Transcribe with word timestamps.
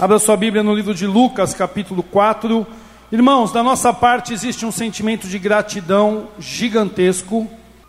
Abra 0.00 0.20
sua 0.20 0.36
Bíblia 0.36 0.62
no 0.62 0.76
livro 0.76 0.94
de 0.94 1.08
Lucas, 1.08 1.52
capítulo 1.52 2.04
4. 2.04 2.64
Irmãos, 3.10 3.50
da 3.50 3.64
nossa 3.64 3.92
parte 3.92 4.32
existe 4.32 4.64
um 4.64 4.70
sentimento 4.70 5.26
de 5.26 5.40
gratidão 5.40 6.28
gigantesco. 6.38 7.48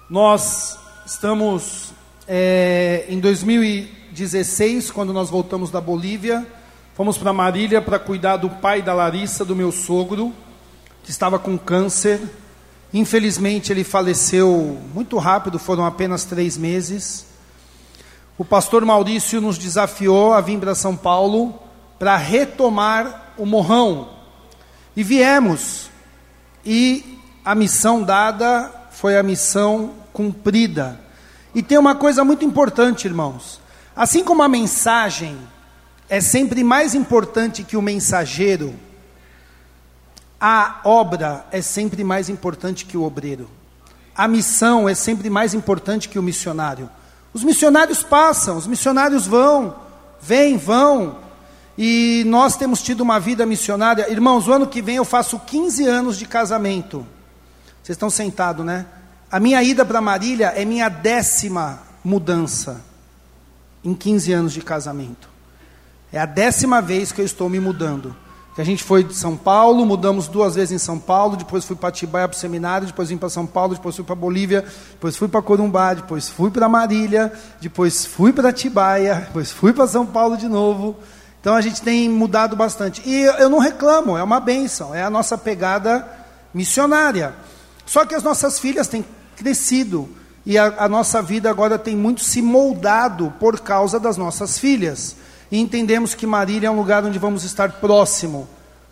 Nós 0.09 0.75
estamos 1.05 1.93
é, 2.27 3.05
em 3.07 3.19
2016, 3.19 4.89
quando 4.89 5.13
nós 5.13 5.29
voltamos 5.29 5.69
da 5.69 5.79
Bolívia, 5.79 6.47
fomos 6.95 7.15
para 7.15 7.31
Marília 7.31 7.79
para 7.79 7.99
cuidar 7.99 8.37
do 8.37 8.49
pai 8.49 8.81
da 8.81 8.95
Larissa, 8.95 9.45
do 9.45 9.55
meu 9.55 9.71
sogro, 9.71 10.33
que 11.03 11.11
estava 11.11 11.37
com 11.37 11.59
câncer. 11.59 12.19
Infelizmente, 12.91 13.71
ele 13.71 13.83
faleceu 13.83 14.79
muito 14.95 15.15
rápido, 15.19 15.59
foram 15.59 15.85
apenas 15.85 16.23
três 16.23 16.57
meses. 16.57 17.27
O 18.35 18.43
pastor 18.43 18.83
Maurício 18.83 19.39
nos 19.39 19.59
desafiou 19.59 20.33
a 20.33 20.41
vir 20.41 20.57
para 20.57 20.73
São 20.73 20.95
Paulo 20.95 21.68
para 21.99 22.15
retomar 22.15 23.33
o 23.37 23.45
morrão. 23.45 24.09
E 24.95 25.03
viemos, 25.03 25.89
e 26.65 27.19
a 27.43 27.53
missão 27.53 28.01
dada 28.01 28.71
foi 28.91 29.17
a 29.17 29.23
missão 29.23 29.93
cumprida. 30.11 30.99
E 31.53 31.61
tem 31.61 31.77
uma 31.77 31.95
coisa 31.95 32.23
muito 32.23 32.45
importante, 32.45 33.05
irmãos. 33.05 33.59
Assim 33.95 34.23
como 34.23 34.41
a 34.41 34.47
mensagem 34.47 35.37
é 36.07 36.21
sempre 36.21 36.63
mais 36.63 36.95
importante 36.95 37.63
que 37.63 37.77
o 37.77 37.81
mensageiro, 37.81 38.73
a 40.39 40.79
obra 40.83 41.45
é 41.51 41.61
sempre 41.61 42.03
mais 42.03 42.29
importante 42.29 42.85
que 42.85 42.97
o 42.97 43.03
obreiro. 43.03 43.49
A 44.15 44.27
missão 44.27 44.87
é 44.87 44.95
sempre 44.95 45.29
mais 45.29 45.53
importante 45.53 46.09
que 46.09 46.17
o 46.17 46.23
missionário. 46.23 46.89
Os 47.33 47.43
missionários 47.43 48.03
passam, 48.03 48.57
os 48.57 48.65
missionários 48.65 49.27
vão, 49.27 49.75
vêm, 50.21 50.57
vão. 50.57 51.17
E 51.81 52.25
nós 52.27 52.57
temos 52.57 52.81
tido 52.83 52.99
uma 52.99 53.21
vida 53.21 53.45
missionária. 53.45 54.11
Irmãos, 54.11 54.49
o 54.49 54.51
ano 54.51 54.67
que 54.67 54.81
vem 54.81 54.97
eu 54.97 55.05
faço 55.05 55.39
15 55.39 55.87
anos 55.87 56.17
de 56.17 56.25
casamento. 56.25 57.07
Vocês 57.81 57.95
estão 57.95 58.09
sentados, 58.09 58.65
né? 58.65 58.85
A 59.31 59.39
minha 59.39 59.63
ida 59.63 59.85
para 59.85 60.01
Marília 60.01 60.47
é 60.47 60.65
minha 60.65 60.89
décima 60.89 61.79
mudança 62.03 62.81
em 63.81 63.93
15 63.93 64.33
anos 64.33 64.51
de 64.51 64.61
casamento. 64.61 65.29
É 66.11 66.19
a 66.19 66.25
décima 66.25 66.81
vez 66.81 67.13
que 67.13 67.21
eu 67.21 67.25
estou 67.25 67.47
me 67.47 67.61
mudando 67.61 68.13
que 68.59 68.61
a 68.61 68.65
gente 68.65 68.83
foi 68.83 69.05
de 69.05 69.15
São 69.15 69.37
Paulo, 69.37 69.85
mudamos 69.85 70.27
duas 70.27 70.55
vezes 70.55 70.73
em 70.73 70.77
São 70.77 70.99
Paulo, 70.99 71.37
depois 71.37 71.63
fui 71.63 71.77
para 71.77 71.87
Atibaia 71.87 72.27
para 72.27 72.35
o 72.35 72.37
seminário, 72.37 72.87
depois 72.87 73.07
vim 73.07 73.15
para 73.15 73.29
São 73.29 73.45
Paulo, 73.45 73.73
depois 73.73 73.95
fui 73.95 74.03
para 74.03 74.15
Bolívia, 74.15 74.65
depois 74.91 75.15
fui 75.15 75.29
para 75.29 75.41
Corumbá, 75.41 75.93
depois 75.93 76.27
fui 76.27 76.51
para 76.51 76.67
Marília, 76.67 77.31
depois 77.61 78.05
fui 78.05 78.33
para 78.33 78.49
Atibaia, 78.49 79.15
depois 79.27 79.49
fui 79.49 79.71
para 79.71 79.87
São 79.87 80.05
Paulo 80.05 80.35
de 80.35 80.49
novo. 80.49 80.97
Então 81.41 81.55
a 81.55 81.61
gente 81.61 81.81
tem 81.81 82.09
mudado 82.09 82.55
bastante. 82.55 83.01
E 83.05 83.21
eu 83.21 83.49
não 83.49 83.59
reclamo, 83.59 84.17
é 84.17 84.23
uma 84.23 84.39
bênção, 84.39 84.93
é 84.93 85.03
a 85.03 85.09
nossa 85.09 85.37
pegada 85.37 86.07
missionária. 86.53 87.33
Só 87.85 88.05
que 88.05 88.13
as 88.13 88.23
nossas 88.23 88.59
filhas 88.59 88.87
têm 88.87 89.05
crescido 89.35 90.09
e 90.45 90.57
a, 90.57 90.73
a 90.79 90.89
nossa 90.89 91.21
vida 91.21 91.49
agora 91.49 91.79
tem 91.79 91.95
muito 91.95 92.23
se 92.23 92.41
moldado 92.41 93.33
por 93.39 93.59
causa 93.59 93.99
das 93.99 94.17
nossas 94.17 94.57
filhas 94.59 95.15
e 95.51 95.59
entendemos 95.59 96.13
que 96.13 96.27
Marília 96.27 96.67
é 96.67 96.71
um 96.71 96.75
lugar 96.75 97.03
onde 97.03 97.17
vamos 97.17 97.43
estar 97.43 97.73
próximo 97.73 98.47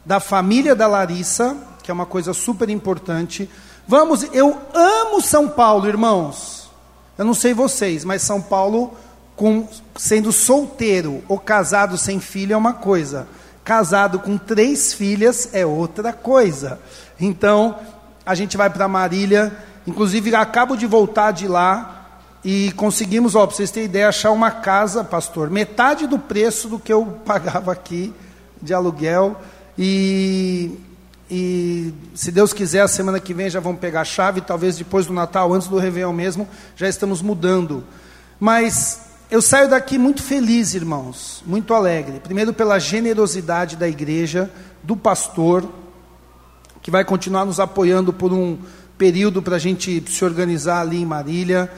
da 0.06 0.20
família 0.20 0.76
da 0.76 0.88
Larissa, 0.88 1.56
que 1.84 1.92
é 1.92 1.94
uma 1.94 2.06
coisa 2.06 2.34
super 2.34 2.70
importante. 2.70 3.50
Vamos, 3.88 4.24
eu 4.34 4.58
amo 4.74 5.22
São 5.22 5.48
Paulo, 5.48 5.88
irmãos. 5.88 6.70
Eu 7.18 7.26
não 7.26 7.34
sei 7.34 7.54
vocês, 7.54 8.04
mas 8.04 8.22
São 8.22 8.42
Paulo, 8.42 8.96
com, 9.38 9.70
sendo 9.96 10.32
solteiro 10.32 11.24
ou 11.28 11.38
casado 11.38 11.96
sem 11.96 12.20
filho 12.20 12.54
é 12.54 12.58
uma 12.58 12.74
coisa, 12.74 13.28
casado 13.64 14.18
com 14.18 14.36
três 14.36 14.94
filhas 14.94 15.50
é 15.54 15.64
outra 15.64 16.12
coisa. 16.12 16.80
Então, 17.20 17.78
a 18.26 18.34
gente 18.34 18.58
vai 18.58 18.70
para 18.70 18.88
Marília. 18.88 19.56
Inclusive, 19.86 20.36
acabo 20.36 20.76
de 20.76 20.88
voltar 20.88 21.32
de 21.32 21.48
lá 21.48 22.22
e 22.44 22.72
conseguimos, 22.74 23.36
ó, 23.36 23.46
para 23.46 23.56
vocês 23.56 23.70
terem 23.70 23.88
ideia, 23.88 24.10
achar 24.10 24.32
uma 24.32 24.50
casa, 24.50 25.04
pastor, 25.04 25.52
metade 25.52 26.08
do 26.08 26.18
preço 26.18 26.68
do 26.68 26.80
que 26.80 26.92
eu 26.92 27.06
pagava 27.24 27.72
aqui 27.72 28.14
de 28.60 28.74
aluguel. 28.74 29.40
E, 29.78 30.72
e 31.30 31.94
se 32.16 32.32
Deus 32.32 32.54
quiser, 32.54 32.82
a 32.82 32.88
semana 32.88 33.20
que 33.20 33.36
vem 33.36 33.52
já 33.52 33.60
vamos 33.60 33.80
pegar 33.80 34.02
a 34.02 34.06
chave, 34.06 34.42
talvez 34.42 34.78
depois 34.78 35.06
do 35.06 35.14
Natal, 35.14 35.54
antes 35.54 35.68
do 35.68 35.78
Réveillon 35.78 36.12
mesmo, 36.12 36.48
já 36.76 36.90
estamos 36.90 37.22
mudando. 37.22 37.84
Mas 38.40 39.07
eu 39.30 39.42
saio 39.42 39.70
daqui 39.70 39.98
muito 39.98 40.24
feliz, 40.24 40.74
irmãos, 40.74 41.44
muito 41.46 41.74
alegre. 41.74 42.22
Primeiro 42.22 42.54
pela 42.54 42.80
generosidade 42.80 43.76
da 43.76 43.88
igreja, 43.88 44.50
do 44.82 44.96
pastor, 44.96 45.68
que 46.82 46.90
vai 46.90 47.04
continuar 47.04 47.44
nos 47.44 47.60
apoiando 47.60 48.14
por 48.14 48.32
um 48.32 48.58
período 48.98 49.42
para 49.42 49.58
a 49.58 49.60
gente 49.60 50.02
se 50.08 50.24
organizar 50.24 50.80
ali 50.80 51.02
em 51.02 51.06
Marília. 51.06 51.70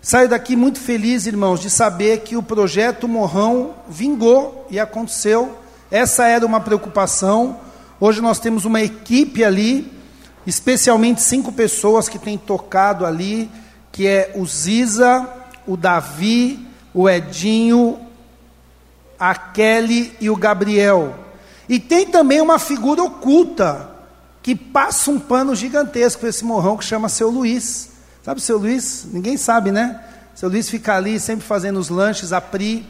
Saio 0.00 0.28
daqui 0.28 0.54
muito 0.54 0.78
feliz, 0.78 1.26
irmãos, 1.26 1.58
de 1.58 1.68
saber 1.68 2.20
que 2.20 2.36
o 2.36 2.42
projeto 2.42 3.08
Morrão 3.08 3.74
vingou 3.88 4.64
e 4.70 4.78
aconteceu. 4.78 5.58
Essa 5.90 6.28
era 6.28 6.46
uma 6.46 6.60
preocupação. 6.60 7.58
Hoje 7.98 8.20
nós 8.20 8.38
temos 8.38 8.64
uma 8.64 8.80
equipe 8.80 9.42
ali, 9.42 9.92
especialmente 10.46 11.20
cinco 11.20 11.50
pessoas 11.50 12.08
que 12.08 12.18
têm 12.18 12.38
tocado 12.38 13.04
ali, 13.04 13.50
que 13.90 14.06
é 14.06 14.32
o 14.36 14.46
Ziza, 14.46 15.28
o 15.66 15.76
Davi, 15.76 16.70
o 16.94 17.08
Edinho, 17.08 17.98
a 19.18 19.34
Kelly 19.34 20.14
e 20.20 20.28
o 20.28 20.36
Gabriel. 20.36 21.14
E 21.68 21.78
tem 21.78 22.06
também 22.06 22.40
uma 22.40 22.58
figura 22.58 23.02
oculta 23.02 23.90
que 24.42 24.54
passa 24.54 25.10
um 25.10 25.18
pano 25.18 25.54
gigantesco 25.54 26.26
esse 26.26 26.44
morrão 26.44 26.76
que 26.76 26.84
chama 26.84 27.08
seu 27.08 27.30
Luiz. 27.30 27.90
Sabe 28.22 28.40
o 28.40 28.42
seu 28.42 28.58
Luiz? 28.58 29.06
Ninguém 29.12 29.36
sabe, 29.36 29.70
né? 29.70 30.00
Seu 30.34 30.48
Luiz 30.48 30.68
fica 30.68 30.96
ali 30.96 31.20
sempre 31.20 31.46
fazendo 31.46 31.78
os 31.78 31.88
lanches, 31.88 32.32
a 32.32 32.40
Pri, 32.40 32.84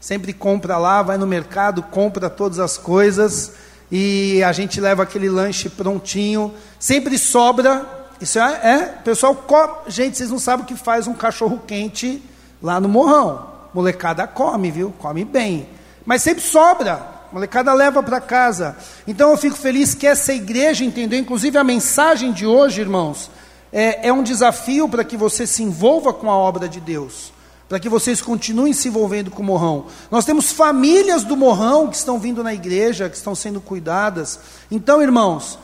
sempre 0.00 0.32
compra 0.32 0.78
lá, 0.78 1.02
vai 1.02 1.18
no 1.18 1.26
mercado, 1.26 1.82
compra 1.82 2.30
todas 2.30 2.58
as 2.58 2.78
coisas 2.78 3.52
e 3.90 4.42
a 4.42 4.52
gente 4.52 4.80
leva 4.80 5.02
aquele 5.02 5.28
lanche 5.28 5.68
prontinho. 5.68 6.54
Sempre 6.78 7.18
sobra. 7.18 7.84
Isso 8.20 8.38
é, 8.38 8.60
é 8.62 8.78
pessoal, 9.04 9.84
gente, 9.86 10.16
vocês 10.16 10.30
não 10.30 10.38
sabem 10.38 10.64
o 10.64 10.66
que 10.66 10.76
faz 10.76 11.06
um 11.06 11.14
cachorro 11.14 11.62
quente 11.66 12.22
lá 12.64 12.80
no 12.80 12.88
morrão. 12.88 13.46
Molecada 13.74 14.26
come, 14.26 14.70
viu? 14.70 14.94
Come 14.98 15.22
bem. 15.22 15.68
Mas 16.06 16.22
sempre 16.22 16.42
sobra. 16.42 17.12
Molecada 17.30 17.74
leva 17.74 18.02
para 18.02 18.22
casa. 18.22 18.74
Então 19.06 19.30
eu 19.30 19.36
fico 19.36 19.56
feliz 19.56 19.94
que 19.94 20.06
essa 20.06 20.32
igreja 20.32 20.82
entendeu, 20.82 21.18
inclusive 21.18 21.58
a 21.58 21.64
mensagem 21.64 22.32
de 22.32 22.46
hoje, 22.46 22.80
irmãos, 22.80 23.30
é, 23.70 24.08
é 24.08 24.12
um 24.12 24.22
desafio 24.22 24.88
para 24.88 25.04
que 25.04 25.16
você 25.16 25.46
se 25.46 25.62
envolva 25.62 26.14
com 26.14 26.30
a 26.30 26.36
obra 26.36 26.66
de 26.66 26.80
Deus, 26.80 27.32
para 27.68 27.78
que 27.78 27.88
vocês 27.88 28.22
continuem 28.22 28.72
se 28.72 28.88
envolvendo 28.88 29.30
com 29.30 29.42
o 29.42 29.46
morrão. 29.46 29.86
Nós 30.10 30.24
temos 30.24 30.52
famílias 30.52 31.22
do 31.22 31.36
morrão 31.36 31.88
que 31.88 31.96
estão 31.96 32.18
vindo 32.18 32.42
na 32.42 32.54
igreja, 32.54 33.10
que 33.10 33.16
estão 33.16 33.34
sendo 33.34 33.60
cuidadas. 33.60 34.38
Então, 34.70 35.02
irmãos, 35.02 35.58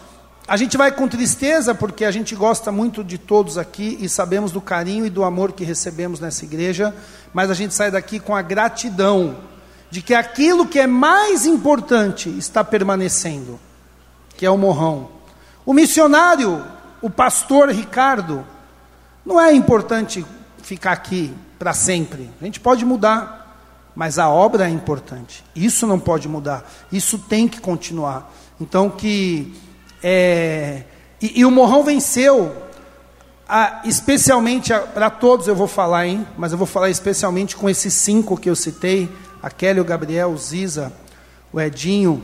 a 0.50 0.56
gente 0.56 0.76
vai 0.76 0.90
com 0.90 1.06
tristeza 1.06 1.72
porque 1.72 2.04
a 2.04 2.10
gente 2.10 2.34
gosta 2.34 2.72
muito 2.72 3.04
de 3.04 3.16
todos 3.16 3.56
aqui 3.56 3.96
e 4.00 4.08
sabemos 4.08 4.50
do 4.50 4.60
carinho 4.60 5.06
e 5.06 5.10
do 5.10 5.22
amor 5.22 5.52
que 5.52 5.62
recebemos 5.62 6.18
nessa 6.18 6.44
igreja, 6.44 6.92
mas 7.32 7.50
a 7.50 7.54
gente 7.54 7.72
sai 7.72 7.88
daqui 7.88 8.18
com 8.18 8.34
a 8.34 8.42
gratidão 8.42 9.36
de 9.90 10.02
que 10.02 10.12
aquilo 10.12 10.66
que 10.66 10.80
é 10.80 10.88
mais 10.88 11.46
importante 11.46 12.28
está 12.28 12.64
permanecendo, 12.64 13.60
que 14.36 14.44
é 14.44 14.50
o 14.50 14.58
morrão. 14.58 15.08
O 15.64 15.72
missionário 15.72 16.60
o 17.00 17.08
pastor 17.08 17.70
Ricardo, 17.70 18.44
não 19.24 19.40
é 19.40 19.52
importante 19.54 20.26
ficar 20.62 20.92
aqui 20.92 21.32
para 21.60 21.72
sempre. 21.72 22.28
A 22.40 22.44
gente 22.44 22.58
pode 22.60 22.84
mudar, 22.84 23.56
mas 23.94 24.18
a 24.18 24.28
obra 24.28 24.66
é 24.66 24.70
importante. 24.70 25.44
Isso 25.54 25.86
não 25.86 25.98
pode 25.98 26.28
mudar. 26.28 26.68
Isso 26.92 27.18
tem 27.18 27.48
que 27.48 27.60
continuar. 27.60 28.32
Então 28.60 28.90
que 28.90 29.54
é, 30.02 30.82
e, 31.20 31.40
e, 31.40 31.44
o 31.44 31.50
Morrão 31.50 31.82
venceu, 31.82 32.54
a, 33.48 33.82
especialmente 33.84 34.72
para 34.94 35.10
todos 35.10 35.46
eu 35.46 35.54
vou 35.54 35.66
falar, 35.66 36.06
hein? 36.06 36.26
Mas 36.38 36.52
eu 36.52 36.58
vou 36.58 36.66
falar 36.66 36.90
especialmente 36.90 37.56
com 37.56 37.68
esses 37.68 37.92
cinco 37.92 38.36
que 38.36 38.48
eu 38.48 38.56
citei: 38.56 39.10
a 39.42 39.50
Kelly, 39.50 39.80
o 39.80 39.84
Gabriel, 39.84 40.30
o 40.30 40.38
Ziza, 40.38 40.92
o 41.52 41.60
Edinho, 41.60 42.22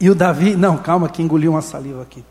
E 0.00 0.08
o 0.08 0.14
Davi, 0.14 0.54
não, 0.54 0.76
calma 0.76 1.08
que 1.08 1.22
engoliu 1.22 1.50
uma 1.50 1.62
saliva 1.62 2.02
aqui. 2.02 2.24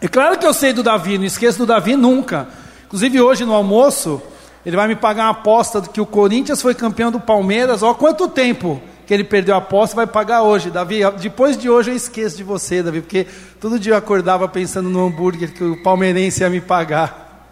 É 0.00 0.08
claro 0.08 0.38
que 0.38 0.46
eu 0.46 0.52
sei 0.52 0.72
do 0.72 0.82
Davi, 0.82 1.16
não 1.16 1.24
esqueço 1.24 1.58
do 1.58 1.66
Davi 1.66 1.96
nunca. 1.96 2.48
Inclusive 2.86 3.20
hoje 3.20 3.44
no 3.44 3.54
almoço, 3.54 4.20
ele 4.66 4.76
vai 4.76 4.86
me 4.86 4.96
pagar 4.96 5.24
uma 5.24 5.30
aposta 5.30 5.80
de 5.80 5.88
que 5.88 6.00
o 6.00 6.06
Corinthians 6.06 6.60
foi 6.60 6.74
campeão 6.74 7.10
do 7.10 7.18
Palmeiras. 7.18 7.82
Ó, 7.82 7.94
quanto 7.94 8.28
tempo 8.28 8.82
que 9.06 9.12
ele 9.12 9.24
perdeu 9.24 9.54
a 9.54 9.58
aposta, 9.58 9.96
vai 9.96 10.06
pagar 10.06 10.42
hoje. 10.42 10.70
Davi, 10.70 11.00
depois 11.20 11.56
de 11.56 11.68
hoje 11.68 11.90
eu 11.90 11.96
esqueço 11.96 12.36
de 12.36 12.44
você, 12.44 12.82
Davi, 12.82 13.00
porque 13.00 13.26
todo 13.60 13.78
dia 13.78 13.92
eu 13.92 13.96
acordava 13.96 14.48
pensando 14.48 14.88
no 14.88 15.06
hambúrguer 15.06 15.52
que 15.52 15.62
o 15.62 15.82
palmeirense 15.82 16.42
ia 16.42 16.50
me 16.50 16.60
pagar. 16.60 17.48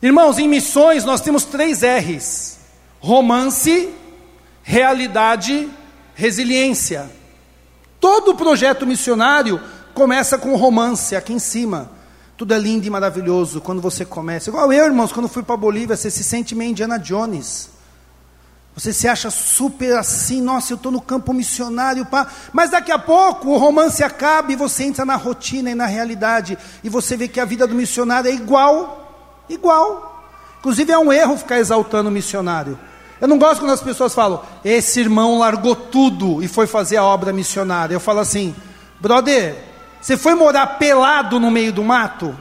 Irmãos, 0.00 0.38
em 0.38 0.48
missões 0.48 1.04
nós 1.04 1.20
temos 1.20 1.44
três 1.44 1.82
R's: 1.82 2.58
Romance, 3.00 3.90
realidade, 4.62 5.68
resiliência. 6.14 7.10
Todo 8.00 8.34
projeto 8.34 8.86
missionário 8.86 9.60
começa 9.92 10.38
com 10.38 10.54
romance 10.54 11.16
aqui 11.16 11.32
em 11.32 11.38
cima. 11.38 11.90
Tudo 12.36 12.54
é 12.54 12.58
lindo 12.58 12.86
e 12.86 12.90
maravilhoso 12.90 13.60
quando 13.60 13.82
você 13.82 14.04
começa. 14.04 14.48
Igual 14.48 14.72
eu, 14.72 14.86
irmãos, 14.86 15.10
quando 15.10 15.28
fui 15.28 15.42
para 15.42 15.56
Bolívia, 15.56 15.96
você 15.96 16.08
se 16.08 16.22
sente 16.22 16.54
meio 16.54 16.70
Indiana 16.70 16.96
Jones. 16.96 17.77
Você 18.78 18.92
se 18.92 19.08
acha 19.08 19.28
super 19.28 19.98
assim, 19.98 20.40
nossa, 20.40 20.72
eu 20.72 20.76
estou 20.76 20.92
no 20.92 21.00
campo 21.00 21.34
missionário, 21.34 22.06
pá. 22.06 22.28
mas 22.52 22.70
daqui 22.70 22.92
a 22.92 22.98
pouco 22.98 23.48
o 23.48 23.58
romance 23.58 24.04
acaba 24.04 24.52
e 24.52 24.56
você 24.56 24.84
entra 24.84 25.04
na 25.04 25.16
rotina 25.16 25.68
e 25.68 25.74
na 25.74 25.86
realidade, 25.86 26.56
e 26.84 26.88
você 26.88 27.16
vê 27.16 27.26
que 27.26 27.40
a 27.40 27.44
vida 27.44 27.66
do 27.66 27.74
missionário 27.74 28.30
é 28.30 28.32
igual, 28.32 29.44
igual. 29.48 30.22
Inclusive 30.60 30.92
é 30.92 30.98
um 30.98 31.12
erro 31.12 31.36
ficar 31.36 31.58
exaltando 31.58 32.08
o 32.08 32.12
missionário. 32.12 32.78
Eu 33.20 33.26
não 33.26 33.36
gosto 33.36 33.58
quando 33.58 33.72
as 33.72 33.82
pessoas 33.82 34.14
falam, 34.14 34.44
esse 34.64 35.00
irmão 35.00 35.40
largou 35.40 35.74
tudo 35.74 36.40
e 36.40 36.46
foi 36.46 36.68
fazer 36.68 36.98
a 36.98 37.04
obra 37.04 37.32
missionária. 37.32 37.94
Eu 37.94 38.00
falo 38.00 38.20
assim, 38.20 38.54
brother, 39.00 39.56
você 40.00 40.16
foi 40.16 40.36
morar 40.36 40.78
pelado 40.78 41.40
no 41.40 41.50
meio 41.50 41.72
do 41.72 41.82
mato? 41.82 42.32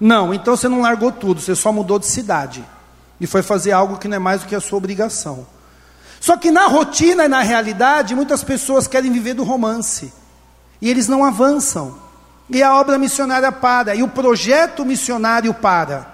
Não, 0.00 0.34
então 0.34 0.56
você 0.56 0.68
não 0.68 0.80
largou 0.80 1.12
tudo, 1.12 1.40
você 1.40 1.54
só 1.54 1.72
mudou 1.72 2.00
de 2.00 2.06
cidade 2.06 2.64
e 3.22 3.26
foi 3.28 3.40
fazer 3.40 3.70
algo 3.70 3.98
que 3.98 4.08
não 4.08 4.16
é 4.16 4.18
mais 4.18 4.40
do 4.40 4.48
que 4.48 4.54
a 4.54 4.60
sua 4.60 4.78
obrigação. 4.78 5.46
Só 6.20 6.36
que 6.36 6.50
na 6.50 6.66
rotina 6.66 7.26
e 7.26 7.28
na 7.28 7.40
realidade, 7.40 8.16
muitas 8.16 8.42
pessoas 8.42 8.88
querem 8.88 9.12
viver 9.12 9.34
do 9.34 9.44
romance 9.44 10.12
e 10.80 10.90
eles 10.90 11.06
não 11.06 11.24
avançam. 11.24 11.96
E 12.50 12.60
a 12.64 12.74
obra 12.74 12.98
missionária 12.98 13.52
para, 13.52 13.94
e 13.94 14.02
o 14.02 14.08
projeto 14.08 14.84
missionário 14.84 15.54
para. 15.54 16.12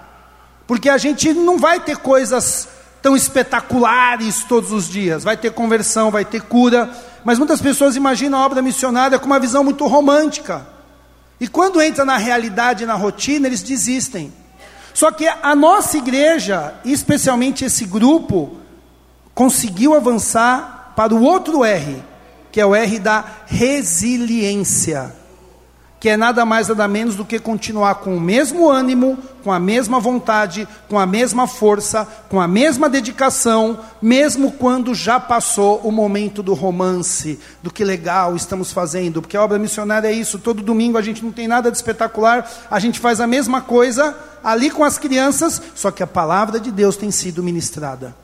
Porque 0.67 0.87
a 0.87 0.99
gente 0.99 1.33
não 1.33 1.57
vai 1.57 1.79
ter 1.79 1.97
coisas 1.97 2.67
tão 3.01 3.15
espetaculares 3.15 4.43
todos 4.43 4.71
os 4.71 4.87
dias. 4.87 5.23
Vai 5.23 5.35
ter 5.35 5.51
conversão, 5.51 6.11
vai 6.11 6.23
ter 6.23 6.43
cura, 6.43 6.95
mas 7.23 7.39
muitas 7.39 7.59
pessoas 7.59 7.95
imaginam 7.95 8.37
a 8.37 8.45
obra 8.45 8.61
missionária 8.61 9.17
com 9.17 9.25
uma 9.25 9.39
visão 9.39 9.63
muito 9.63 9.87
romântica. 9.87 10.63
E 11.39 11.47
quando 11.47 11.81
entra 11.81 12.05
na 12.05 12.17
realidade, 12.17 12.85
na 12.85 12.93
rotina, 12.93 13.47
eles 13.47 13.63
desistem. 13.63 14.31
Só 14.99 15.13
que 15.13 15.25
a 15.25 15.55
nossa 15.55 15.97
igreja, 15.97 16.73
especialmente 16.83 17.63
esse 17.63 17.85
grupo, 17.85 18.57
conseguiu 19.33 19.95
avançar 19.95 20.91
para 20.93 21.15
o 21.15 21.23
outro 21.23 21.63
R, 21.63 22.03
que 22.51 22.59
é 22.59 22.65
o 22.65 22.75
R 22.75 22.99
da 22.99 23.23
resiliência 23.45 25.15
que 25.99 26.07
é 26.07 26.15
nada 26.15 26.45
mais 26.45 26.69
nada 26.69 26.87
menos 26.87 27.15
do 27.15 27.25
que 27.25 27.37
continuar 27.39 27.95
com 27.95 28.15
o 28.15 28.21
mesmo 28.21 28.69
ânimo, 28.69 29.17
com 29.43 29.51
a 29.51 29.59
mesma 29.59 29.99
vontade, 29.99 30.67
com 30.87 30.97
a 30.97 31.05
mesma 31.05 31.45
força, 31.45 32.07
com 32.29 32.39
a 32.39 32.47
mesma 32.47 32.87
dedicação, 32.87 33.79
mesmo 34.01 34.53
quando 34.53 34.95
já 34.95 35.19
passou 35.19 35.81
o 35.83 35.91
momento 35.91 36.41
do 36.41 36.53
romance, 36.53 37.37
do 37.61 37.71
que 37.71 37.83
legal 37.83 38.35
estamos 38.35 38.71
fazendo, 38.71 39.21
porque 39.21 39.35
a 39.35 39.43
obra 39.43 39.59
missionária 39.59 40.07
é 40.07 40.13
isso, 40.13 40.39
todo 40.39 40.63
domingo 40.63 40.97
a 40.97 41.01
gente 41.01 41.23
não 41.23 41.31
tem 41.31 41.47
nada 41.47 41.69
de 41.69 41.75
espetacular, 41.75 42.49
a 42.71 42.79
gente 42.79 42.99
faz 42.99 43.19
a 43.19 43.27
mesma 43.27 43.61
coisa 43.61 44.15
ali 44.43 44.69
com 44.69 44.83
as 44.83 44.97
crianças, 44.97 45.61
só 45.75 45.91
que 45.91 46.03
a 46.03 46.07
palavra 46.07 46.59
de 46.59 46.71
Deus 46.71 46.95
tem 46.95 47.11
sido 47.11 47.43
ministrada. 47.43 48.15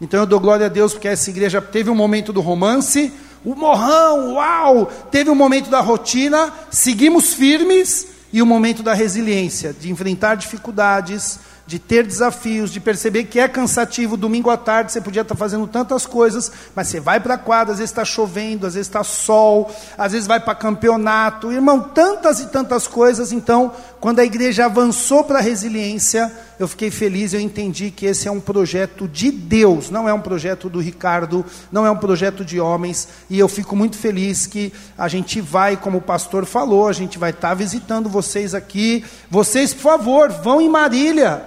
Então 0.00 0.20
eu 0.20 0.26
dou 0.26 0.40
glória 0.40 0.66
a 0.66 0.68
Deus 0.68 0.92
porque 0.92 1.08
essa 1.08 1.30
igreja 1.30 1.60
teve 1.60 1.88
um 1.88 1.94
momento 1.94 2.32
do 2.32 2.40
romance, 2.40 3.12
o 3.44 3.54
morrão, 3.54 4.34
uau! 4.34 4.86
Teve 5.10 5.30
um 5.30 5.34
momento 5.34 5.70
da 5.70 5.80
rotina, 5.80 6.52
seguimos 6.70 7.34
firmes, 7.34 8.08
e 8.32 8.40
o 8.40 8.44
um 8.44 8.48
momento 8.48 8.82
da 8.82 8.94
resiliência, 8.94 9.74
de 9.78 9.90
enfrentar 9.90 10.36
dificuldades, 10.36 11.38
de 11.66 11.78
ter 11.78 12.06
desafios, 12.06 12.70
de 12.70 12.80
perceber 12.80 13.24
que 13.24 13.38
é 13.38 13.48
cansativo. 13.48 14.16
Domingo 14.16 14.50
à 14.50 14.56
tarde 14.56 14.92
você 14.92 15.00
podia 15.00 15.22
estar 15.22 15.34
fazendo 15.34 15.66
tantas 15.66 16.06
coisas, 16.06 16.50
mas 16.74 16.88
você 16.88 17.00
vai 17.00 17.20
para 17.20 17.34
a 17.34 17.38
quadra, 17.38 17.72
às 17.72 17.78
vezes 17.78 17.90
está 17.90 18.04
chovendo, 18.04 18.66
às 18.66 18.74
vezes 18.74 18.88
está 18.88 19.04
sol, 19.04 19.70
às 19.96 20.12
vezes 20.12 20.26
vai 20.26 20.40
para 20.40 20.54
campeonato. 20.54 21.52
Irmão, 21.52 21.80
tantas 21.80 22.40
e 22.40 22.46
tantas 22.46 22.86
coisas. 22.86 23.32
Então, 23.32 23.72
quando 24.00 24.18
a 24.18 24.24
igreja 24.24 24.64
avançou 24.64 25.24
para 25.24 25.38
a 25.38 25.42
resiliência, 25.42 26.30
eu 26.58 26.68
fiquei 26.68 26.90
feliz, 26.90 27.32
eu 27.32 27.40
entendi 27.40 27.90
que 27.90 28.06
esse 28.06 28.28
é 28.28 28.30
um 28.30 28.40
projeto 28.40 29.08
de 29.08 29.30
Deus, 29.30 29.90
não 29.90 30.08
é 30.08 30.12
um 30.12 30.20
projeto 30.20 30.68
do 30.68 30.80
Ricardo, 30.80 31.44
não 31.70 31.86
é 31.86 31.90
um 31.90 31.96
projeto 31.96 32.44
de 32.44 32.60
homens, 32.60 33.08
e 33.28 33.38
eu 33.38 33.48
fico 33.48 33.74
muito 33.74 33.96
feliz 33.96 34.46
que 34.46 34.72
a 34.96 35.08
gente 35.08 35.40
vai, 35.40 35.76
como 35.76 35.98
o 35.98 36.02
pastor 36.02 36.46
falou, 36.46 36.88
a 36.88 36.92
gente 36.92 37.18
vai 37.18 37.30
estar 37.30 37.54
visitando 37.54 38.08
vocês 38.08 38.54
aqui. 38.54 39.04
Vocês, 39.32 39.72
por 39.72 39.80
favor, 39.80 40.30
vão 40.30 40.60
em 40.60 40.68
Marília. 40.68 41.42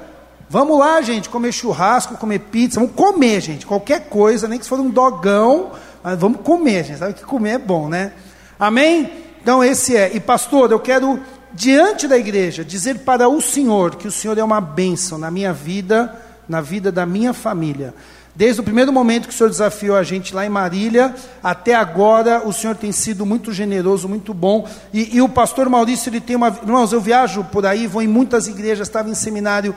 Vamos 0.50 0.80
lá, 0.80 1.00
gente, 1.04 1.30
comer 1.30 1.52
churrasco, 1.52 2.18
comer 2.18 2.40
pizza, 2.40 2.80
vamos 2.80 2.96
comer, 2.96 3.40
gente, 3.40 3.64
qualquer 3.64 4.10
coisa, 4.10 4.48
nem 4.48 4.58
que 4.58 4.66
se 4.66 4.70
for 4.70 4.80
um 4.80 4.90
dogão, 4.90 5.70
mas 6.02 6.18
vamos 6.18 6.42
comer, 6.42 6.84
gente, 6.84 6.98
sabe 6.98 7.14
que 7.14 7.24
comer 7.24 7.52
é 7.52 7.58
bom, 7.60 7.88
né? 7.88 8.14
Amém? 8.58 9.12
Então 9.40 9.64
esse 9.64 9.96
é. 9.96 10.16
E 10.16 10.20
pastor, 10.20 10.72
eu 10.72 10.80
quero 10.80 11.20
diante 11.54 12.08
da 12.08 12.18
igreja 12.18 12.66
dizer 12.66 13.02
para 13.02 13.30
o 13.30 13.40
Senhor 13.40 13.98
que 13.98 14.08
o 14.08 14.12
Senhor 14.12 14.36
é 14.36 14.44
uma 14.44 14.60
bênção 14.60 15.20
na 15.20 15.30
minha 15.30 15.54
vida, 15.54 16.12
na 16.50 16.62
vida 16.62 16.92
da 16.92 17.06
minha 17.06 17.34
família. 17.34 17.94
Desde 18.36 18.60
o 18.60 18.64
primeiro 18.64 18.92
momento 18.92 19.28
que 19.28 19.34
o 19.34 19.38
Senhor 19.38 19.50
desafiou 19.50 19.96
a 19.96 20.04
gente 20.04 20.36
lá 20.36 20.46
em 20.46 20.50
Marília, 20.50 21.16
até 21.42 21.74
agora, 21.74 22.46
o 22.46 22.52
Senhor 22.52 22.76
tem 22.76 22.92
sido 22.92 23.26
muito 23.26 23.54
generoso, 23.54 24.10
muito 24.10 24.34
bom. 24.34 24.68
E, 24.94 25.16
e 25.16 25.22
o 25.22 25.30
pastor 25.30 25.70
Maurício, 25.70 26.10
ele 26.10 26.20
tem 26.20 26.36
uma. 26.36 26.50
Irmãos, 26.50 26.92
eu 26.92 27.00
viajo 27.00 27.44
por 27.46 27.66
aí, 27.66 27.88
vou 27.88 28.02
em 28.02 28.08
muitas 28.08 28.48
igrejas, 28.48 28.88
estava 28.88 29.10
em 29.10 29.16
seminário 29.16 29.74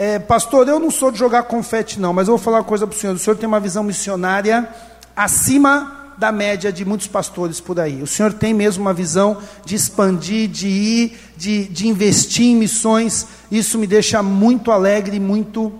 é, 0.00 0.16
pastor, 0.16 0.68
eu 0.68 0.78
não 0.78 0.92
sou 0.92 1.10
de 1.10 1.18
jogar 1.18 1.42
confete, 1.42 1.98
não, 1.98 2.12
mas 2.12 2.28
eu 2.28 2.36
vou 2.36 2.38
falar 2.38 2.58
uma 2.58 2.64
coisa 2.64 2.86
para 2.86 2.94
o 2.94 2.98
senhor. 2.98 3.16
O 3.16 3.18
senhor 3.18 3.36
tem 3.36 3.48
uma 3.48 3.58
visão 3.58 3.82
missionária 3.82 4.68
acima 5.16 6.12
da 6.16 6.30
média 6.30 6.72
de 6.72 6.84
muitos 6.84 7.08
pastores 7.08 7.58
por 7.58 7.80
aí. 7.80 8.00
O 8.00 8.06
senhor 8.06 8.32
tem 8.32 8.54
mesmo 8.54 8.82
uma 8.82 8.94
visão 8.94 9.38
de 9.64 9.74
expandir, 9.74 10.48
de 10.48 10.68
ir, 10.68 11.18
de, 11.36 11.64
de 11.64 11.88
investir 11.88 12.46
em 12.46 12.54
missões. 12.54 13.26
Isso 13.50 13.76
me 13.76 13.88
deixa 13.88 14.22
muito 14.22 14.70
alegre 14.70 15.18
muito 15.18 15.72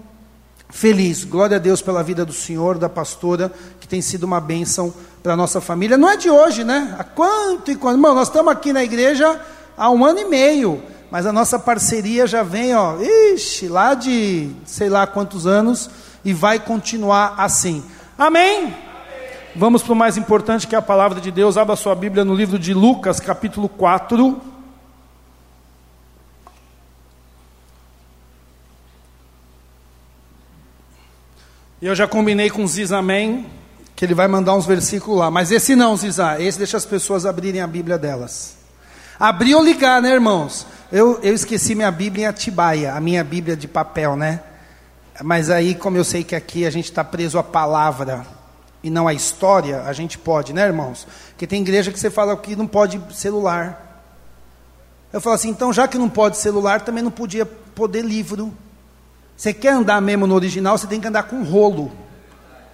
feliz. 0.68 1.24
Glória 1.24 1.56
a 1.56 1.60
Deus 1.60 1.82
pela 1.82 2.02
vida 2.02 2.24
do 2.24 2.32
senhor, 2.32 2.78
da 2.78 2.88
pastora, 2.88 3.52
que 3.80 3.88
tem 3.88 4.00
sido 4.00 4.24
uma 4.24 4.40
bênção 4.40 4.92
para 5.22 5.32
a 5.32 5.36
nossa 5.36 5.60
família. 5.60 5.96
Não 5.96 6.08
é 6.08 6.16
de 6.16 6.30
hoje, 6.30 6.64
né? 6.64 6.94
Há 6.98 7.04
quanto 7.04 7.70
e 7.70 7.76
quanto. 7.76 7.96
Irmão, 7.96 8.14
nós 8.14 8.28
estamos 8.28 8.52
aqui 8.52 8.72
na 8.72 8.84
igreja 8.84 9.40
há 9.76 9.90
um 9.90 10.04
ano 10.04 10.18
e 10.20 10.24
meio 10.24 10.82
mas 11.10 11.24
a 11.24 11.32
nossa 11.32 11.58
parceria 11.58 12.26
já 12.26 12.42
vem, 12.42 12.74
ó, 12.74 12.96
ixi, 13.00 13.66
lá 13.66 13.94
de 13.94 14.50
sei 14.66 14.88
lá 14.88 15.06
quantos 15.06 15.46
anos 15.46 15.88
e 16.24 16.34
vai 16.34 16.58
continuar 16.58 17.34
assim. 17.38 17.82
Amém? 18.18 18.64
Amém. 18.64 18.74
Vamos 19.56 19.82
para 19.82 19.92
o 19.92 19.96
mais 19.96 20.18
importante 20.18 20.66
que 20.66 20.74
é 20.74 20.78
a 20.78 20.82
palavra 20.82 21.20
de 21.20 21.30
Deus. 21.30 21.56
Abra 21.56 21.76
sua 21.76 21.94
Bíblia 21.94 22.24
no 22.24 22.34
livro 22.34 22.58
de 22.58 22.74
Lucas, 22.74 23.20
capítulo 23.20 23.68
4. 23.70 24.57
Eu 31.86 31.94
já 31.94 32.08
combinei 32.08 32.50
com 32.50 32.64
o 32.64 32.68
Ziz 32.68 32.90
Amém, 32.90 33.46
que 33.94 34.04
ele 34.04 34.14
vai 34.14 34.26
mandar 34.26 34.54
uns 34.54 34.66
versículos 34.66 35.18
lá. 35.18 35.30
Mas 35.30 35.52
esse 35.52 35.76
não, 35.76 35.96
Zizá, 35.96 36.40
esse 36.40 36.58
deixa 36.58 36.76
as 36.76 36.84
pessoas 36.84 37.24
abrirem 37.24 37.60
a 37.60 37.66
Bíblia 37.66 37.96
delas. 37.96 38.56
Abrir 39.18 39.54
ou 39.54 39.62
ligar, 39.62 40.02
né, 40.02 40.12
irmãos? 40.12 40.66
Eu, 40.90 41.20
eu 41.22 41.34
esqueci 41.34 41.74
minha 41.74 41.90
Bíblia 41.90 42.24
em 42.24 42.26
Atibaia, 42.26 42.94
a 42.94 43.00
minha 43.00 43.22
Bíblia 43.22 43.56
de 43.56 43.68
papel, 43.68 44.16
né? 44.16 44.40
Mas 45.22 45.50
aí, 45.50 45.74
como 45.74 45.96
eu 45.96 46.04
sei 46.04 46.24
que 46.24 46.34
aqui 46.34 46.64
a 46.66 46.70
gente 46.70 46.86
está 46.86 47.04
preso 47.04 47.38
à 47.38 47.42
palavra 47.42 48.26
e 48.82 48.90
não 48.90 49.06
à 49.06 49.14
história, 49.14 49.82
a 49.82 49.92
gente 49.92 50.18
pode, 50.18 50.52
né, 50.52 50.66
irmãos? 50.66 51.06
Porque 51.30 51.46
tem 51.46 51.60
igreja 51.60 51.92
que 51.92 51.98
você 51.98 52.10
fala 52.10 52.36
que 52.36 52.56
não 52.56 52.66
pode 52.66 53.00
celular. 53.12 54.04
Eu 55.12 55.20
falo 55.20 55.34
assim, 55.34 55.48
então 55.48 55.72
já 55.72 55.86
que 55.86 55.98
não 55.98 56.08
pode 56.08 56.38
celular, 56.38 56.80
também 56.80 57.02
não 57.02 57.10
podia 57.10 57.46
poder 57.46 58.04
livro. 58.04 58.52
Você 59.38 59.54
quer 59.54 59.72
andar 59.72 60.02
mesmo 60.02 60.26
no 60.26 60.34
original, 60.34 60.76
você 60.76 60.88
tem 60.88 61.00
que 61.00 61.06
andar 61.06 61.22
com 61.22 61.44
rolo. 61.44 61.92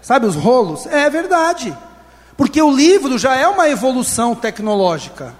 Sabe 0.00 0.24
os 0.24 0.34
rolos? 0.34 0.86
É 0.86 1.10
verdade. 1.10 1.76
Porque 2.38 2.60
o 2.60 2.74
livro 2.74 3.18
já 3.18 3.36
é 3.36 3.46
uma 3.46 3.68
evolução 3.68 4.34
tecnológica. 4.34 5.34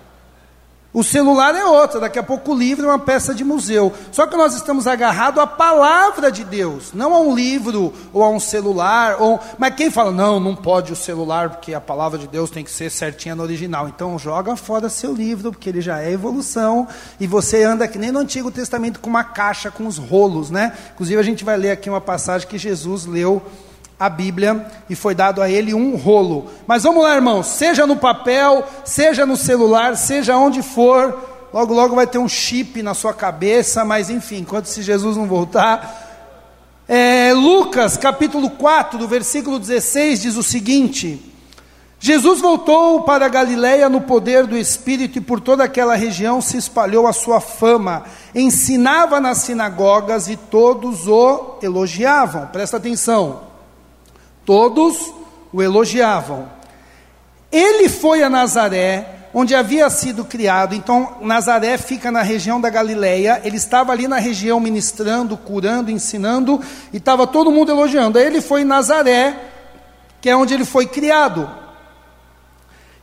O 0.95 1.03
celular 1.03 1.57
é 1.57 1.65
outra, 1.65 1.99
daqui 1.99 2.21
a 2.21 2.23
pouco 2.23 2.53
o 2.53 2.57
livro 2.57 2.85
é 2.87 2.89
uma 2.89 3.01
peça 3.01 3.35
de 3.35 3.43
museu. 3.43 3.93
Só 4.13 4.29
que 4.29 4.37
nós 4.37 4.55
estamos 4.55 4.87
agarrados 4.87 5.43
à 5.43 5.47
palavra 5.47 6.31
de 6.31 6.45
Deus, 6.45 6.93
não 6.95 7.13
a 7.13 7.19
um 7.19 7.35
livro 7.35 7.93
ou 8.13 8.23
a 8.23 8.31
um 8.31 8.39
celular. 8.39 9.17
Ou... 9.21 9.41
Mas 9.59 9.75
quem 9.75 9.91
fala, 9.91 10.13
não, 10.13 10.39
não 10.39 10.55
pode 10.55 10.93
o 10.93 10.97
celular, 10.97 11.51
porque 11.51 11.75
a 11.75 11.81
palavra 11.81 12.17
de 12.17 12.29
Deus 12.29 12.49
tem 12.49 12.63
que 12.63 12.71
ser 12.71 12.93
certinha 12.93 13.35
no 13.35 13.43
original. 13.43 13.89
Então 13.89 14.17
joga 14.17 14.55
fora 14.55 14.89
seu 14.89 15.13
livro, 15.13 15.51
porque 15.51 15.69
ele 15.69 15.81
já 15.81 16.01
é 16.01 16.13
evolução, 16.13 16.87
e 17.19 17.27
você 17.27 17.65
anda 17.65 17.89
que 17.89 17.99
nem 17.99 18.13
no 18.13 18.21
Antigo 18.21 18.53
Testamento 18.53 19.01
com 19.01 19.11
uma 19.11 19.25
caixa 19.25 19.73
com 19.73 19.89
os 19.89 19.99
rolos, 19.99 20.49
né? 20.49 20.73
Inclusive 20.95 21.19
a 21.19 21.25
gente 21.25 21.45
vai 21.45 21.57
ler 21.57 21.73
aqui 21.73 21.91
uma 21.91 22.01
passagem 22.01 22.47
que 22.47 22.57
Jesus 22.57 23.05
leu 23.05 23.43
a 23.99 24.09
Bíblia 24.09 24.67
e 24.89 24.95
foi 24.95 25.15
dado 25.15 25.41
a 25.41 25.49
ele 25.49 25.73
um 25.75 25.97
rolo. 25.97 26.51
Mas 26.67 26.83
vamos 26.83 27.03
lá, 27.03 27.15
irmãos, 27.15 27.47
seja 27.47 27.87
no 27.87 27.97
papel, 27.97 28.65
seja 28.85 29.25
no 29.25 29.37
celular, 29.37 29.97
seja 29.97 30.37
onde 30.37 30.63
for, 30.63 31.49
logo 31.53 31.73
logo 31.73 31.95
vai 31.95 32.07
ter 32.07 32.19
um 32.19 32.29
chip 32.29 32.83
na 32.83 32.95
sua 32.95 33.15
cabeça, 33.15 33.85
mas 33.85 34.11
enfim, 34.11 34.39
enquanto 34.39 34.67
se 34.67 34.83
Jesus 34.83 35.17
não 35.17 35.27
voltar, 35.27 36.03
É, 36.87 37.33
Lucas 37.33 37.97
capítulo 37.97 38.51
4, 38.51 38.99
do 38.99 39.09
versículo 39.09 39.59
16, 39.59 40.21
diz 40.21 40.37
o 40.37 40.43
seguinte: 40.43 41.33
Jesus 41.99 42.43
voltou 42.43 43.05
para 43.05 43.27
Galiléia 43.29 43.89
no 43.89 44.03
poder 44.03 44.47
do 44.47 44.55
Espírito 44.55 45.17
e 45.17 45.23
por 45.23 45.41
toda 45.41 45.65
aquela 45.65 45.95
região 45.95 46.43
se 46.43 46.59
espalhou 46.59 47.07
a 47.07 47.15
sua 47.15 47.41
fama. 47.41 48.05
Ensinava 48.35 49.19
nas 49.19 49.39
sinagogas 49.39 50.29
e 50.29 50.37
todos 50.37 51.09
o 51.09 51.59
elogiavam. 51.63 52.49
Presta 52.49 52.77
atenção. 52.77 53.54
Todos 54.45 55.13
o 55.53 55.63
elogiavam. 55.63 56.49
Ele 57.51 57.89
foi 57.89 58.23
a 58.23 58.29
Nazaré, 58.29 59.29
onde 59.33 59.55
havia 59.55 59.89
sido 59.89 60.25
criado. 60.25 60.75
Então, 60.75 61.17
Nazaré 61.21 61.79
fica 61.79 62.11
na 62.11 62.23
região 62.23 62.61
da 62.61 62.69
Galileia. 62.69 63.41
Ele 63.45 63.57
estava 63.57 63.93
ali 63.93 64.09
na 64.09 64.19
região 64.19 64.59
ministrando, 64.61 65.37
curando, 65.37 65.91
ensinando, 65.91 66.61
e 66.93 66.97
estava 66.97 67.27
todo 67.27 67.51
mundo 67.51 67.71
elogiando. 67.71 68.19
Aí 68.19 68.27
ele 68.27 68.41
foi 68.41 68.63
em 68.63 68.65
Nazaré, 68.65 69.37
que 70.21 70.29
é 70.29 70.37
onde 70.37 70.55
ele 70.55 70.65
foi 70.65 70.87
criado. 70.87 71.49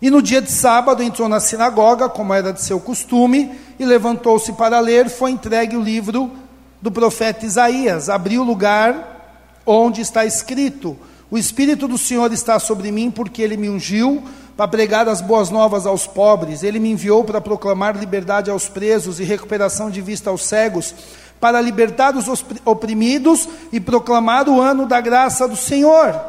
E 0.01 0.09
no 0.09 0.21
dia 0.21 0.41
de 0.41 0.49
sábado 0.51 1.03
entrou 1.03 1.29
na 1.29 1.39
sinagoga, 1.39 2.09
como 2.09 2.33
era 2.33 2.51
de 2.51 2.61
seu 2.61 2.79
costume, 2.79 3.57
e 3.77 3.85
levantou-se 3.85 4.51
para 4.53 4.79
ler. 4.79 5.09
Foi 5.09 5.31
entregue 5.31 5.77
o 5.77 5.81
livro 5.81 6.31
do 6.81 6.91
profeta 6.91 7.45
Isaías. 7.45 8.09
Abriu 8.09 8.41
o 8.41 8.45
lugar 8.45 9.61
onde 9.65 10.01
está 10.01 10.25
escrito: 10.25 10.97
O 11.31 11.37
Espírito 11.37 11.87
do 11.87 11.97
Senhor 11.97 12.33
está 12.33 12.59
sobre 12.59 12.91
mim, 12.91 13.09
porque 13.09 13.41
ele 13.41 13.55
me 13.55 13.69
ungiu 13.69 14.21
para 14.57 14.67
pregar 14.67 15.07
as 15.07 15.21
boas 15.21 15.49
novas 15.49 15.85
aos 15.85 16.05
pobres. 16.05 16.61
Ele 16.61 16.77
me 16.77 16.91
enviou 16.91 17.23
para 17.23 17.39
proclamar 17.39 17.97
liberdade 17.97 18.51
aos 18.51 18.67
presos 18.67 19.17
e 19.17 19.23
recuperação 19.23 19.89
de 19.89 20.01
vista 20.01 20.29
aos 20.29 20.43
cegos, 20.43 20.93
para 21.39 21.61
libertar 21.61 22.17
os 22.17 22.25
oprimidos 22.65 23.47
e 23.71 23.79
proclamar 23.79 24.49
o 24.49 24.59
ano 24.59 24.85
da 24.85 24.99
graça 24.99 25.47
do 25.47 25.55
Senhor. 25.55 26.19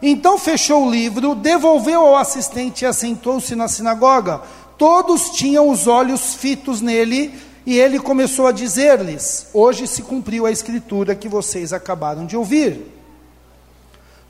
Então 0.00 0.38
fechou 0.38 0.86
o 0.86 0.90
livro, 0.90 1.34
devolveu 1.34 2.00
ao 2.00 2.16
assistente 2.16 2.82
e 2.82 2.86
assentou-se 2.86 3.56
na 3.56 3.66
sinagoga. 3.66 4.42
Todos 4.78 5.30
tinham 5.30 5.68
os 5.68 5.88
olhos 5.88 6.34
fitos 6.34 6.80
nele 6.80 7.34
e 7.66 7.80
ele 7.80 7.98
começou 7.98 8.46
a 8.46 8.52
dizer-lhes: 8.52 9.48
Hoje 9.52 9.88
se 9.88 10.02
cumpriu 10.02 10.46
a 10.46 10.52
escritura 10.52 11.16
que 11.16 11.28
vocês 11.28 11.72
acabaram 11.72 12.24
de 12.24 12.36
ouvir. 12.36 12.91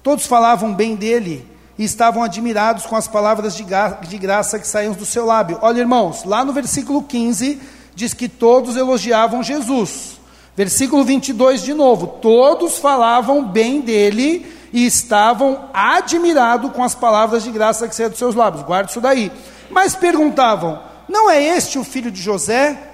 Todos 0.02 0.26
falavam 0.26 0.75
bem 0.75 0.97
dele 0.97 1.47
e 1.78 1.85
estavam 1.85 2.23
admirados 2.23 2.87
com 2.87 2.97
as 2.97 3.06
palavras 3.06 3.54
de, 3.56 3.64
de 4.09 4.18
graça 4.18 4.59
que 4.59 4.66
saíam 4.66 4.92
do 4.94 5.06
seu 5.06 5.25
lábio. 5.25 5.59
Olha, 5.62 5.80
irmãos, 5.80 6.25
lá 6.25 6.44
no 6.44 6.52
versículo 6.52 7.02
15 7.02 7.61
diz 7.94 8.12
que 8.12 8.28
todos 8.28 8.76
elogiavam 8.76 9.42
Jesus. 9.42 10.21
Versículo 10.56 11.04
22 11.04 11.62
de 11.62 11.73
novo: 11.73 12.06
Todos 12.21 12.78
falavam 12.78 13.44
bem 13.44 13.80
dele 13.80 14.47
e 14.73 14.85
estavam 14.85 15.68
admirados 15.73 16.73
com 16.73 16.82
as 16.82 16.94
palavras 16.94 17.44
de 17.44 17.50
graça 17.50 17.87
que 17.88 17.94
saíam 17.94 18.11
dos 18.11 18.18
seus 18.18 18.35
lábios. 18.35 18.64
Guarde 18.64 18.90
isso 18.90 19.00
daí. 19.00 19.30
Mas 19.71 19.94
perguntavam: 19.94 20.80
não 21.09 21.30
é 21.30 21.42
este 21.42 21.78
o 21.78 21.85
filho 21.85 22.11
de 22.11 22.21
José? 22.21 22.91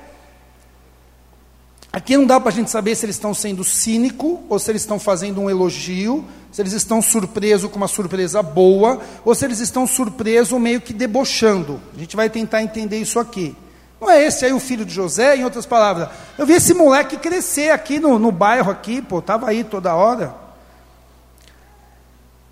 Aqui 1.99 2.17
não 2.17 2.27
dá 2.27 2.39
para 2.39 2.51
a 2.51 2.53
gente 2.53 2.71
saber 2.71 2.95
se 2.95 3.05
eles 3.05 3.17
estão 3.17 3.35
sendo 3.35 3.65
cínico 3.65 4.41
ou 4.49 4.57
se 4.57 4.71
eles 4.71 4.83
estão 4.83 5.01
fazendo 5.01 5.41
um 5.41 5.51
elogio, 5.51 6.25
se 6.53 6.63
eles 6.63 6.73
estão 6.73 7.03
surpresos 7.03 7.69
com 7.69 7.77
uma 7.77 7.89
surpresa 7.89 8.41
boa 8.41 9.01
ou 9.25 9.35
se 9.35 9.45
eles 9.45 9.59
estão 9.59 9.85
surpresos 9.85 10.61
meio 10.61 10.81
que 10.81 10.93
debochando. 10.93 11.81
A 11.97 11.99
gente 11.99 12.15
vai 12.15 12.31
tentar 12.31 12.63
entender 12.63 12.99
isso 13.01 13.19
aqui. 13.19 13.53
Não 14.01 14.09
é 14.09 14.25
esse 14.25 14.45
aí 14.45 14.53
o 14.53 14.61
filho 14.61 14.85
de 14.85 14.95
José, 14.95 15.39
em 15.39 15.43
outras 15.43 15.67
palavras. 15.67 16.11
Eu 16.39 16.47
vi 16.47 16.53
esse 16.53 16.73
moleque 16.73 17.17
crescer 17.17 17.71
aqui 17.71 17.99
no, 17.99 18.17
no 18.17 18.31
bairro 18.31 18.71
aqui, 18.71 19.03
pô, 19.03 19.19
estava 19.19 19.51
aí 19.51 19.65
toda 19.65 19.93
hora. 19.93 20.33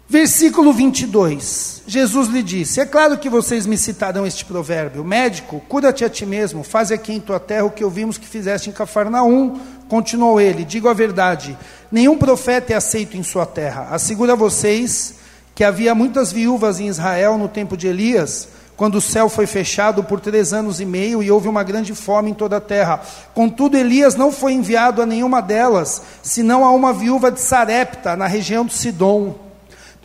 Versículo 0.09 0.73
22. 0.73 1.83
Jesus 1.85 2.29
lhe 2.29 2.43
disse: 2.43 2.81
É 2.81 2.87
claro 2.87 3.19
que 3.19 3.29
vocês 3.29 3.67
me 3.67 3.77
citarão 3.77 4.25
este 4.25 4.45
provérbio: 4.45 5.05
Médico, 5.05 5.61
cura-te 5.69 6.05
a 6.05 6.09
ti 6.09 6.25
mesmo, 6.25 6.63
faz 6.63 6.93
aqui 6.93 7.13
em 7.13 7.21
tua 7.21 7.41
terra 7.41 7.65
o 7.65 7.71
que 7.71 7.85
ouvimos 7.85 8.17
que 8.17 8.27
fizeste 8.27 8.71
em 8.71 8.73
Cafarnaum. 8.73 9.59
Continuou 9.89 10.41
ele: 10.41 10.65
Digo 10.65 10.89
a 10.89 10.95
verdade, 10.95 11.59
nenhum 11.91 12.17
profeta 12.17 12.73
é 12.73 12.77
aceito 12.77 13.17
em 13.17 13.23
sua 13.25 13.45
terra. 13.45 13.89
Asseguro 13.91 14.31
a 14.31 14.37
vocês 14.37 15.15
que 15.57 15.65
havia 15.65 15.93
muitas 15.93 16.31
viúvas 16.31 16.79
em 16.79 16.87
Israel 16.87 17.37
no 17.37 17.49
tempo 17.49 17.77
de 17.77 17.89
Elias, 17.89 18.49
quando 18.77 18.97
o 18.97 19.01
céu 19.01 19.29
foi 19.29 19.47
fechado 19.47 20.05
por 20.05 20.21
três 20.21 20.53
anos 20.53 20.81
e 20.81 20.85
meio 20.85 21.21
e 21.21 21.31
houve 21.33 21.49
uma 21.49 21.65
grande 21.65 21.95
fome 21.95 22.31
em 22.31 22.35
toda 22.35 22.59
a 22.59 22.61
terra. 22.61 23.01
Contudo, 23.35 23.77
Elias 23.77 24.15
não 24.15 24.31
foi 24.31 24.53
enviado 24.53 25.03
a 25.03 25.07
nenhuma 25.07 25.41
delas, 25.41 26.03
senão 26.23 26.65
a 26.65 26.71
uma 26.71 26.93
viúva 26.93 27.33
de 27.33 27.41
Sarepta, 27.41 28.15
na 28.15 28.29
região 28.29 28.65
de 28.65 28.75
Sidom. 28.75 29.46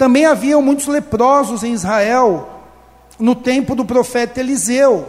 Também 0.01 0.25
haviam 0.25 0.63
muitos 0.63 0.87
leprosos 0.87 1.63
em 1.63 1.73
Israel 1.73 2.49
no 3.19 3.35
tempo 3.35 3.75
do 3.75 3.85
profeta 3.85 4.39
Eliseu. 4.39 5.07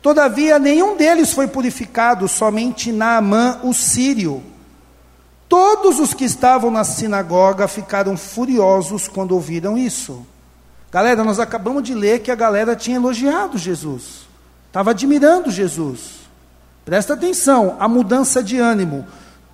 Todavia, 0.00 0.58
nenhum 0.58 0.96
deles 0.96 1.34
foi 1.34 1.46
purificado, 1.46 2.26
somente 2.26 2.90
Naamã, 2.90 3.60
o 3.62 3.74
sírio. 3.74 4.42
Todos 5.46 6.00
os 6.00 6.14
que 6.14 6.24
estavam 6.24 6.70
na 6.70 6.82
sinagoga 6.82 7.68
ficaram 7.68 8.16
furiosos 8.16 9.06
quando 9.06 9.32
ouviram 9.32 9.76
isso. 9.76 10.26
Galera, 10.90 11.22
nós 11.22 11.38
acabamos 11.38 11.82
de 11.82 11.92
ler 11.92 12.20
que 12.20 12.30
a 12.30 12.34
galera 12.34 12.74
tinha 12.74 12.96
elogiado 12.96 13.58
Jesus, 13.58 14.26
estava 14.66 14.92
admirando 14.92 15.50
Jesus. 15.50 16.22
Presta 16.86 17.12
atenção, 17.12 17.76
a 17.78 17.86
mudança 17.86 18.42
de 18.42 18.58
ânimo. 18.58 19.04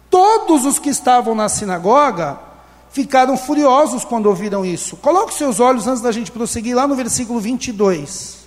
Todos 0.08 0.64
os 0.64 0.78
que 0.78 0.88
estavam 0.88 1.34
na 1.34 1.48
sinagoga 1.48 2.46
ficaram 2.90 3.36
furiosos 3.36 4.04
quando 4.04 4.26
ouviram 4.26 4.64
isso. 4.64 4.96
Coloque 4.96 5.34
seus 5.34 5.60
olhos 5.60 5.86
antes 5.86 6.02
da 6.02 6.12
gente 6.12 6.30
prosseguir 6.30 6.74
lá 6.74 6.86
no 6.86 6.94
versículo 6.94 7.40
22. 7.40 8.38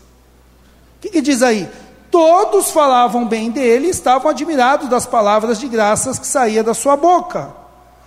O 0.98 1.01
que, 1.01 1.10
que 1.10 1.21
diz 1.21 1.41
aí? 1.41 1.69
Todos 2.10 2.71
falavam 2.71 3.25
bem 3.25 3.50
dele, 3.50 3.88
estavam 3.88 4.29
admirados 4.29 4.89
das 4.89 5.05
palavras 5.05 5.60
de 5.60 5.67
graças 5.67 6.19
que 6.19 6.27
saía 6.27 6.63
da 6.63 6.74
sua 6.74 6.98
boca. 6.98 7.53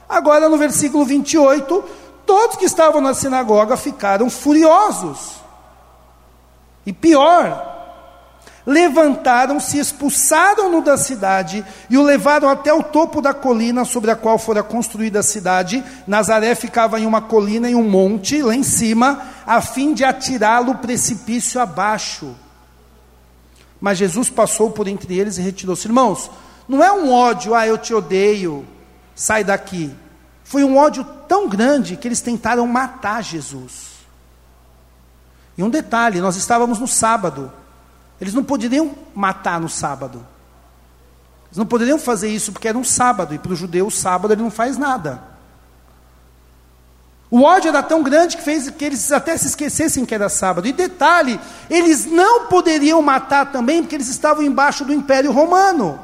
Agora 0.09 0.49
no 0.49 0.59
versículo 0.59 1.05
28, 1.05 1.85
todos 2.27 2.57
que 2.57 2.67
estavam 2.67 3.01
na 3.01 3.15
sinagoga 3.15 3.77
ficaram 3.77 4.29
furiosos. 4.29 5.37
E 6.85 6.93
pior, 6.93 7.74
levantaram-se, 8.67 9.79
expulsaram-no 9.79 10.81
da 10.81 10.97
cidade 10.97 11.65
e 11.91 11.99
o 11.99 12.03
levaram 12.03 12.49
até 12.49 12.73
o 12.73 12.83
topo 12.83 13.21
da 13.21 13.35
colina 13.35 13.85
sobre 13.85 14.11
a 14.11 14.17
qual 14.17 14.39
fora 14.39 14.63
construída 14.63 15.21
a 15.21 15.23
cidade. 15.23 15.85
Nazaré 16.07 16.55
ficava 16.55 16.99
em 16.99 17.07
uma 17.07 17.21
colina, 17.21 17.69
em 17.69 17.75
um 17.75 17.89
monte, 17.89 18.41
lá 18.41 18.55
em 18.55 18.63
cima, 18.63 19.23
a 19.47 19.61
fim 19.61 19.93
de 19.93 20.05
atirá-lo 20.05 20.77
precipício 20.77 21.61
abaixo. 21.61 22.35
Mas 23.81 23.99
Jesus 23.99 24.31
passou 24.31 24.71
por 24.71 24.89
entre 24.89 25.19
eles 25.19 25.37
e 25.37 25.43
retirou-se. 25.43 25.87
Irmãos, 25.87 26.31
não 26.67 26.83
é 26.83 26.91
um 26.91 27.13
ódio, 27.13 27.55
ah, 27.55 27.67
eu 27.67 27.77
te 27.77 27.93
odeio, 27.93 28.65
sai 29.15 29.45
daqui. 29.45 29.95
Foi 30.43 30.65
um 30.65 30.79
ódio 30.79 31.05
tão 31.29 31.49
grande 31.49 31.97
que 31.97 32.09
eles 32.09 32.23
tentaram 32.23 32.67
matar 32.67 33.23
Jesus. 33.23 33.93
E 35.57 35.63
um 35.63 35.69
detalhe: 35.69 36.21
nós 36.21 36.37
estávamos 36.37 36.79
no 36.79 36.89
sábado. 36.89 37.53
Eles 38.21 38.35
não 38.35 38.45
poderiam 38.45 38.93
matar 39.15 39.61
no 39.61 39.69
sábado. 39.69 40.25
Eles 41.47 41.59
não 41.59 41.67
poderiam 41.67 41.99
fazer 41.99 42.29
isso 42.29 42.53
porque 42.53 42.69
era 42.69 42.79
um 42.79 42.85
sábado, 42.85 43.35
e 43.35 43.39
para 43.39 43.53
o 43.53 43.57
judeu 43.57 43.87
o 43.87 43.91
sábado 43.91 44.33
ele 44.33 44.43
não 44.43 44.51
faz 44.51 44.77
nada. 44.77 45.35
O 47.31 47.43
ódio 47.43 47.69
era 47.69 47.83
tão 47.83 48.03
grande 48.03 48.37
que 48.37 48.43
fez 48.45 48.71
que 48.71 48.85
eles 48.85 49.11
até 49.11 49.37
se 49.37 49.49
esquecessem 49.49 50.07
que 50.07 50.15
era 50.15 50.29
sábado. 50.29 50.69
E 50.69 50.73
detalhe, 50.73 51.41
eles 51.69 52.07
não 52.07 52.47
poderiam 52.47 53.03
matar 53.03 53.51
também 53.51 53.83
porque 53.83 53.97
eles 53.97 54.09
estavam 54.09 54.43
embaixo 54.43 54.85
do 54.85 54.93
Império 54.93 55.33
Romano. 55.33 55.99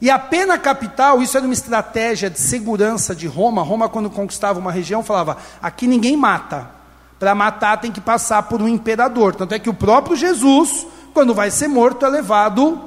E 0.00 0.10
a 0.10 0.18
pena 0.18 0.56
capital, 0.58 1.20
isso 1.20 1.36
era 1.36 1.44
uma 1.44 1.52
estratégia 1.52 2.30
de 2.30 2.38
segurança 2.38 3.16
de 3.16 3.26
Roma. 3.26 3.62
Roma, 3.62 3.88
quando 3.88 4.08
conquistava 4.08 4.60
uma 4.60 4.70
região, 4.70 5.02
falava: 5.02 5.38
aqui 5.60 5.88
ninguém 5.88 6.16
mata. 6.16 6.77
Para 7.18 7.34
matar 7.34 7.80
tem 7.80 7.90
que 7.90 8.00
passar 8.00 8.44
por 8.44 8.62
um 8.62 8.68
imperador. 8.68 9.34
Tanto 9.34 9.54
é 9.54 9.58
que 9.58 9.70
o 9.70 9.74
próprio 9.74 10.16
Jesus, 10.16 10.86
quando 11.12 11.34
vai 11.34 11.50
ser 11.50 11.68
morto, 11.68 12.06
é 12.06 12.08
levado 12.08 12.80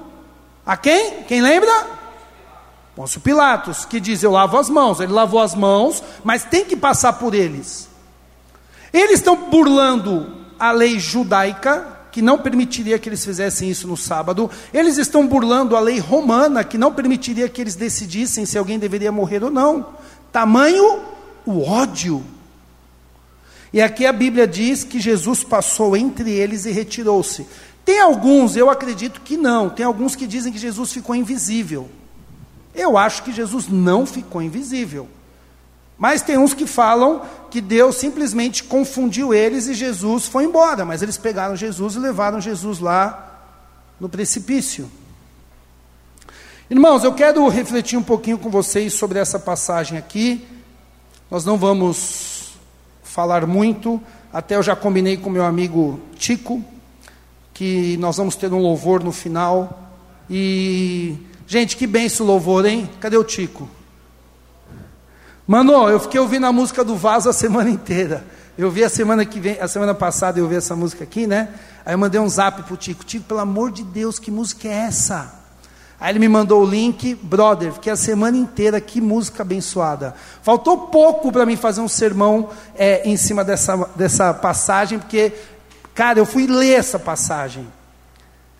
a 0.65 0.77
quem? 0.77 1.23
Quem 1.23 1.41
lembra? 1.41 2.01
Pôncio 2.95 3.19
Pilatos, 3.19 3.83
que 3.85 3.99
diz: 3.99 4.23
Eu 4.23 4.31
lavo 4.31 4.57
as 4.57 4.69
mãos. 4.69 4.99
Ele 4.99 5.11
lavou 5.11 5.41
as 5.41 5.55
mãos, 5.55 6.03
mas 6.23 6.43
tem 6.43 6.63
que 6.63 6.75
passar 6.75 7.13
por 7.13 7.33
eles. 7.33 7.89
Eles 8.93 9.19
estão 9.19 9.35
burlando 9.35 10.37
a 10.59 10.71
lei 10.71 10.99
judaica, 10.99 11.87
que 12.11 12.21
não 12.21 12.37
permitiria 12.37 12.99
que 12.99 13.09
eles 13.09 13.23
fizessem 13.25 13.69
isso 13.69 13.87
no 13.87 13.97
sábado. 13.97 14.49
Eles 14.73 14.97
estão 14.97 15.25
burlando 15.25 15.75
a 15.75 15.79
lei 15.79 15.99
romana, 15.99 16.63
que 16.63 16.77
não 16.77 16.93
permitiria 16.93 17.49
que 17.49 17.61
eles 17.61 17.75
decidissem 17.75 18.45
se 18.45 18.57
alguém 18.57 18.77
deveria 18.77 19.11
morrer 19.11 19.43
ou 19.43 19.49
não. 19.49 19.87
Tamanho 20.31 21.01
o 21.45 21.63
ódio 21.63 22.23
e 23.73 23.81
aqui 23.81 24.05
a 24.05 24.11
Bíblia 24.11 24.45
diz 24.45 24.83
que 24.83 24.99
Jesus 24.99 25.43
passou 25.43 25.95
entre 25.95 26.29
eles 26.29 26.65
e 26.65 26.71
retirou-se. 26.71 27.47
Tem 27.85 27.99
alguns, 27.99 28.55
eu 28.55 28.69
acredito 28.69 29.21
que 29.21 29.37
não, 29.37 29.69
tem 29.69 29.85
alguns 29.85 30.15
que 30.15 30.27
dizem 30.27 30.51
que 30.51 30.59
Jesus 30.59 30.91
ficou 30.91 31.15
invisível. 31.15 31.89
Eu 32.75 32.97
acho 32.97 33.23
que 33.23 33.31
Jesus 33.31 33.67
não 33.67 34.05
ficou 34.05 34.41
invisível. 34.41 35.07
Mas 35.97 36.21
tem 36.21 36.37
uns 36.37 36.53
que 36.53 36.65
falam 36.65 37.21
que 37.49 37.61
Deus 37.61 37.95
simplesmente 37.95 38.63
confundiu 38.63 39.33
eles 39.33 39.67
e 39.67 39.73
Jesus 39.73 40.25
foi 40.25 40.45
embora. 40.45 40.83
Mas 40.83 41.01
eles 41.01 41.17
pegaram 41.17 41.55
Jesus 41.55 41.95
e 41.95 41.99
levaram 41.99 42.41
Jesus 42.41 42.79
lá 42.79 43.45
no 43.99 44.09
precipício. 44.09 44.89
Irmãos, 46.69 47.03
eu 47.03 47.13
quero 47.13 47.47
refletir 47.49 47.97
um 47.97 48.03
pouquinho 48.03 48.37
com 48.37 48.49
vocês 48.49 48.93
sobre 48.93 49.19
essa 49.19 49.37
passagem 49.37 49.97
aqui. 49.97 50.47
Nós 51.29 51.45
não 51.45 51.57
vamos 51.57 52.30
falar 53.11 53.45
muito, 53.45 54.01
até 54.31 54.55
eu 54.55 54.63
já 54.63 54.73
combinei 54.73 55.17
com 55.17 55.29
meu 55.29 55.43
amigo 55.43 55.99
Tico, 56.17 56.63
que 57.53 57.97
nós 57.97 58.15
vamos 58.15 58.37
ter 58.37 58.53
um 58.53 58.59
louvor 58.59 59.03
no 59.03 59.11
final. 59.11 59.91
E, 60.29 61.17
gente, 61.45 61.75
que 61.75 61.85
bem 61.85 62.05
esse 62.05 62.23
louvor, 62.23 62.65
hein? 62.65 62.89
Cadê 63.01 63.17
o 63.17 63.23
Tico? 63.25 63.67
Mano, 65.45 65.89
eu 65.89 65.99
fiquei 65.99 66.21
ouvindo 66.21 66.45
a 66.45 66.53
música 66.53 66.85
do 66.85 66.95
Vaso 66.95 67.27
a 67.27 67.33
semana 67.33 67.67
inteira. 67.69 68.25
Eu 68.57 68.71
vi 68.71 68.81
a 68.81 68.89
semana 68.89 69.25
que 69.25 69.41
vem, 69.41 69.59
a 69.59 69.67
semana 69.67 69.93
passada 69.93 70.39
eu 70.39 70.47
vi 70.47 70.55
essa 70.55 70.73
música 70.73 71.03
aqui, 71.03 71.27
né? 71.27 71.49
Aí 71.85 71.93
eu 71.93 71.97
mandei 71.97 72.21
um 72.21 72.29
zap 72.29 72.63
pro 72.63 72.77
Tico, 72.77 73.03
Tico, 73.03 73.25
pelo 73.25 73.41
amor 73.41 73.73
de 73.73 73.83
Deus, 73.83 74.19
que 74.19 74.31
música 74.31 74.69
é 74.69 74.71
essa? 74.71 75.40
Aí 76.01 76.11
ele 76.11 76.17
me 76.17 76.27
mandou 76.27 76.63
o 76.63 76.65
link, 76.65 77.13
brother, 77.13 77.71
fiquei 77.73 77.93
a 77.93 77.95
semana 77.95 78.35
inteira, 78.35 78.81
que 78.81 78.99
música 78.99 79.43
abençoada. 79.43 80.15
Faltou 80.41 80.87
pouco 80.87 81.31
para 81.31 81.45
mim 81.45 81.55
fazer 81.55 81.79
um 81.79 81.87
sermão 81.87 82.49
é, 82.75 83.07
em 83.07 83.15
cima 83.15 83.43
dessa, 83.43 83.77
dessa 83.95 84.33
passagem, 84.33 84.97
porque, 84.97 85.31
cara, 85.93 86.17
eu 86.17 86.25
fui 86.25 86.47
ler 86.47 86.79
essa 86.79 86.97
passagem. 86.97 87.67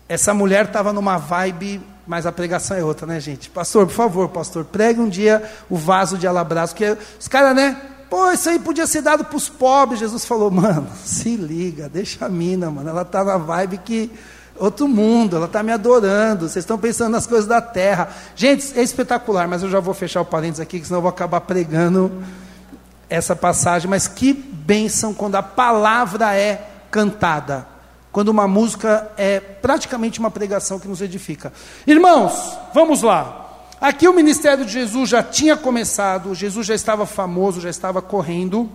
Essa 0.08 0.32
mulher 0.32 0.66
estava 0.66 0.92
numa 0.92 1.18
vibe 1.18 1.82
mas 2.06 2.26
a 2.26 2.32
pregação 2.32 2.76
é 2.76 2.84
outra, 2.84 3.06
né, 3.06 3.20
gente? 3.20 3.48
Pastor, 3.48 3.86
por 3.86 3.94
favor, 3.94 4.28
pastor, 4.28 4.64
pregue 4.64 5.00
um 5.00 5.08
dia 5.08 5.48
o 5.70 5.76
vaso 5.76 6.18
de 6.18 6.26
alabastro, 6.26 6.76
porque 6.76 7.02
os 7.18 7.28
caras, 7.28 7.54
né? 7.54 7.80
Pô, 8.10 8.30
isso 8.30 8.50
aí 8.50 8.58
podia 8.58 8.86
ser 8.86 9.00
dado 9.00 9.24
para 9.24 9.36
os 9.36 9.48
pobres. 9.48 10.00
Jesus 10.00 10.24
falou, 10.24 10.50
mano, 10.50 10.88
se 11.04 11.36
liga, 11.36 11.88
deixa 11.88 12.26
a 12.26 12.28
mina, 12.28 12.70
mano. 12.70 12.90
Ela 12.90 13.02
está 13.02 13.24
na 13.24 13.38
vibe 13.38 13.78
que 13.78 14.10
outro 14.64 14.88
mundo, 14.88 15.36
ela 15.36 15.46
está 15.46 15.62
me 15.62 15.72
adorando. 15.72 16.48
Vocês 16.48 16.62
estão 16.62 16.78
pensando 16.78 17.12
nas 17.12 17.26
coisas 17.26 17.46
da 17.46 17.60
terra. 17.60 18.10
Gente, 18.34 18.78
é 18.78 18.82
espetacular, 18.82 19.48
mas 19.48 19.62
eu 19.62 19.70
já 19.70 19.80
vou 19.80 19.94
fechar 19.94 20.20
o 20.20 20.24
parênteses 20.24 20.60
aqui, 20.60 20.82
senão 20.84 20.98
eu 20.98 21.02
vou 21.02 21.10
acabar 21.10 21.40
pregando 21.40 22.22
essa 23.08 23.34
passagem. 23.34 23.88
Mas 23.88 24.06
que 24.06 24.32
bênção 24.32 25.12
quando 25.12 25.36
a 25.36 25.42
palavra 25.42 26.34
é 26.34 26.68
cantada 26.90 27.72
quando 28.12 28.28
uma 28.28 28.46
música 28.46 29.10
é 29.16 29.40
praticamente 29.40 30.20
uma 30.20 30.30
pregação 30.30 30.78
que 30.78 30.86
nos 30.86 31.00
edifica. 31.00 31.50
Irmãos, 31.86 32.58
vamos 32.74 33.00
lá. 33.00 33.48
Aqui 33.80 34.06
o 34.06 34.12
ministério 34.12 34.64
de 34.64 34.72
Jesus 34.72 35.08
já 35.08 35.22
tinha 35.22 35.56
começado, 35.56 36.34
Jesus 36.34 36.66
já 36.66 36.74
estava 36.74 37.06
famoso, 37.06 37.60
já 37.60 37.70
estava 37.70 38.00
correndo, 38.00 38.70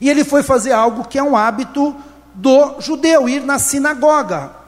e 0.00 0.08
ele 0.08 0.24
foi 0.24 0.42
fazer 0.42 0.72
algo 0.72 1.04
que 1.04 1.18
é 1.18 1.22
um 1.22 1.36
hábito 1.36 1.94
do 2.32 2.80
judeu, 2.80 3.28
ir 3.28 3.42
na 3.42 3.58
sinagoga. 3.58 4.59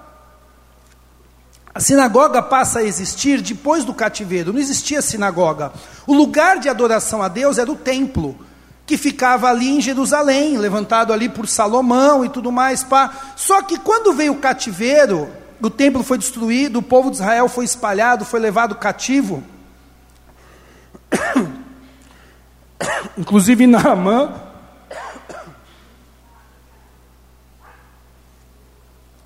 A 1.75 1.81
sinagoga 1.81 2.43
passa 2.43 2.81
a 2.81 2.85
existir 2.85 3.41
depois 3.41 3.85
do 3.85 3.95
cativeiro, 3.95 4.53
não 4.53 4.61
existia 4.61 5.01
sinagoga. 5.01 5.73
O 6.07 6.13
lugar 6.13 6.59
de 6.59 6.69
adoração 6.69 7.23
a 7.23 7.29
Deus 7.29 7.57
era 7.57 7.71
o 7.71 7.77
templo 7.77 8.39
que 8.85 8.99
ficava 8.99 9.49
ali 9.49 9.71
em 9.71 9.81
Jerusalém, 9.81 10.59
levantado 10.59 11.13
ali 11.13 11.29
por 11.29 11.49
Salomão 11.49 12.25
e 12.25 12.29
tudo 12.29 12.53
mais. 12.53 12.85
Pá. 12.85 13.11
Só 13.37 13.63
que 13.63 13.79
quando 13.79 14.13
veio 14.13 14.33
o 14.33 14.39
cativeiro, 14.39 15.31
o 15.63 15.71
templo 15.71 16.03
foi 16.03 16.19
destruído, 16.19 16.81
o 16.81 16.83
povo 16.83 17.11
de 17.11 17.17
Israel 17.17 17.49
foi 17.49 17.65
espalhado, 17.65 18.25
foi 18.25 18.41
levado 18.41 18.75
cativo. 18.75 19.43
Inclusive 23.17 23.67
Naamã. 23.67 24.35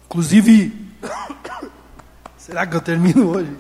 Inclusive. 0.04 0.86
Será 2.46 2.64
que 2.64 2.76
eu 2.76 2.80
termino 2.80 3.28
hoje? 3.28 3.56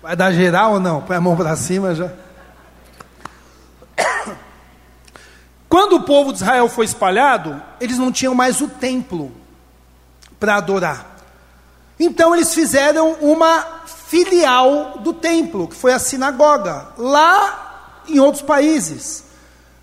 Vai 0.00 0.14
dar 0.14 0.30
geral 0.30 0.74
ou 0.74 0.80
não? 0.80 1.02
Põe 1.02 1.16
a 1.16 1.20
mão 1.20 1.36
para 1.36 1.56
cima 1.56 1.92
já. 1.92 2.12
Quando 5.68 5.96
o 5.96 6.04
povo 6.04 6.30
de 6.30 6.38
Israel 6.38 6.68
foi 6.68 6.84
espalhado, 6.84 7.60
eles 7.80 7.98
não 7.98 8.12
tinham 8.12 8.32
mais 8.32 8.60
o 8.60 8.68
templo 8.68 9.32
para 10.38 10.54
adorar. 10.54 11.16
Então 11.98 12.32
eles 12.32 12.54
fizeram 12.54 13.14
uma 13.14 13.82
filial 13.86 14.98
do 14.98 15.12
templo, 15.12 15.66
que 15.66 15.74
foi 15.74 15.92
a 15.92 15.98
sinagoga, 15.98 16.90
lá 16.96 18.02
em 18.06 18.20
outros 18.20 18.44
países. 18.44 19.31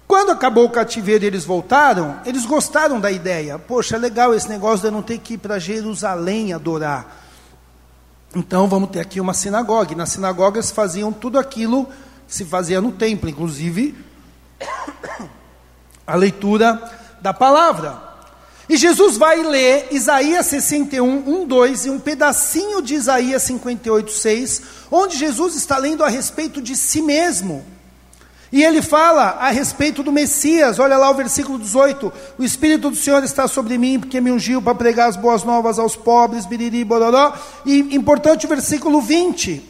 Quando 0.10 0.32
acabou 0.32 0.66
o 0.66 0.72
cativeiro 0.72 1.24
e 1.24 1.28
eles 1.28 1.46
voltaram, 1.46 2.20
eles 2.26 2.44
gostaram 2.44 3.00
da 3.00 3.12
ideia. 3.12 3.60
Poxa, 3.60 3.96
é 3.96 4.00
legal 4.00 4.34
esse 4.34 4.50
negócio 4.50 4.80
de 4.80 4.88
eu 4.88 4.92
não 4.92 5.04
ter 5.04 5.20
que 5.20 5.36
ir 5.36 5.38
para 5.38 5.60
Jerusalém 5.60 6.52
adorar. 6.52 7.16
Então 8.36 8.68
vamos 8.68 8.90
ter 8.90 9.02
aqui 9.02 9.22
uma 9.22 9.36
sinagoga. 9.36 9.94
E 9.94 9.96
nas 9.96 10.10
sinagogas 10.10 10.72
faziam 10.72 11.14
tudo 11.14 11.38
aquilo 11.38 11.86
que 12.28 12.34
se 12.34 12.44
fazia 12.44 12.82
no 12.82 12.92
templo, 12.92 13.30
inclusive 13.30 13.96
a 16.08 16.16
leitura 16.16 16.82
da 17.22 17.32
palavra. 17.32 18.02
E 18.68 18.78
Jesus 18.78 19.16
vai 19.16 19.44
ler 19.44 19.90
Isaías 19.92 20.48
61, 20.48 21.42
1, 21.44 21.48
2 21.48 21.86
e 21.86 21.90
um 21.92 22.00
pedacinho 22.00 22.82
de 22.82 22.96
Isaías 22.96 23.44
58, 23.44 24.12
6, 24.12 24.62
onde 24.90 25.18
Jesus 25.18 25.54
está 25.54 25.78
lendo 25.78 26.04
a 26.04 26.10
respeito 26.10 26.60
de 26.60 26.76
si 26.76 27.00
mesmo. 27.00 27.64
E 28.52 28.64
ele 28.64 28.82
fala 28.82 29.38
a 29.40 29.50
respeito 29.52 30.02
do 30.02 30.12
Messias, 30.12 30.80
olha 30.80 30.98
lá 30.98 31.10
o 31.12 31.14
versículo 31.14 31.60
18: 31.60 32.12
O 32.38 32.44
Espírito 32.44 32.90
do 32.90 32.96
Senhor 32.96 33.24
está 33.24 33.48
sobre 33.48 33.78
mim, 33.78 34.00
porque 34.00 34.20
me 34.20 34.32
ungiu 34.32 34.62
para 34.62 34.74
pregar 34.74 35.10
as 35.10 35.16
boas 35.16 35.44
novas 35.44 35.78
aos 35.78 35.96
pobres, 35.96 36.48
biriri, 36.48 36.84
bororó. 36.84 37.34
E 37.66 37.96
importante 37.96 38.46
o 38.46 38.50
versículo 38.50 39.02
20. 39.02 39.62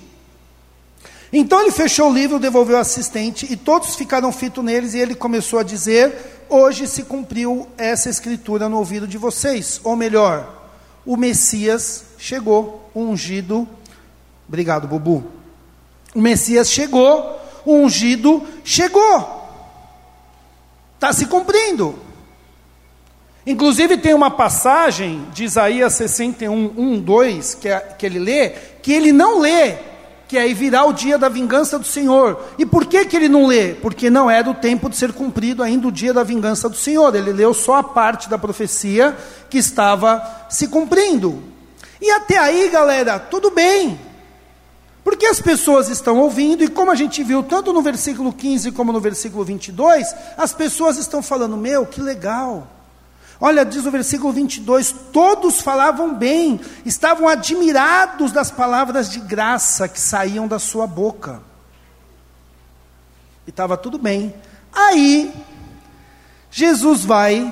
Então 1.32 1.62
ele 1.62 1.72
fechou 1.72 2.10
o 2.10 2.14
livro, 2.14 2.40
devolveu 2.40 2.78
o 2.78 2.80
assistente, 2.80 3.46
e 3.52 3.56
todos 3.56 3.96
ficaram 3.96 4.32
fitos 4.32 4.64
neles, 4.64 4.94
e 4.94 5.00
ele 5.00 5.14
começou 5.14 5.60
a 5.60 5.64
dizer: 5.64 6.46
Hoje 6.50 6.88
se 6.88 7.04
cumpriu 7.04 7.68
essa 7.78 8.10
escritura 8.10 8.70
no 8.70 8.78
ouvido 8.78 9.08
de 9.08 9.18
vocês. 9.18 9.82
Ou 9.84 9.96
melhor, 9.96 10.72
o 11.06 11.18
Messias 11.18 12.06
chegou, 12.18 12.90
ungido. 12.96 13.68
Obrigado, 14.48 14.88
Bubu. 14.88 15.24
O 16.16 16.22
Messias 16.22 16.72
chegou 16.72 17.40
o 17.66 17.76
ungido 17.76 18.44
chegou. 18.64 19.40
Está 20.96 21.14
se 21.14 21.26
cumprindo. 21.28 21.98
Inclusive 23.46 23.98
tem 23.98 24.14
uma 24.14 24.30
passagem 24.30 25.26
de 25.34 25.44
Isaías 25.44 25.94
61, 25.94 26.74
1, 26.78 27.00
2, 27.00 27.56
que, 27.56 27.70
é, 27.70 27.80
que 27.80 28.06
ele 28.06 28.20
lê, 28.20 28.50
que 28.82 28.94
ele 28.94 29.12
não 29.12 29.40
lê, 29.40 29.78
que 30.28 30.38
aí 30.38 30.54
virá 30.54 30.84
o 30.86 30.94
dia 30.94 31.18
da 31.18 31.30
vingança 31.30 31.80
do 31.80 31.86
Senhor. 31.86 32.40
E 32.60 32.66
por 32.66 32.86
que, 32.86 33.06
que 33.06 33.16
ele 33.16 33.28
não 33.28 33.48
lê? 33.48 33.74
Porque 33.74 34.10
não 34.10 34.30
é 34.30 34.44
do 34.44 34.54
tempo 34.54 34.90
de 34.90 34.96
ser 34.96 35.14
cumprido 35.14 35.64
ainda 35.64 35.88
o 35.88 35.92
dia 35.92 36.14
da 36.14 36.24
vingança 36.24 36.70
do 36.70 36.76
Senhor. 36.76 37.16
Ele 37.16 37.34
leu 37.34 37.54
só 37.54 37.78
a 37.78 37.84
parte 37.84 38.30
da 38.30 38.38
profecia 38.38 39.18
que 39.50 39.58
estava 39.58 40.46
se 40.50 40.68
cumprindo. 40.68 41.42
E 42.00 42.12
até 42.12 42.38
aí, 42.38 42.70
galera, 42.70 43.18
tudo 43.18 43.50
bem. 43.50 44.00
Porque 45.10 45.26
as 45.26 45.42
pessoas 45.42 45.90
estão 45.90 46.20
ouvindo, 46.20 46.64
e 46.64 46.68
como 46.68 46.92
a 46.92 46.96
gente 46.96 47.24
viu 47.24 47.42
tanto 47.42 47.74
no 47.74 47.82
versículo 47.82 48.32
15 48.32 48.72
como 48.74 48.94
no 48.94 49.02
versículo 49.02 49.44
22, 49.44 50.14
as 50.38 50.54
pessoas 50.54 50.98
estão 50.98 51.24
falando: 51.24 51.58
Meu, 51.58 51.84
que 51.84 52.00
legal. 52.00 52.68
Olha, 53.42 53.66
diz 53.66 53.88
o 53.88 53.92
versículo 53.92 54.32
22: 54.32 54.94
Todos 55.12 55.62
falavam 55.62 56.14
bem, 56.14 56.62
estavam 56.86 57.28
admirados 57.28 58.32
das 58.32 58.52
palavras 58.52 59.10
de 59.10 59.20
graça 59.20 59.88
que 59.88 60.00
saíam 60.00 60.48
da 60.48 60.60
sua 60.60 60.86
boca. 60.86 61.42
E 63.48 63.50
estava 63.50 63.76
tudo 63.76 63.98
bem. 63.98 64.32
Aí, 64.72 65.34
Jesus 66.52 67.04
vai 67.04 67.52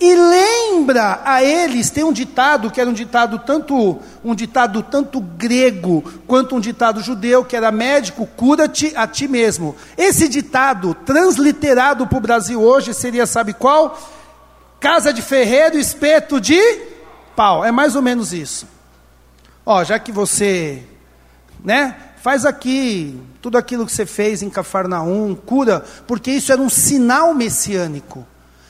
e 0.00 0.14
lembra 0.14 1.20
a 1.24 1.42
eles, 1.42 1.90
tem 1.90 2.04
um 2.04 2.12
ditado 2.12 2.70
que 2.70 2.80
era 2.80 2.88
um 2.88 2.92
ditado 2.92 3.40
tanto 3.40 3.98
um 4.22 4.32
ditado 4.32 4.80
tanto 4.80 5.20
grego 5.20 6.04
quanto 6.24 6.54
um 6.54 6.60
ditado 6.60 7.02
judeu, 7.02 7.44
que 7.44 7.56
era 7.56 7.72
médico, 7.72 8.24
cura-te 8.24 8.92
a 8.94 9.08
ti 9.08 9.26
mesmo. 9.26 9.74
Esse 9.96 10.28
ditado, 10.28 10.94
transliterado 10.94 12.06
para 12.06 12.18
o 12.18 12.20
Brasil 12.20 12.62
hoje, 12.62 12.94
seria, 12.94 13.26
sabe 13.26 13.52
qual? 13.52 13.98
Casa 14.78 15.12
de 15.12 15.20
ferreiro, 15.20 15.76
espeto 15.76 16.40
de 16.40 16.60
pau. 17.34 17.64
É 17.64 17.72
mais 17.72 17.96
ou 17.96 18.02
menos 18.02 18.32
isso. 18.32 18.68
Ó, 19.66 19.82
já 19.82 19.98
que 19.98 20.12
você, 20.12 20.84
né, 21.64 21.96
faz 22.22 22.46
aqui 22.46 23.20
tudo 23.42 23.58
aquilo 23.58 23.84
que 23.84 23.92
você 23.92 24.06
fez 24.06 24.42
em 24.42 24.50
Cafarnaum, 24.50 25.34
cura, 25.34 25.84
porque 26.06 26.30
isso 26.30 26.52
era 26.52 26.62
um 26.62 26.68
sinal 26.68 27.34
messiânico. 27.34 28.24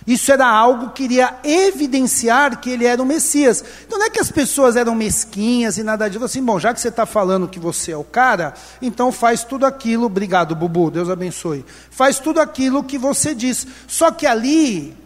Isso 0.09 0.33
era 0.33 0.49
algo 0.49 0.89
que 0.89 1.03
iria 1.03 1.39
evidenciar 1.45 2.59
que 2.63 2.71
ele 2.71 2.87
era 2.87 3.03
o 3.03 3.05
Messias. 3.05 3.63
Então 3.87 3.99
não 3.99 4.07
é 4.07 4.11
que 4.11 4.19
as 4.19 4.33
pessoas 4.33 4.75
eram 4.75 4.95
mesquinhas 4.95 5.77
e 5.77 5.83
nada 5.83 6.09
disso. 6.09 6.25
Assim, 6.25 6.43
bom, 6.43 6.59
já 6.59 6.73
que 6.73 6.81
você 6.81 6.89
está 6.89 7.05
falando 7.05 7.47
que 7.47 7.61
você 7.61 7.93
é 7.93 7.97
o 7.97 8.03
cara, 8.03 8.55
então 8.81 9.13
faz 9.13 9.45
tudo 9.45 9.67
aquilo. 9.67 10.07
Obrigado, 10.07 10.57
Bubu, 10.57 10.91
Deus 10.91 11.11
abençoe. 11.11 11.63
Faz 11.91 12.19
tudo 12.19 12.41
aquilo 12.41 12.83
que 12.83 12.97
você 12.97 13.35
diz. 13.35 13.67
Só 13.87 14.11
que 14.11 14.27
ali, 14.27 14.97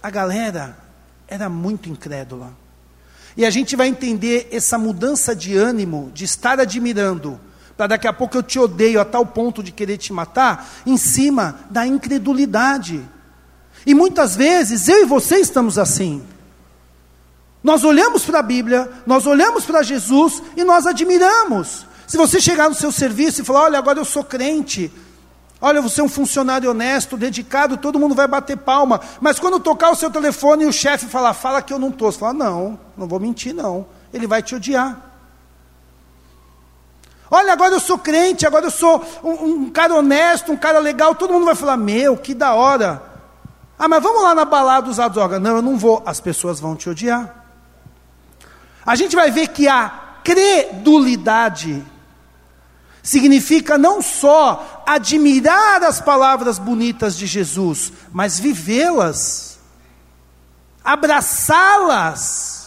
a 0.00 0.10
galera 0.10 0.78
era 1.26 1.48
muito 1.48 1.88
incrédula. 1.88 2.52
E 3.36 3.44
a 3.44 3.50
gente 3.50 3.74
vai 3.74 3.88
entender 3.88 4.48
essa 4.52 4.78
mudança 4.78 5.34
de 5.34 5.56
ânimo, 5.56 6.12
de 6.14 6.24
estar 6.24 6.60
admirando, 6.60 7.40
para 7.76 7.88
daqui 7.88 8.06
a 8.06 8.12
pouco 8.12 8.36
eu 8.36 8.44
te 8.44 8.60
odeio 8.60 9.00
a 9.00 9.04
tal 9.04 9.26
ponto 9.26 9.60
de 9.60 9.72
querer 9.72 9.96
te 9.96 10.12
matar, 10.12 10.70
em 10.86 10.96
cima 10.96 11.58
da 11.68 11.84
incredulidade. 11.84 13.02
E 13.84 13.94
muitas 13.94 14.36
vezes 14.36 14.88
eu 14.88 15.02
e 15.02 15.04
você 15.04 15.38
estamos 15.38 15.78
assim. 15.78 16.22
Nós 17.62 17.84
olhamos 17.84 18.24
para 18.24 18.40
a 18.40 18.42
Bíblia, 18.42 18.90
nós 19.06 19.26
olhamos 19.26 19.64
para 19.64 19.82
Jesus 19.82 20.42
e 20.56 20.64
nós 20.64 20.86
admiramos. 20.86 21.86
Se 22.06 22.16
você 22.16 22.40
chegar 22.40 22.68
no 22.68 22.74
seu 22.74 22.90
serviço 22.90 23.40
e 23.40 23.44
falar: 23.44 23.62
Olha, 23.62 23.78
agora 23.78 23.98
eu 23.98 24.04
sou 24.04 24.24
crente, 24.24 24.92
olha, 25.60 25.80
você 25.80 26.00
é 26.00 26.04
um 26.04 26.08
funcionário 26.08 26.70
honesto, 26.70 27.16
dedicado, 27.16 27.76
todo 27.76 27.98
mundo 27.98 28.14
vai 28.14 28.26
bater 28.26 28.56
palma. 28.56 29.00
Mas 29.20 29.38
quando 29.38 29.60
tocar 29.60 29.90
o 29.90 29.96
seu 29.96 30.10
telefone 30.10 30.64
e 30.64 30.66
o 30.66 30.72
chefe 30.72 31.06
falar: 31.06 31.34
Fala 31.34 31.62
que 31.62 31.72
eu 31.72 31.78
não 31.78 31.88
estou, 31.88 32.10
você 32.10 32.18
fala: 32.18 32.34
Não, 32.34 32.78
não 32.96 33.06
vou 33.06 33.20
mentir, 33.20 33.54
não. 33.54 33.86
Ele 34.12 34.26
vai 34.26 34.42
te 34.42 34.54
odiar. 34.54 35.10
Olha, 37.30 37.52
agora 37.52 37.74
eu 37.74 37.80
sou 37.80 37.96
crente, 37.96 38.46
agora 38.46 38.66
eu 38.66 38.70
sou 38.70 39.02
um, 39.22 39.30
um 39.30 39.70
cara 39.70 39.94
honesto, 39.94 40.52
um 40.52 40.56
cara 40.56 40.80
legal, 40.80 41.14
todo 41.14 41.32
mundo 41.32 41.46
vai 41.46 41.54
falar: 41.54 41.76
Meu, 41.76 42.16
que 42.16 42.34
da 42.34 42.54
hora. 42.54 43.11
Ah, 43.84 43.88
mas 43.88 44.00
vamos 44.00 44.22
lá 44.22 44.32
na 44.32 44.44
balada 44.44 44.88
usar 44.88 45.08
droga. 45.08 45.40
Não, 45.40 45.56
eu 45.56 45.62
não 45.62 45.76
vou. 45.76 46.04
As 46.06 46.20
pessoas 46.20 46.60
vão 46.60 46.76
te 46.76 46.88
odiar. 46.88 47.34
A 48.86 48.94
gente 48.94 49.16
vai 49.16 49.28
ver 49.28 49.48
que 49.48 49.66
a 49.66 49.88
credulidade 50.22 51.84
significa 53.02 53.76
não 53.76 54.00
só 54.00 54.84
admirar 54.86 55.82
as 55.82 56.00
palavras 56.00 56.60
bonitas 56.60 57.16
de 57.16 57.26
Jesus, 57.26 57.92
mas 58.12 58.38
vivê-las, 58.38 59.58
abraçá-las. 60.84 62.61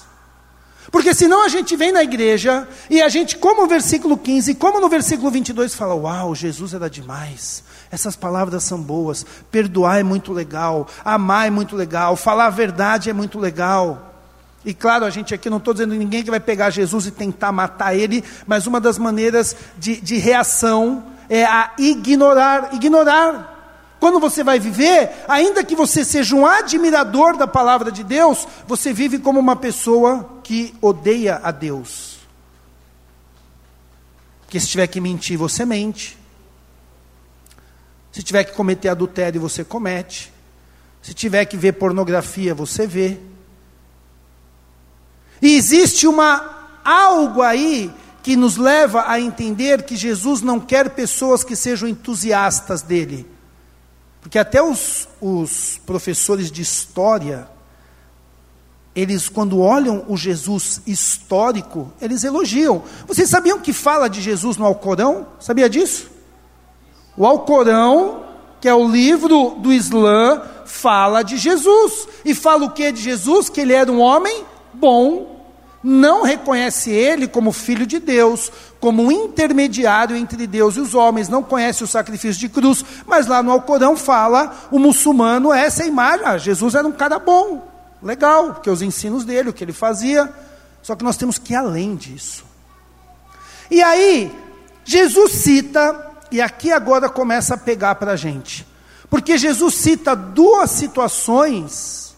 Porque 0.95 1.13
senão 1.13 1.43
a 1.43 1.49
gente 1.49 1.75
vem 1.75 1.91
na 1.91 2.03
igreja 2.03 2.65
e 2.89 3.01
a 3.01 3.09
gente, 3.09 3.37
como 3.37 3.63
no 3.63 3.67
versículo 3.67 4.17
15, 4.17 4.55
como 4.55 4.79
no 4.79 4.87
versículo 4.87 5.29
22, 5.29 5.75
fala: 5.75 5.93
Uau, 5.93 6.33
Jesus 6.33 6.73
era 6.73 6.89
demais. 6.89 7.65
Essas 7.91 8.15
palavras 8.15 8.63
são 8.63 8.81
boas. 8.81 9.25
Perdoar 9.51 9.99
é 9.99 10.03
muito 10.03 10.31
legal. 10.31 10.87
Amar 11.03 11.47
é 11.47 11.49
muito 11.49 11.75
legal. 11.75 12.15
Falar 12.15 12.45
a 12.45 12.49
verdade 12.49 13.09
é 13.09 13.13
muito 13.13 13.37
legal. 13.37 14.15
E 14.63 14.73
claro, 14.73 15.03
a 15.03 15.09
gente 15.09 15.33
aqui 15.33 15.49
não 15.49 15.57
estou 15.57 15.73
dizendo 15.73 15.93
ninguém 15.95 16.23
que 16.23 16.31
vai 16.31 16.39
pegar 16.39 16.69
Jesus 16.69 17.07
e 17.07 17.11
tentar 17.11 17.51
matar 17.51 17.93
ele, 17.93 18.23
mas 18.47 18.65
uma 18.65 18.79
das 18.79 18.97
maneiras 18.97 19.53
de, 19.77 19.99
de 19.99 20.15
reação 20.15 21.03
é 21.27 21.43
a 21.43 21.71
ignorar. 21.77 22.73
Ignorar. 22.73 23.54
Quando 24.05 24.19
você 24.19 24.43
vai 24.43 24.59
viver, 24.59 25.09
ainda 25.27 25.63
que 25.63 25.75
você 25.75 26.05
seja 26.05 26.35
um 26.35 26.45
admirador 26.45 27.35
da 27.35 27.47
palavra 27.47 27.91
de 27.91 28.03
Deus, 28.03 28.47
você 28.67 28.93
vive 28.93 29.17
como 29.17 29.39
uma 29.39 29.55
pessoa 29.55 30.41
que 30.43 30.75
odeia 30.79 31.41
a 31.41 31.49
Deus. 31.49 32.17
Porque 34.41 34.59
se 34.59 34.67
tiver 34.67 34.85
que 34.85 35.01
mentir, 35.01 35.39
você 35.39 35.65
mente. 35.65 36.15
Se 38.11 38.21
tiver 38.21 38.43
que 38.43 38.53
cometer 38.53 38.89
adultério, 38.89 39.41
você 39.41 39.63
comete. 39.63 40.31
Se 41.01 41.11
tiver 41.11 41.43
que 41.45 41.57
ver 41.57 41.71
pornografia, 41.71 42.53
você 42.53 42.85
vê. 42.85 43.17
E 45.41 45.55
existe 45.55 46.05
uma 46.05 46.67
algo 46.83 47.41
aí 47.41 47.91
que 48.21 48.35
nos 48.35 48.55
leva 48.55 49.05
a 49.07 49.19
entender 49.19 49.81
que 49.81 49.95
Jesus 49.95 50.43
não 50.43 50.59
quer 50.59 50.91
pessoas 50.91 51.43
que 51.43 51.55
sejam 51.55 51.89
entusiastas 51.89 52.83
dele. 52.83 53.33
Porque 54.25 54.39
até 54.39 54.59
os, 54.59 55.07
os 55.21 55.79
professores 55.85 56.49
de 56.49 56.59
história, 56.59 57.47
eles, 58.95 59.29
quando 59.29 59.59
olham 59.59 60.03
o 60.07 60.17
Jesus 60.17 60.81
histórico, 60.87 61.93
eles 62.01 62.23
elogiam. 62.23 62.81
Vocês 63.05 63.29
sabiam 63.29 63.59
que 63.59 63.71
fala 63.71 64.09
de 64.09 64.19
Jesus 64.19 64.57
no 64.57 64.65
Alcorão? 64.65 65.27
Sabia 65.39 65.69
disso? 65.69 66.09
O 67.15 67.23
Alcorão, 67.23 68.25
que 68.59 68.67
é 68.67 68.73
o 68.73 68.89
livro 68.89 69.57
do 69.59 69.71
Islã, 69.71 70.41
fala 70.65 71.21
de 71.21 71.37
Jesus. 71.37 72.07
E 72.25 72.33
fala 72.33 72.65
o 72.65 72.71
que 72.71 72.91
de 72.91 73.03
Jesus? 73.03 73.47
Que 73.47 73.61
ele 73.61 73.73
era 73.73 73.91
um 73.91 74.01
homem 74.01 74.43
bom, 74.73 75.34
não 75.87 76.23
reconhece 76.23 76.89
ele 76.89 77.27
como 77.27 77.51
filho 77.51 77.85
de 77.85 77.99
Deus, 77.99 78.51
como 78.79 79.11
intermediário 79.11 80.15
entre 80.15 80.47
Deus 80.47 80.75
e 80.77 80.79
os 80.79 80.95
homens, 80.95 81.29
não 81.29 81.43
conhece 81.43 81.83
o 81.83 81.87
sacrifício 81.87 82.39
de 82.39 82.49
cruz, 82.49 82.83
mas 83.05 83.27
lá 83.27 83.43
no 83.43 83.51
Alcorão 83.51 83.95
fala 83.95 84.67
o 84.71 84.79
muçulmano 84.79 85.53
essa 85.53 85.85
imagem. 85.85 86.25
Ah, 86.25 86.39
Jesus 86.39 86.73
era 86.73 86.87
um 86.87 86.91
cara 86.91 87.19
bom, 87.19 87.71
legal, 88.01 88.55
porque 88.55 88.67
os 88.67 88.81
ensinos 88.81 89.23
dele, 89.23 89.49
o 89.49 89.53
que 89.53 89.63
ele 89.63 89.73
fazia. 89.73 90.33
Só 90.81 90.95
que 90.95 91.03
nós 91.03 91.17
temos 91.17 91.37
que 91.37 91.53
ir 91.53 91.55
além 91.55 91.95
disso. 91.95 92.45
E 93.69 93.83
aí, 93.83 94.35
Jesus 94.83 95.33
cita 95.33 96.13
e 96.31 96.41
aqui 96.41 96.71
agora 96.71 97.07
começa 97.09 97.53
a 97.53 97.57
pegar 97.59 97.93
para 97.93 98.13
a 98.13 98.15
gente. 98.15 98.65
Porque 99.07 99.37
Jesus 99.37 99.75
cita 99.75 100.15
duas 100.15 100.71
situações 100.71 102.15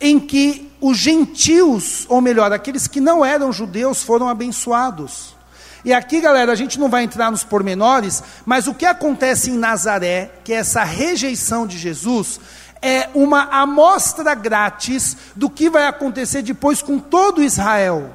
em 0.00 0.20
que 0.20 0.67
os 0.80 0.96
gentios, 0.98 2.06
ou 2.08 2.20
melhor, 2.20 2.52
aqueles 2.52 2.86
que 2.86 3.00
não 3.00 3.24
eram 3.24 3.52
judeus, 3.52 4.02
foram 4.02 4.28
abençoados. 4.28 5.36
E 5.84 5.92
aqui, 5.92 6.20
galera, 6.20 6.52
a 6.52 6.56
gente 6.56 6.78
não 6.78 6.88
vai 6.88 7.04
entrar 7.04 7.30
nos 7.30 7.44
pormenores, 7.44 8.22
mas 8.44 8.66
o 8.66 8.74
que 8.74 8.84
acontece 8.84 9.50
em 9.50 9.56
Nazaré, 9.56 10.30
que 10.44 10.52
é 10.52 10.56
essa 10.56 10.82
rejeição 10.84 11.66
de 11.66 11.78
Jesus, 11.78 12.40
é 12.82 13.08
uma 13.14 13.44
amostra 13.44 14.34
grátis 14.34 15.16
do 15.34 15.48
que 15.48 15.70
vai 15.70 15.86
acontecer 15.86 16.42
depois 16.42 16.82
com 16.82 16.98
todo 16.98 17.42
Israel. 17.42 18.14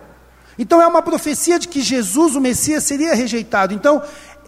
Então 0.57 0.81
é 0.81 0.87
uma 0.87 1.01
profecia 1.01 1.57
de 1.57 1.67
que 1.67 1.81
Jesus, 1.81 2.35
o 2.35 2.41
Messias, 2.41 2.83
seria 2.83 3.15
rejeitado. 3.15 3.73
Então 3.73 4.01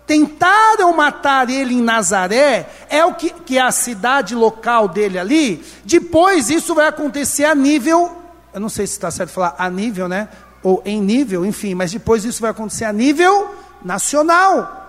tentaram 0.06 0.96
matar 0.96 1.50
ele 1.50 1.74
em 1.74 1.82
Nazaré, 1.82 2.70
é 2.89 3.04
o 3.04 3.13
que, 3.13 3.30
que 3.30 3.58
é 3.58 3.62
a 3.62 3.72
cidade 3.72 4.36
local 4.36 4.88
dele 4.88 5.18
ali. 5.18 5.63
Depois 5.84 6.50
isso 6.50 6.76
vai 6.76 6.88
acontecer 6.88 7.46
a 7.46 7.56
nível, 7.56 8.15
eu 8.54 8.60
não 8.60 8.70
sei 8.70 8.86
se 8.88 8.94
está 8.94 9.10
certo 9.10 9.32
falar 9.32 9.56
a 9.58 9.70
nível, 9.70 10.08
né? 10.08 10.30
Ou 10.63 10.82
em 10.86 11.02
nível, 11.02 11.46
enfim, 11.46 11.76
mas 11.76 11.91
depois 11.91 12.24
isso 12.24 12.41
vai 12.41 12.52
acontecer 12.52 12.86
a 12.86 12.94
nível 12.94 13.54
nacional. 13.84 14.84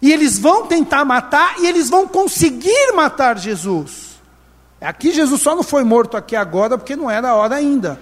E 0.00 0.12
eles 0.12 0.38
vão 0.38 0.66
tentar 0.66 1.04
matar 1.04 1.58
e 1.60 1.66
eles 1.66 1.88
vão 1.88 2.06
conseguir 2.06 2.92
matar 2.94 3.38
Jesus. 3.38 4.20
Aqui 4.80 5.12
Jesus 5.12 5.40
só 5.40 5.56
não 5.56 5.62
foi 5.62 5.82
morto 5.82 6.16
aqui 6.16 6.36
agora 6.36 6.76
porque 6.76 6.94
não 6.94 7.10
era 7.10 7.30
a 7.30 7.34
hora 7.34 7.54
ainda. 7.54 7.98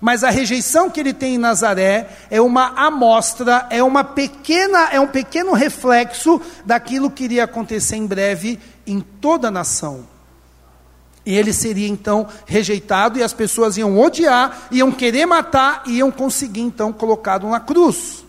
Mas 0.00 0.22
a 0.22 0.30
rejeição 0.30 0.88
que 0.88 1.00
ele 1.00 1.12
tem 1.12 1.34
em 1.34 1.38
Nazaré 1.38 2.08
é 2.30 2.40
uma 2.40 2.68
amostra, 2.86 3.66
é 3.68 3.82
uma 3.82 4.04
pequena, 4.04 4.90
é 4.92 5.00
um 5.00 5.08
pequeno 5.08 5.52
reflexo 5.52 6.40
daquilo 6.64 7.10
que 7.10 7.24
iria 7.24 7.44
acontecer 7.44 7.96
em 7.96 8.06
breve 8.06 8.60
em 8.86 9.00
toda 9.00 9.48
a 9.48 9.50
nação. 9.50 10.06
E 11.26 11.36
ele 11.36 11.52
seria 11.52 11.88
então 11.88 12.26
rejeitado 12.46 13.18
e 13.18 13.22
as 13.22 13.32
pessoas 13.32 13.76
iam 13.76 13.98
odiar, 13.98 14.68
iam 14.70 14.90
querer 14.92 15.26
matar 15.26 15.82
e 15.84 15.98
iam 15.98 16.10
conseguir 16.10 16.62
então 16.62 16.92
colocá-lo 16.92 17.50
na 17.50 17.60
cruz. 17.60 18.24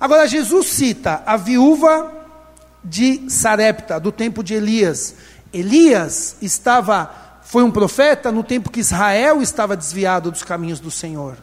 Agora 0.00 0.26
Jesus 0.26 0.66
cita 0.66 1.22
a 1.24 1.36
viúva 1.36 2.12
de 2.82 3.30
Sarepta, 3.30 4.00
do 4.00 4.10
tempo 4.10 4.42
de 4.42 4.54
Elias. 4.54 5.14
Elias 5.52 6.36
estava 6.40 7.25
foi 7.46 7.62
um 7.62 7.70
profeta 7.70 8.32
no 8.32 8.42
tempo 8.42 8.72
que 8.72 8.80
Israel 8.80 9.40
estava 9.40 9.76
desviado 9.76 10.32
dos 10.32 10.42
caminhos 10.42 10.80
do 10.80 10.90
Senhor. 10.90 11.36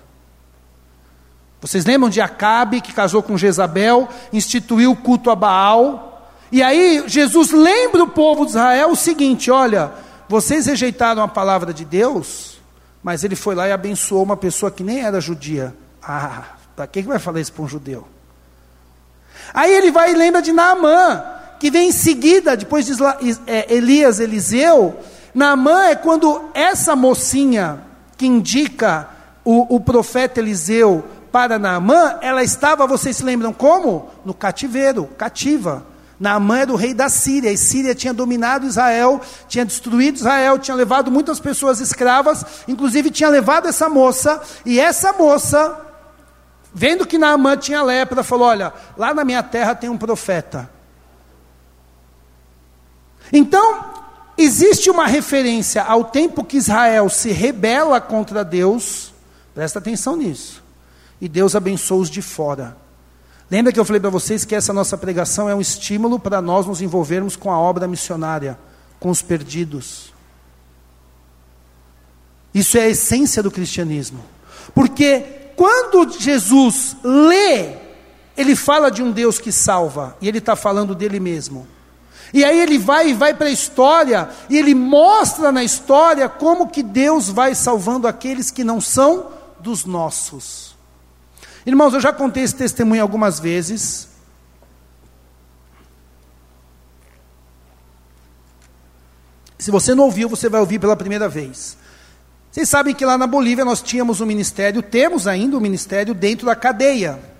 Vocês 1.61 1.85
lembram 1.85 2.09
de 2.09 2.19
Acabe, 2.19 2.81
que 2.81 2.91
casou 2.91 3.23
com 3.23 3.37
Jezabel, 3.37 4.09
instituiu 4.33 4.91
o 4.91 4.97
culto 4.97 5.31
a 5.31 5.35
Baal? 5.35 6.29
E 6.51 6.61
aí 6.61 7.05
Jesus 7.07 7.51
lembra 7.51 8.03
o 8.03 8.09
povo 8.09 8.43
de 8.43 8.51
Israel 8.51 8.91
o 8.91 8.97
seguinte: 8.97 9.49
olha, 9.49 9.93
vocês 10.27 10.65
rejeitaram 10.65 11.23
a 11.23 11.27
palavra 11.27 11.73
de 11.73 11.85
Deus, 11.85 12.59
mas 13.01 13.23
ele 13.23 13.37
foi 13.37 13.55
lá 13.55 13.69
e 13.69 13.71
abençoou 13.71 14.23
uma 14.23 14.35
pessoa 14.35 14.69
que 14.69 14.83
nem 14.83 14.99
era 14.99 15.21
judia. 15.21 15.73
Ah, 16.05 16.43
para 16.75 16.85
que 16.85 17.01
vai 17.03 17.17
falar 17.17 17.39
isso 17.39 17.53
para 17.53 17.63
um 17.63 17.67
judeu? 17.67 18.05
Aí 19.53 19.73
ele 19.73 19.89
vai 19.89 20.11
e 20.11 20.15
lembra 20.15 20.41
de 20.41 20.51
Naamã, 20.51 21.23
que 21.61 21.71
vem 21.71 21.87
em 21.87 21.93
seguida, 21.93 22.57
depois 22.57 22.85
de 22.85 22.91
é, 23.47 23.73
Elias, 23.73 24.19
Eliseu, 24.19 24.99
Naamã 25.33 25.85
é 25.85 25.95
quando 25.95 26.49
essa 26.53 26.95
mocinha 26.95 27.81
que 28.15 28.25
indica 28.27 29.09
o, 29.43 29.75
o 29.75 29.79
profeta 29.79 30.39
Eliseu 30.39 31.03
para 31.31 31.57
Naamã, 31.57 32.19
ela 32.21 32.43
estava, 32.43 32.85
vocês 32.85 33.17
se 33.17 33.23
lembram 33.23 33.51
como? 33.51 34.09
No 34.23 34.33
cativeiro, 34.33 35.05
cativa. 35.17 35.83
Naamã 36.19 36.59
era 36.59 36.71
o 36.71 36.75
rei 36.75 36.93
da 36.93 37.09
Síria, 37.09 37.51
e 37.51 37.57
Síria 37.57 37.95
tinha 37.95 38.13
dominado 38.13 38.67
Israel, 38.67 39.19
tinha 39.47 39.65
destruído 39.65 40.17
Israel, 40.17 40.59
tinha 40.59 40.75
levado 40.75 41.11
muitas 41.11 41.39
pessoas 41.39 41.79
escravas, 41.79 42.45
inclusive 42.67 43.09
tinha 43.09 43.29
levado 43.29 43.67
essa 43.67 43.89
moça, 43.89 44.41
e 44.63 44.79
essa 44.79 45.11
moça, 45.11 45.75
vendo 46.71 47.05
que 47.05 47.17
Naamã 47.17 47.57
tinha 47.57 47.81
lepra, 47.81 48.23
falou: 48.23 48.47
Olha, 48.47 48.71
lá 48.95 49.13
na 49.13 49.25
minha 49.25 49.41
terra 49.41 49.73
tem 49.73 49.89
um 49.89 49.97
profeta. 49.97 50.69
Então, 53.31 54.02
existe 54.37 54.89
uma 54.89 55.07
referência 55.07 55.83
ao 55.83 56.05
tempo 56.05 56.43
que 56.43 56.57
Israel 56.57 57.09
se 57.09 57.31
rebela 57.31 57.99
contra 58.01 58.43
Deus, 58.43 59.13
presta 59.53 59.79
atenção 59.79 60.15
nisso, 60.15 60.63
e 61.19 61.27
Deus 61.27 61.55
abençoa 61.55 62.01
os 62.01 62.09
de 62.09 62.21
fora. 62.21 62.77
Lembra 63.49 63.71
que 63.71 63.79
eu 63.79 63.85
falei 63.85 63.99
para 63.99 64.09
vocês 64.09 64.45
que 64.45 64.55
essa 64.55 64.73
nossa 64.73 64.97
pregação 64.97 65.47
é 65.47 65.53
um 65.53 65.61
estímulo 65.61 66.17
para 66.17 66.41
nós 66.41 66.65
nos 66.65 66.81
envolvermos 66.81 67.35
com 67.35 67.51
a 67.51 67.59
obra 67.59 67.87
missionária, 67.87 68.57
com 68.99 69.09
os 69.09 69.21
perdidos. 69.21 70.13
Isso 72.53 72.77
é 72.77 72.83
a 72.83 72.89
essência 72.89 73.43
do 73.43 73.51
cristianismo. 73.51 74.23
Porque 74.73 75.51
quando 75.55 76.09
Jesus 76.19 76.95
lê, 77.03 77.75
ele 78.35 78.55
fala 78.55 78.89
de 78.89 79.03
um 79.03 79.11
Deus 79.11 79.39
que 79.39 79.51
salva, 79.51 80.15
e 80.21 80.27
ele 80.27 80.39
está 80.39 80.55
falando 80.55 80.95
dele 80.95 81.19
mesmo. 81.19 81.67
E 82.33 82.43
aí 82.43 82.59
ele 82.59 82.79
vai 82.79 83.09
e 83.09 83.13
vai 83.13 83.33
para 83.33 83.47
a 83.47 83.51
história, 83.51 84.27
e 84.49 84.57
ele 84.57 84.73
mostra 84.73 85.51
na 85.51 85.63
história 85.63 86.27
como 86.27 86.67
que 86.67 86.81
Deus 86.81 87.29
vai 87.29 87.53
salvando 87.53 88.07
aqueles 88.07 88.49
que 88.49 88.63
não 88.63 88.81
são 88.81 89.27
dos 89.59 89.85
nossos. 89.85 90.75
Irmãos, 91.65 91.93
eu 91.93 92.01
já 92.01 92.11
contei 92.11 92.43
esse 92.43 92.55
testemunho 92.55 93.03
algumas 93.03 93.39
vezes. 93.39 94.07
Se 99.59 99.69
você 99.69 99.93
não 99.93 100.05
ouviu, 100.05 100.27
você 100.27 100.49
vai 100.49 100.59
ouvir 100.59 100.79
pela 100.79 100.95
primeira 100.95 101.29
vez. 101.29 101.77
Vocês 102.51 102.67
sabem 102.67 102.93
que 102.93 103.05
lá 103.05 103.17
na 103.17 103.25
Bolívia 103.25 103.63
nós 103.63 103.81
tínhamos 103.81 104.19
um 104.21 104.25
ministério, 104.25 104.81
temos 104.81 105.27
ainda 105.27 105.55
um 105.55 105.61
ministério 105.61 106.13
dentro 106.13 106.47
da 106.47 106.55
cadeia. 106.55 107.32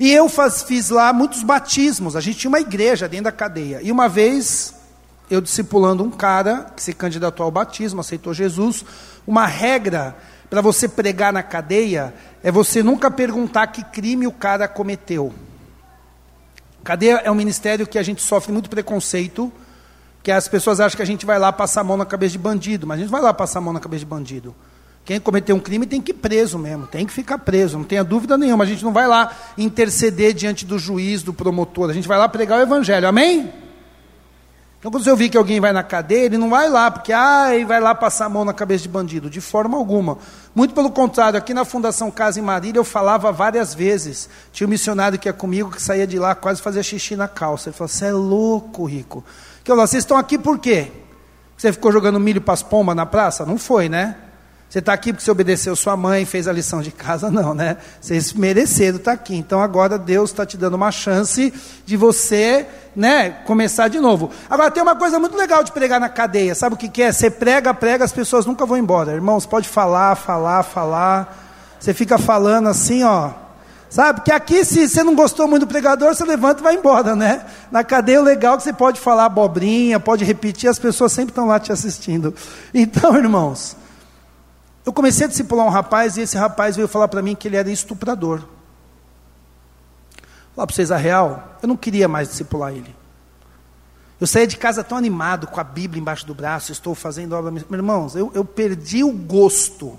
E 0.00 0.10
eu 0.10 0.30
faz, 0.30 0.62
fiz 0.62 0.88
lá 0.88 1.12
muitos 1.12 1.42
batismos. 1.42 2.16
A 2.16 2.22
gente 2.22 2.38
tinha 2.38 2.48
uma 2.48 2.58
igreja 2.58 3.06
dentro 3.06 3.24
da 3.24 3.32
cadeia. 3.32 3.80
E 3.82 3.92
uma 3.92 4.08
vez, 4.08 4.74
eu 5.30 5.42
discipulando 5.42 6.02
um 6.02 6.10
cara 6.10 6.72
que 6.74 6.82
se 6.82 6.94
candidatou 6.94 7.44
ao 7.44 7.50
batismo, 7.50 8.00
aceitou 8.00 8.32
Jesus, 8.32 8.82
uma 9.26 9.46
regra 9.46 10.16
para 10.48 10.62
você 10.62 10.88
pregar 10.88 11.34
na 11.34 11.42
cadeia 11.42 12.14
é 12.42 12.50
você 12.50 12.82
nunca 12.82 13.10
perguntar 13.10 13.66
que 13.66 13.84
crime 13.84 14.26
o 14.26 14.32
cara 14.32 14.66
cometeu. 14.66 15.34
Cadeia 16.82 17.20
é 17.22 17.30
um 17.30 17.34
ministério 17.34 17.86
que 17.86 17.98
a 17.98 18.02
gente 18.02 18.22
sofre 18.22 18.50
muito 18.50 18.70
preconceito, 18.70 19.52
que 20.22 20.32
as 20.32 20.48
pessoas 20.48 20.80
acham 20.80 20.96
que 20.96 21.02
a 21.02 21.06
gente 21.06 21.26
vai 21.26 21.38
lá 21.38 21.52
passar 21.52 21.82
a 21.82 21.84
mão 21.84 21.98
na 21.98 22.06
cabeça 22.06 22.32
de 22.32 22.38
bandido, 22.38 22.86
mas 22.86 22.98
a 22.98 23.02
gente 23.02 23.10
vai 23.10 23.20
lá 23.20 23.34
passar 23.34 23.58
a 23.58 23.62
mão 23.62 23.74
na 23.74 23.80
cabeça 23.80 24.00
de 24.00 24.06
bandido. 24.06 24.56
Quem 25.10 25.18
cometeu 25.18 25.56
um 25.56 25.58
crime 25.58 25.86
tem 25.86 26.00
que 26.00 26.12
ir 26.12 26.14
preso 26.14 26.56
mesmo, 26.56 26.86
tem 26.86 27.04
que 27.04 27.12
ficar 27.12 27.36
preso, 27.38 27.76
não 27.76 27.84
tenha 27.84 28.04
dúvida 28.04 28.38
nenhuma. 28.38 28.62
A 28.62 28.66
gente 28.68 28.84
não 28.84 28.92
vai 28.92 29.08
lá 29.08 29.36
interceder 29.58 30.32
diante 30.32 30.64
do 30.64 30.78
juiz, 30.78 31.20
do 31.20 31.34
promotor, 31.34 31.90
a 31.90 31.92
gente 31.92 32.06
vai 32.06 32.16
lá 32.16 32.28
pregar 32.28 32.60
o 32.60 32.62
evangelho, 32.62 33.08
amém? 33.08 33.52
Então, 34.78 34.88
quando 34.88 35.02
você 35.02 35.10
ouvir 35.10 35.28
que 35.28 35.36
alguém 35.36 35.58
vai 35.58 35.72
na 35.72 35.82
cadeia, 35.82 36.26
ele 36.26 36.38
não 36.38 36.48
vai 36.48 36.68
lá, 36.68 36.92
porque 36.92 37.12
ele 37.52 37.64
vai 37.64 37.80
lá 37.80 37.92
passar 37.92 38.26
a 38.26 38.28
mão 38.28 38.44
na 38.44 38.52
cabeça 38.52 38.84
de 38.84 38.88
bandido, 38.88 39.28
de 39.28 39.40
forma 39.40 39.76
alguma. 39.76 40.16
Muito 40.54 40.74
pelo 40.74 40.92
contrário, 40.92 41.36
aqui 41.36 41.52
na 41.52 41.64
Fundação 41.64 42.08
Casa 42.08 42.38
em 42.38 42.42
Marília 42.44 42.78
eu 42.78 42.84
falava 42.84 43.32
várias 43.32 43.74
vezes. 43.74 44.30
Tinha 44.52 44.64
um 44.64 44.70
missionário 44.70 45.18
que 45.18 45.28
ia 45.28 45.32
comigo 45.32 45.72
que 45.72 45.82
saía 45.82 46.06
de 46.06 46.20
lá, 46.20 46.36
quase 46.36 46.62
fazia 46.62 46.84
xixi 46.84 47.16
na 47.16 47.26
calça. 47.26 47.68
Ele 47.68 47.76
falou: 47.76 47.88
Você 47.88 48.04
é 48.06 48.12
louco, 48.12 48.84
Rico. 48.84 49.24
Que 49.64 49.72
eu 49.72 49.74
falei, 49.74 49.88
vocês 49.88 50.04
estão 50.04 50.16
aqui 50.16 50.38
por 50.38 50.60
quê? 50.60 50.92
Você 51.56 51.72
ficou 51.72 51.90
jogando 51.90 52.20
milho 52.20 52.40
para 52.40 52.54
as 52.54 52.62
pombas 52.62 52.94
na 52.94 53.04
praça? 53.04 53.44
Não 53.44 53.58
foi, 53.58 53.88
né? 53.88 54.29
Você 54.70 54.78
está 54.78 54.92
aqui 54.92 55.12
porque 55.12 55.24
você 55.24 55.30
obedeceu 55.32 55.74
sua 55.74 55.96
mãe, 55.96 56.24
fez 56.24 56.46
a 56.46 56.52
lição 56.52 56.80
de 56.80 56.92
casa? 56.92 57.28
Não, 57.28 57.52
né? 57.52 57.76
Vocês 58.00 58.32
mereceram 58.32 58.98
estar 58.98 59.10
aqui. 59.10 59.34
Então 59.34 59.60
agora 59.60 59.98
Deus 59.98 60.30
está 60.30 60.46
te 60.46 60.56
dando 60.56 60.74
uma 60.74 60.92
chance 60.92 61.52
de 61.84 61.96
você 61.96 62.68
né, 62.94 63.30
começar 63.44 63.88
de 63.88 63.98
novo. 63.98 64.30
Agora 64.48 64.70
tem 64.70 64.80
uma 64.80 64.94
coisa 64.94 65.18
muito 65.18 65.36
legal 65.36 65.64
de 65.64 65.72
pregar 65.72 65.98
na 65.98 66.08
cadeia. 66.08 66.54
Sabe 66.54 66.76
o 66.76 66.78
que, 66.78 66.88
que 66.88 67.02
é? 67.02 67.10
Você 67.10 67.28
prega, 67.28 67.74
prega, 67.74 68.04
as 68.04 68.12
pessoas 68.12 68.46
nunca 68.46 68.64
vão 68.64 68.78
embora. 68.78 69.12
Irmãos, 69.12 69.44
pode 69.44 69.68
falar, 69.68 70.14
falar, 70.14 70.62
falar. 70.62 71.76
Você 71.80 71.92
fica 71.92 72.16
falando 72.16 72.68
assim, 72.68 73.02
ó. 73.02 73.30
Sabe? 73.88 74.20
Porque 74.20 74.30
aqui, 74.30 74.64
se 74.64 74.88
você 74.88 75.02
não 75.02 75.16
gostou 75.16 75.48
muito 75.48 75.66
do 75.66 75.68
pregador, 75.68 76.14
você 76.14 76.24
levanta 76.24 76.60
e 76.60 76.62
vai 76.62 76.76
embora, 76.76 77.16
né? 77.16 77.44
Na 77.72 77.82
cadeia, 77.82 78.20
o 78.20 78.24
legal 78.24 78.54
é 78.54 78.56
que 78.58 78.62
você 78.62 78.72
pode 78.72 79.00
falar 79.00 79.24
abobrinha, 79.24 79.98
pode 79.98 80.24
repetir, 80.24 80.70
as 80.70 80.78
pessoas 80.78 81.10
sempre 81.10 81.32
estão 81.32 81.46
lá 81.46 81.58
te 81.58 81.72
assistindo. 81.72 82.32
Então, 82.72 83.16
irmãos, 83.18 83.79
eu 84.84 84.92
comecei 84.92 85.26
a 85.26 85.28
discipular 85.28 85.66
um 85.66 85.70
rapaz 85.70 86.16
e 86.16 86.22
esse 86.22 86.36
rapaz 86.36 86.76
veio 86.76 86.88
falar 86.88 87.08
para 87.08 87.22
mim 87.22 87.34
que 87.34 87.46
ele 87.48 87.56
era 87.56 87.70
estuprador. 87.70 88.40
Falar 90.54 90.66
para 90.66 90.74
vocês 90.74 90.90
a 90.90 90.96
real, 90.96 91.58
eu 91.62 91.68
não 91.68 91.76
queria 91.76 92.08
mais 92.08 92.28
discipular 92.28 92.72
ele. 92.72 92.94
Eu 94.20 94.26
saía 94.26 94.46
de 94.46 94.56
casa 94.56 94.84
tão 94.84 94.98
animado, 94.98 95.46
com 95.46 95.58
a 95.58 95.64
Bíblia 95.64 96.00
embaixo 96.00 96.26
do 96.26 96.34
braço, 96.34 96.72
estou 96.72 96.94
fazendo 96.94 97.32
obra. 97.34 97.50
Meus 97.50 97.64
irmãos, 97.70 98.14
eu, 98.14 98.30
eu 98.34 98.44
perdi 98.44 99.02
o 99.02 99.12
gosto. 99.12 99.98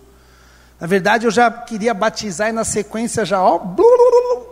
Na 0.79 0.85
verdade, 0.85 1.25
eu 1.25 1.31
já 1.31 1.49
queria 1.49 1.93
batizar 1.93 2.49
e 2.49 2.51
na 2.51 2.63
sequência 2.63 3.25
já, 3.25 3.41
ó, 3.41 3.59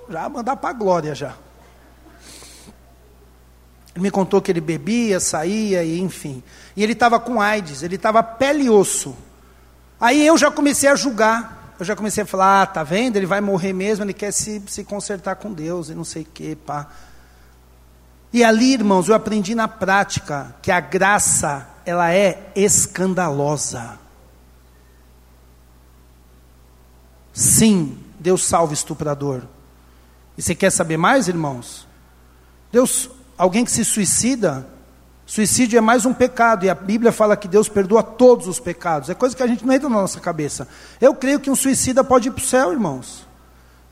já 0.09 0.27
mandar 0.29 0.55
para 0.55 0.69
a 0.69 0.73
glória 0.73 1.13
já. 1.13 1.35
Ele 3.95 4.03
me 4.03 4.11
contou 4.11 4.41
que 4.41 4.51
ele 4.51 4.61
bebia, 4.61 5.19
saía 5.19 5.83
e 5.83 5.99
enfim. 5.99 6.43
E 6.75 6.83
ele 6.83 6.93
estava 6.93 7.19
com 7.19 7.41
AIDS, 7.41 7.83
ele 7.83 7.95
estava 7.95 8.23
pele 8.23 8.63
e 8.63 8.69
osso. 8.69 9.15
Aí 9.99 10.25
eu 10.25 10.37
já 10.37 10.49
comecei 10.49 10.89
a 10.89 10.95
julgar. 10.95 11.75
Eu 11.79 11.85
já 11.85 11.95
comecei 11.95 12.23
a 12.23 12.25
falar, 12.25 12.61
ah, 12.61 12.65
tá 12.65 12.83
vendo? 12.83 13.15
Ele 13.15 13.25
vai 13.25 13.39
morrer 13.39 13.71
mesmo, 13.71 14.03
ele 14.03 14.13
quer 14.13 14.33
se, 14.33 14.61
se 14.67 14.83
consertar 14.83 15.37
com 15.37 15.53
Deus 15.53 15.89
e 15.89 15.95
não 15.95 16.03
sei 16.03 16.23
o 16.23 16.25
quê, 16.25 16.57
pá. 16.65 16.87
E 18.33 18.43
ali, 18.43 18.73
irmãos, 18.73 19.07
eu 19.07 19.15
aprendi 19.15 19.55
na 19.55 19.67
prática 19.67 20.53
que 20.61 20.71
a 20.71 20.81
graça, 20.81 21.67
ela 21.85 22.13
é 22.13 22.51
escandalosa. 22.53 23.97
Sim, 27.33 27.97
Deus 28.19 28.43
salva 28.43 28.73
estuprador. 28.73 29.43
E 30.37 30.41
você 30.41 30.53
quer 30.53 30.71
saber 30.71 30.97
mais, 30.97 31.29
irmãos? 31.29 31.87
Deus, 32.71 33.09
alguém 33.37 33.63
que 33.63 33.71
se 33.71 33.85
suicida, 33.85 34.67
Suicídio 35.29 35.77
é 35.77 35.81
mais 35.81 36.07
um 36.07 36.13
pecado, 36.13 36.65
e 36.65 36.71
a 36.71 36.73
Bíblia 36.73 37.11
fala 37.11 37.37
que 37.37 37.47
Deus 37.47 37.69
perdoa 37.69 38.01
todos 38.01 38.47
os 38.47 38.59
pecados. 38.59 39.11
É 39.11 39.13
coisa 39.13 39.35
que 39.35 39.43
a 39.43 39.45
gente 39.45 39.63
não 39.63 39.71
entra 39.71 39.87
na 39.87 39.97
nossa 39.97 40.19
cabeça. 40.19 40.67
Eu 40.99 41.13
creio 41.13 41.39
que 41.39 41.51
um 41.51 41.55
suicida 41.55 42.03
pode 42.03 42.29
ir 42.29 42.31
para 42.31 42.41
o 42.41 42.43
céu, 42.43 42.71
irmãos. 42.71 43.27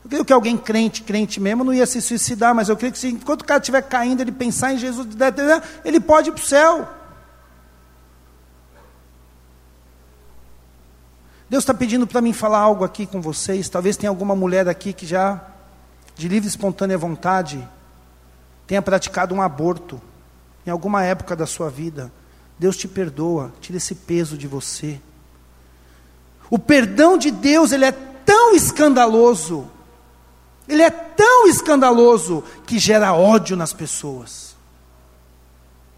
Eu 0.02 0.10
creio 0.10 0.24
que 0.24 0.32
alguém 0.32 0.56
crente, 0.56 1.04
crente 1.04 1.38
mesmo, 1.38 1.62
não 1.62 1.72
ia 1.72 1.86
se 1.86 2.02
suicidar, 2.02 2.56
mas 2.56 2.68
eu 2.68 2.76
creio 2.76 2.92
que 2.92 2.98
se, 2.98 3.06
enquanto 3.06 3.42
o 3.42 3.44
cara 3.44 3.60
estiver 3.60 3.82
caindo, 3.82 4.20
ele 4.20 4.32
pensar 4.32 4.72
em 4.72 4.78
Jesus, 4.78 5.06
ele 5.84 6.00
pode 6.00 6.30
ir 6.30 6.32
para 6.32 6.42
o 6.42 6.44
céu. 6.44 6.88
Deus 11.48 11.62
está 11.62 11.72
pedindo 11.72 12.04
para 12.04 12.20
mim 12.20 12.32
falar 12.32 12.58
algo 12.58 12.82
aqui 12.82 13.06
com 13.06 13.20
vocês. 13.20 13.68
Talvez 13.68 13.96
tenha 13.96 14.10
alguma 14.10 14.34
mulher 14.34 14.68
aqui 14.68 14.92
que 14.92 15.06
já, 15.06 15.40
de 16.16 16.26
livre 16.26 16.48
e 16.48 16.50
espontânea 16.50 16.98
vontade, 16.98 17.64
tenha 18.66 18.82
praticado 18.82 19.36
um 19.36 19.40
aborto 19.40 20.02
em 20.68 20.70
alguma 20.70 21.02
época 21.02 21.34
da 21.34 21.46
sua 21.46 21.70
vida, 21.70 22.12
Deus 22.58 22.76
te 22.76 22.86
perdoa, 22.86 23.50
tira 23.58 23.78
esse 23.78 23.94
peso 23.94 24.36
de 24.36 24.46
você. 24.46 25.00
O 26.50 26.58
perdão 26.58 27.16
de 27.16 27.30
Deus, 27.30 27.72
ele 27.72 27.86
é 27.86 27.92
tão 27.92 28.54
escandaloso, 28.54 29.66
ele 30.68 30.82
é 30.82 30.90
tão 30.90 31.48
escandaloso 31.48 32.44
que 32.66 32.78
gera 32.78 33.14
ódio 33.14 33.56
nas 33.56 33.72
pessoas. 33.72 34.54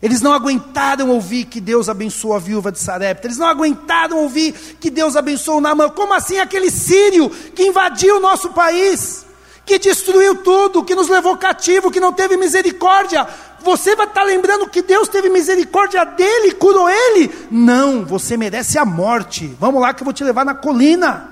Eles 0.01 0.23
não 0.23 0.33
aguentaram 0.33 1.11
ouvir 1.11 1.47
que 1.47 1.61
Deus 1.61 1.89
abençoou 1.89 2.35
a 2.35 2.39
viúva 2.39 2.71
de 2.71 2.79
Sarepta. 2.79 3.27
Eles 3.27 3.37
não 3.37 3.49
aguentaram 3.49 4.19
ouvir 4.19 4.53
que 4.81 4.89
Deus 4.89 5.17
abençoou 5.17 5.61
Naamã. 5.61 5.91
Como 5.91 6.15
assim 6.15 6.39
aquele 6.39 6.71
sírio 6.71 7.29
que 7.29 7.65
invadiu 7.65 8.17
o 8.17 8.21
nosso 8.21 8.51
país? 8.51 9.27
Que 9.67 9.79
destruiu 9.79 10.37
tudo, 10.37 10.85
que 10.85 10.95
nos 10.95 11.09
levou 11.09 11.37
cativo, 11.37 11.91
que 11.91 12.01
não 12.01 12.15
teve 12.15 12.37
misericórdia 12.39 13.29
você 13.63 13.95
vai 13.95 14.07
estar 14.07 14.23
lembrando 14.23 14.69
que 14.69 14.83
Deus 14.83 15.09
teve 15.09 15.29
misericórdia 15.29 16.05
dele 16.05 16.53
curou 16.53 16.89
ele? 16.89 17.31
Não, 17.51 18.05
você 18.05 18.37
merece 18.37 18.79
a 18.79 18.85
morte. 18.85 19.47
Vamos 19.59 19.81
lá 19.81 19.93
que 19.93 20.03
eu 20.03 20.05
vou 20.05 20.15
te 20.15 20.25
levar 20.25 20.45
na 20.45 20.55
colina. 20.55 21.29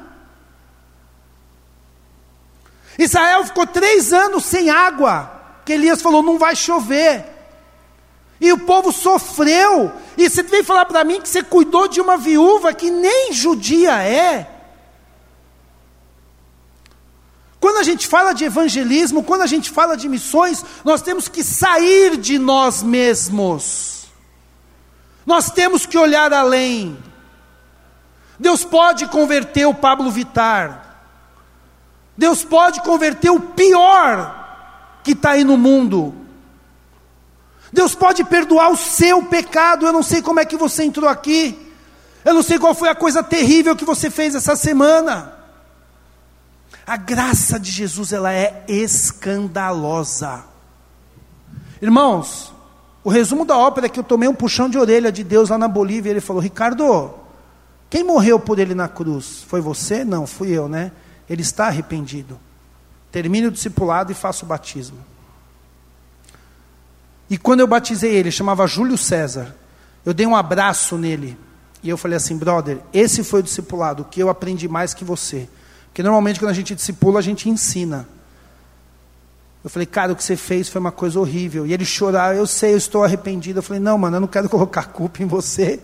Israel 2.98 3.44
ficou 3.44 3.66
três 3.66 4.12
anos 4.12 4.44
sem 4.44 4.70
água, 4.70 5.30
que 5.64 5.72
Elias 5.72 6.02
falou: 6.02 6.22
não 6.22 6.38
vai 6.38 6.56
chover. 6.56 7.24
E 8.40 8.52
o 8.52 8.58
povo 8.58 8.92
sofreu. 8.92 9.92
E 10.16 10.28
você 10.28 10.42
vem 10.42 10.62
falar 10.62 10.84
para 10.84 11.04
mim 11.04 11.20
que 11.20 11.28
você 11.28 11.42
cuidou 11.42 11.88
de 11.88 12.00
uma 12.00 12.16
viúva 12.16 12.72
que 12.72 12.90
nem 12.90 13.32
judia 13.32 14.02
é. 14.02 14.57
Quando 17.60 17.78
a 17.78 17.82
gente 17.82 18.06
fala 18.06 18.32
de 18.32 18.44
evangelismo, 18.44 19.24
quando 19.24 19.42
a 19.42 19.46
gente 19.46 19.70
fala 19.70 19.96
de 19.96 20.08
missões, 20.08 20.64
nós 20.84 21.02
temos 21.02 21.26
que 21.26 21.42
sair 21.42 22.16
de 22.16 22.38
nós 22.38 22.82
mesmos. 22.82 24.06
Nós 25.26 25.50
temos 25.50 25.84
que 25.84 25.98
olhar 25.98 26.32
além. 26.32 26.96
Deus 28.38 28.64
pode 28.64 29.06
converter 29.06 29.66
o 29.66 29.74
Pablo 29.74 30.10
Vitar. 30.10 31.02
Deus 32.16 32.44
pode 32.44 32.80
converter 32.82 33.30
o 33.30 33.40
pior 33.40 35.00
que 35.02 35.12
está 35.12 35.30
aí 35.30 35.44
no 35.44 35.56
mundo. 35.56 36.14
Deus 37.72 37.94
pode 37.94 38.24
perdoar 38.24 38.70
o 38.70 38.76
seu 38.76 39.22
pecado. 39.24 39.84
Eu 39.84 39.92
não 39.92 40.02
sei 40.02 40.22
como 40.22 40.40
é 40.40 40.44
que 40.44 40.56
você 40.56 40.84
entrou 40.84 41.08
aqui. 41.08 41.58
Eu 42.24 42.34
não 42.34 42.42
sei 42.42 42.58
qual 42.58 42.74
foi 42.74 42.88
a 42.88 42.94
coisa 42.94 43.22
terrível 43.22 43.76
que 43.76 43.84
você 43.84 44.10
fez 44.10 44.34
essa 44.34 44.54
semana. 44.54 45.37
A 46.88 46.96
graça 46.96 47.60
de 47.60 47.70
Jesus 47.70 48.14
ela 48.14 48.32
é 48.32 48.64
escandalosa. 48.66 50.42
Irmãos, 51.82 52.50
o 53.04 53.10
resumo 53.10 53.44
da 53.44 53.58
ópera 53.58 53.84
é 53.84 53.90
que 53.90 54.00
eu 54.00 54.04
tomei 54.04 54.26
um 54.26 54.34
puxão 54.34 54.70
de 54.70 54.78
orelha 54.78 55.12
de 55.12 55.22
Deus 55.22 55.50
lá 55.50 55.58
na 55.58 55.68
Bolívia. 55.68 56.08
Ele 56.08 56.22
falou: 56.22 56.40
Ricardo, 56.40 57.12
quem 57.90 58.02
morreu 58.02 58.40
por 58.40 58.58
ele 58.58 58.74
na 58.74 58.88
cruz? 58.88 59.44
Foi 59.46 59.60
você? 59.60 60.02
Não, 60.02 60.26
fui 60.26 60.48
eu, 60.48 60.66
né? 60.66 60.90
Ele 61.28 61.42
está 61.42 61.66
arrependido. 61.66 62.40
Termine 63.12 63.48
o 63.48 63.52
discipulado 63.52 64.10
e 64.10 64.14
faça 64.14 64.46
o 64.46 64.48
batismo. 64.48 64.98
E 67.28 67.36
quando 67.36 67.60
eu 67.60 67.66
batizei 67.66 68.14
ele, 68.14 68.30
chamava 68.30 68.66
Júlio 68.66 68.96
César, 68.96 69.54
eu 70.06 70.14
dei 70.14 70.26
um 70.26 70.34
abraço 70.34 70.96
nele. 70.96 71.38
E 71.82 71.90
eu 71.90 71.98
falei 71.98 72.16
assim, 72.16 72.38
brother, 72.38 72.78
esse 72.94 73.22
foi 73.22 73.40
o 73.40 73.42
discipulado 73.42 74.06
que 74.06 74.20
eu 74.20 74.30
aprendi 74.30 74.66
mais 74.66 74.94
que 74.94 75.04
você. 75.04 75.50
Porque 75.98 76.04
normalmente 76.04 76.38
quando 76.38 76.52
a 76.52 76.54
gente 76.54 76.76
discipula, 76.76 77.18
a 77.18 77.22
gente 77.22 77.50
ensina. 77.50 78.08
Eu 79.64 79.68
falei, 79.68 79.84
cara, 79.84 80.12
o 80.12 80.14
que 80.14 80.22
você 80.22 80.36
fez 80.36 80.68
foi 80.68 80.80
uma 80.80 80.92
coisa 80.92 81.18
horrível. 81.18 81.66
E 81.66 81.72
ele 81.72 81.84
chorava, 81.84 82.36
eu 82.36 82.46
sei, 82.46 82.74
eu 82.74 82.78
estou 82.78 83.02
arrependido. 83.02 83.58
Eu 83.58 83.64
falei, 83.64 83.82
não, 83.82 83.98
mano, 83.98 84.14
eu 84.14 84.20
não 84.20 84.28
quero 84.28 84.46
colocar 84.48 84.92
culpa 84.92 85.24
em 85.24 85.26
você. 85.26 85.80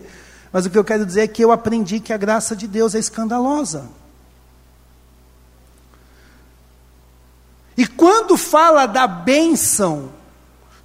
Mas 0.53 0.65
o 0.65 0.69
que 0.69 0.77
eu 0.77 0.85
quero 0.85 1.05
dizer 1.05 1.23
é 1.23 1.27
que 1.27 1.43
eu 1.43 1.51
aprendi 1.51 1.99
que 1.99 2.13
a 2.13 2.17
graça 2.17 2.55
de 2.55 2.65
Deus 2.65 2.95
é 2.95 2.99
escandalosa. 2.99 3.89
E 7.75 7.85
quando 7.85 8.37
fala 8.37 8.85
da 8.85 9.05
bênção, 9.07 10.13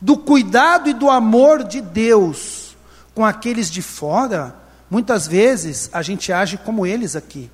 do 0.00 0.16
cuidado 0.16 0.88
e 0.88 0.92
do 0.92 1.08
amor 1.08 1.62
de 1.62 1.80
Deus 1.80 2.76
com 3.14 3.24
aqueles 3.24 3.70
de 3.70 3.80
fora, 3.80 4.56
muitas 4.90 5.28
vezes 5.28 5.88
a 5.92 6.02
gente 6.02 6.32
age 6.32 6.56
como 6.56 6.84
eles 6.84 7.14
aqui. 7.14 7.48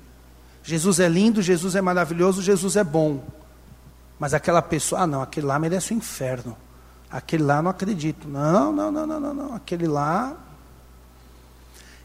Jesus 0.67 0.99
é 0.99 1.07
lindo, 1.07 1.41
Jesus 1.41 1.75
é 1.75 1.81
maravilhoso, 1.81 2.41
Jesus 2.41 2.75
é 2.75 2.83
bom. 2.83 3.23
Mas 4.19 4.33
aquela 4.33 4.61
pessoa, 4.61 5.03
ah 5.03 5.07
não, 5.07 5.21
aquele 5.21 5.45
lá 5.45 5.57
merece 5.57 5.93
o 5.93 5.95
inferno. 5.95 6.57
Aquele 7.09 7.43
lá 7.43 7.61
não 7.61 7.71
acredito. 7.71 8.27
Não, 8.27 8.73
não, 8.73 8.91
não, 8.91 9.07
não, 9.07 9.17
não, 9.17 9.33
não. 9.33 9.55
Aquele 9.55 9.87
lá. 9.87 10.35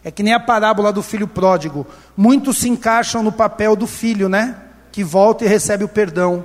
É 0.05 0.13
que 0.13 0.23
nem 0.23 0.33
a 0.33 0.39
parábola 0.39 0.93
do 0.93 1.03
filho 1.03 1.27
pródigo. 1.27 1.85
Muitos 2.17 2.59
se 2.59 2.69
encaixam 2.69 3.21
no 3.21 3.33
papel 3.33 3.75
do 3.75 3.89
filho, 3.89 4.29
né? 4.29 4.57
Que 4.93 5.03
volta 5.03 5.45
e 5.45 5.49
recebe 5.49 5.83
o 5.83 5.89
perdão. 5.89 6.45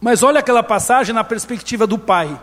Mas 0.00 0.24
olha 0.24 0.40
aquela 0.40 0.64
passagem 0.64 1.14
na 1.14 1.22
perspectiva 1.22 1.86
do 1.86 1.96
pai. 1.96 2.42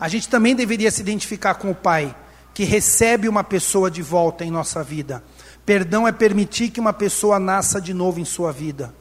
A 0.00 0.08
gente 0.08 0.26
também 0.26 0.56
deveria 0.56 0.90
se 0.90 1.02
identificar 1.02 1.56
com 1.56 1.70
o 1.70 1.74
pai, 1.74 2.16
que 2.54 2.64
recebe 2.64 3.28
uma 3.28 3.44
pessoa 3.44 3.90
de 3.90 4.00
volta 4.00 4.42
em 4.42 4.50
nossa 4.50 4.82
vida. 4.82 5.22
Perdão 5.66 6.06
é 6.06 6.12
permitir 6.12 6.70
que 6.70 6.78
uma 6.78 6.92
pessoa 6.92 7.40
nasça 7.40 7.80
de 7.80 7.92
novo 7.92 8.20
em 8.20 8.24
sua 8.24 8.52
vida. 8.52 8.94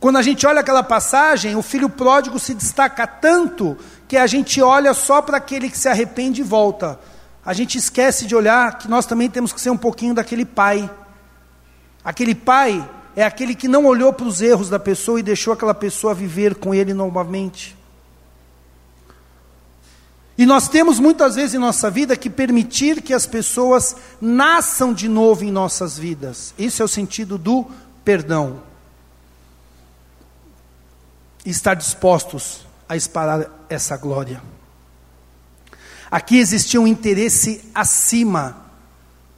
Quando 0.00 0.16
a 0.16 0.22
gente 0.22 0.46
olha 0.46 0.60
aquela 0.60 0.82
passagem, 0.82 1.54
o 1.54 1.60
filho 1.60 1.90
pródigo 1.90 2.38
se 2.38 2.54
destaca 2.54 3.06
tanto 3.06 3.76
que 4.08 4.16
a 4.16 4.26
gente 4.26 4.62
olha 4.62 4.94
só 4.94 5.20
para 5.20 5.36
aquele 5.36 5.68
que 5.68 5.76
se 5.76 5.88
arrepende 5.88 6.40
e 6.40 6.44
volta. 6.44 6.98
A 7.44 7.52
gente 7.52 7.76
esquece 7.76 8.26
de 8.26 8.34
olhar 8.34 8.78
que 8.78 8.88
nós 8.88 9.04
também 9.04 9.28
temos 9.28 9.52
que 9.52 9.60
ser 9.60 9.68
um 9.68 9.76
pouquinho 9.76 10.14
daquele 10.14 10.46
pai. 10.46 10.90
Aquele 12.02 12.34
pai 12.34 12.88
é 13.14 13.22
aquele 13.24 13.54
que 13.54 13.68
não 13.68 13.84
olhou 13.84 14.10
para 14.10 14.26
os 14.26 14.40
erros 14.40 14.70
da 14.70 14.78
pessoa 14.78 15.20
e 15.20 15.22
deixou 15.22 15.52
aquela 15.52 15.74
pessoa 15.74 16.14
viver 16.14 16.54
com 16.54 16.74
ele 16.74 16.94
novamente. 16.94 17.76
E 20.36 20.46
nós 20.46 20.68
temos 20.68 20.98
muitas 20.98 21.34
vezes 21.34 21.54
em 21.54 21.58
nossa 21.58 21.90
vida 21.90 22.16
que 22.16 22.30
permitir 22.30 23.02
que 23.02 23.12
as 23.12 23.26
pessoas 23.26 23.96
nasçam 24.20 24.94
de 24.94 25.08
novo 25.08 25.44
em 25.44 25.50
nossas 25.50 25.98
vidas. 25.98 26.54
Esse 26.58 26.80
é 26.80 26.84
o 26.84 26.88
sentido 26.88 27.36
do 27.36 27.66
perdão. 28.04 28.62
Estar 31.44 31.74
dispostos 31.74 32.66
a 32.88 32.96
espalhar 32.96 33.50
essa 33.68 33.96
glória. 33.96 34.42
Aqui 36.10 36.38
existia 36.38 36.80
um 36.80 36.86
interesse 36.86 37.64
acima 37.74 38.61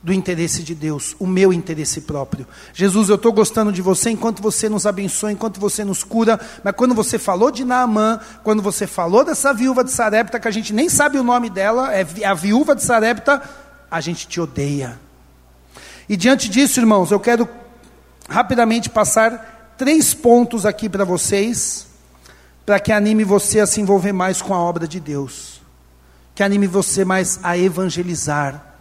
do 0.05 0.13
interesse 0.13 0.63
de 0.63 0.75
Deus, 0.75 1.17
o 1.19 1.27
meu 1.27 1.51
interesse 1.51 2.03
próprio. 2.03 2.47
Jesus, 2.75 3.09
eu 3.09 3.15
estou 3.15 3.33
gostando 3.33 3.73
de 3.73 3.81
você 3.81 4.11
enquanto 4.11 4.43
você 4.43 4.69
nos 4.69 4.85
abençoa, 4.85 5.33
enquanto 5.33 5.59
você 5.59 5.83
nos 5.83 6.05
cura, 6.05 6.39
mas 6.63 6.75
quando 6.77 6.95
você 6.95 7.19
falou 7.19 7.51
de 7.51 7.65
Naamã, 7.65 8.21
quando 8.43 8.63
você 8.63 8.87
falou 8.87 9.25
dessa 9.25 9.55
viúva 9.55 9.83
de 9.83 9.91
Sarepta, 9.91 10.39
que 10.39 10.47
a 10.47 10.51
gente 10.51 10.75
nem 10.75 10.91
sabe 10.91 11.19
o 11.19 11.25
nome 11.25 11.49
dela, 11.49 11.91
é 11.95 12.05
a 12.23 12.35
viúva 12.35 12.77
de 12.77 12.83
Sarepta, 12.83 13.43
a 13.91 13.99
gente 13.99 14.29
te 14.29 14.39
odeia. 14.39 15.01
E 16.07 16.19
diante 16.19 16.51
disso, 16.51 16.81
irmãos, 16.81 17.11
eu 17.11 17.19
quero 17.19 17.49
rapidamente 18.29 18.91
passar 18.91 19.73
três 19.79 20.13
pontos 20.13 20.67
aqui 20.67 20.87
para 20.87 21.07
vocês, 21.07 21.87
para 22.67 22.79
que 22.79 22.93
anime 22.93 23.25
você 23.25 23.59
a 23.59 23.67
se 23.67 23.81
envolver 23.81 24.13
mais 24.13 24.43
com 24.43 24.53
a 24.53 24.59
obra 24.59 24.87
de 24.87 25.01
Deus, 25.01 25.63
que 26.35 26.43
anime 26.43 26.67
você 26.67 27.07
mais 27.07 27.41
a 27.43 27.57
evangelizar 27.57 28.74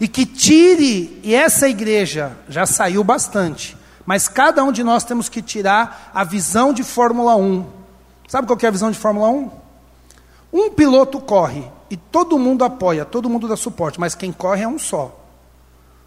e 0.00 0.06
que 0.06 0.24
tire, 0.24 1.20
e 1.22 1.34
essa 1.34 1.68
igreja 1.68 2.36
já 2.48 2.66
saiu 2.66 3.02
bastante, 3.02 3.76
mas 4.06 4.28
cada 4.28 4.62
um 4.62 4.72
de 4.72 4.84
nós 4.84 5.04
temos 5.04 5.28
que 5.28 5.42
tirar 5.42 6.10
a 6.14 6.24
visão 6.24 6.72
de 6.72 6.82
Fórmula 6.82 7.36
1. 7.36 7.66
Sabe 8.28 8.46
qual 8.46 8.58
é 8.62 8.66
a 8.66 8.70
visão 8.70 8.90
de 8.90 8.98
Fórmula 8.98 9.28
1? 9.28 9.50
Um 10.52 10.70
piloto 10.70 11.20
corre 11.20 11.64
e 11.90 11.96
todo 11.96 12.38
mundo 12.38 12.64
apoia, 12.64 13.04
todo 13.04 13.28
mundo 13.28 13.48
dá 13.48 13.56
suporte, 13.56 13.98
mas 13.98 14.14
quem 14.14 14.32
corre 14.32 14.62
é 14.62 14.68
um 14.68 14.78
só. 14.78 15.14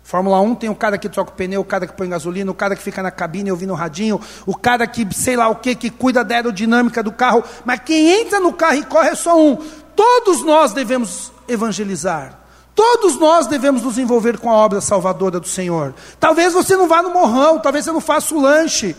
Fórmula 0.03 0.39
1 0.41 0.55
tem 0.55 0.69
o 0.69 0.75
cara 0.75 0.97
que 0.97 1.07
troca 1.07 1.31
o 1.31 1.35
pneu, 1.35 1.61
o 1.61 1.65
cara 1.65 1.85
que 1.85 1.93
põe 1.93 2.09
gasolina, 2.09 2.49
o 2.51 2.55
cara 2.55 2.75
que 2.75 2.81
fica 2.81 3.03
na 3.03 3.11
cabine 3.11 3.51
ouvindo 3.51 3.71
o 3.71 3.75
radinho, 3.75 4.19
o 4.45 4.55
cara 4.55 4.87
que 4.87 5.07
sei 5.13 5.35
lá 5.35 5.47
o 5.47 5.55
que, 5.55 5.75
que 5.75 5.89
cuida 5.89 6.23
da 6.23 6.35
aerodinâmica 6.35 7.03
do 7.03 7.11
carro, 7.11 7.43
mas 7.63 7.81
quem 7.85 8.21
entra 8.21 8.39
no 8.39 8.53
carro 8.53 8.75
e 8.75 8.85
corre 8.85 9.09
é 9.09 9.15
só 9.15 9.39
um. 9.39 9.57
Todos 9.95 10.43
nós 10.43 10.73
devemos 10.73 11.31
evangelizar. 11.47 12.40
Todos 12.73 13.19
nós 13.19 13.47
devemos 13.47 13.83
nos 13.83 13.97
envolver 13.97 14.37
com 14.37 14.49
a 14.49 14.55
obra 14.55 14.81
salvadora 14.81 15.39
do 15.39 15.47
Senhor. 15.47 15.93
Talvez 16.19 16.53
você 16.53 16.75
não 16.75 16.87
vá 16.87 17.01
no 17.01 17.11
morrão, 17.11 17.59
talvez 17.59 17.85
você 17.85 17.91
não 17.91 18.01
faça 18.01 18.33
o 18.33 18.41
lanche, 18.41 18.95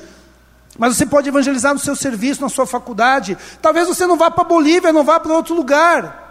mas 0.79 0.97
você 0.97 1.07
pode 1.07 1.29
evangelizar 1.29 1.73
no 1.73 1.81
seu 1.81 1.97
serviço, 1.97 2.41
na 2.41 2.49
sua 2.49 2.67
faculdade. 2.67 3.37
Talvez 3.61 3.89
você 3.89 4.07
não 4.07 4.17
vá 4.17 4.31
para 4.31 4.45
Bolívia, 4.45 4.93
não 4.93 5.05
vá 5.05 5.19
para 5.19 5.33
outro 5.33 5.55
lugar. 5.55 6.23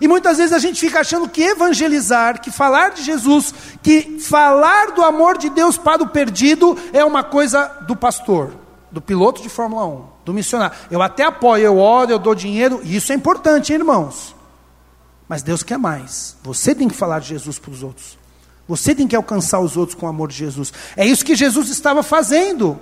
E 0.00 0.08
muitas 0.08 0.38
vezes 0.38 0.52
a 0.52 0.58
gente 0.58 0.80
fica 0.80 1.00
achando 1.00 1.28
que 1.28 1.42
evangelizar, 1.42 2.40
que 2.40 2.50
falar 2.50 2.90
de 2.90 3.02
Jesus, 3.02 3.52
que 3.82 4.18
falar 4.18 4.92
do 4.92 5.04
amor 5.04 5.36
de 5.36 5.50
Deus 5.50 5.76
para 5.76 6.02
o 6.02 6.08
perdido 6.08 6.76
é 6.92 7.04
uma 7.04 7.22
coisa 7.22 7.66
do 7.86 7.94
pastor, 7.94 8.52
do 8.90 9.00
piloto 9.00 9.42
de 9.42 9.50
Fórmula 9.50 9.84
1, 9.84 10.04
do 10.24 10.32
missionário. 10.32 10.74
Eu 10.90 11.02
até 11.02 11.24
apoio, 11.24 11.64
eu 11.64 11.78
oro, 11.78 12.10
eu 12.10 12.18
dou 12.18 12.34
dinheiro, 12.34 12.80
e 12.82 12.96
isso 12.96 13.12
é 13.12 13.14
importante, 13.14 13.72
hein, 13.72 13.78
irmãos. 13.80 14.34
Mas 15.30 15.44
Deus 15.44 15.62
quer 15.62 15.78
mais. 15.78 16.36
Você 16.42 16.74
tem 16.74 16.88
que 16.88 16.96
falar 16.96 17.20
de 17.20 17.28
Jesus 17.28 17.56
para 17.56 17.70
os 17.70 17.84
outros. 17.84 18.18
Você 18.66 18.96
tem 18.96 19.06
que 19.06 19.14
alcançar 19.14 19.60
os 19.60 19.76
outros 19.76 19.96
com 19.96 20.06
o 20.06 20.08
amor 20.08 20.26
de 20.26 20.34
Jesus. 20.34 20.72
É 20.96 21.06
isso 21.06 21.24
que 21.24 21.36
Jesus 21.36 21.68
estava 21.68 22.02
fazendo. 22.02 22.80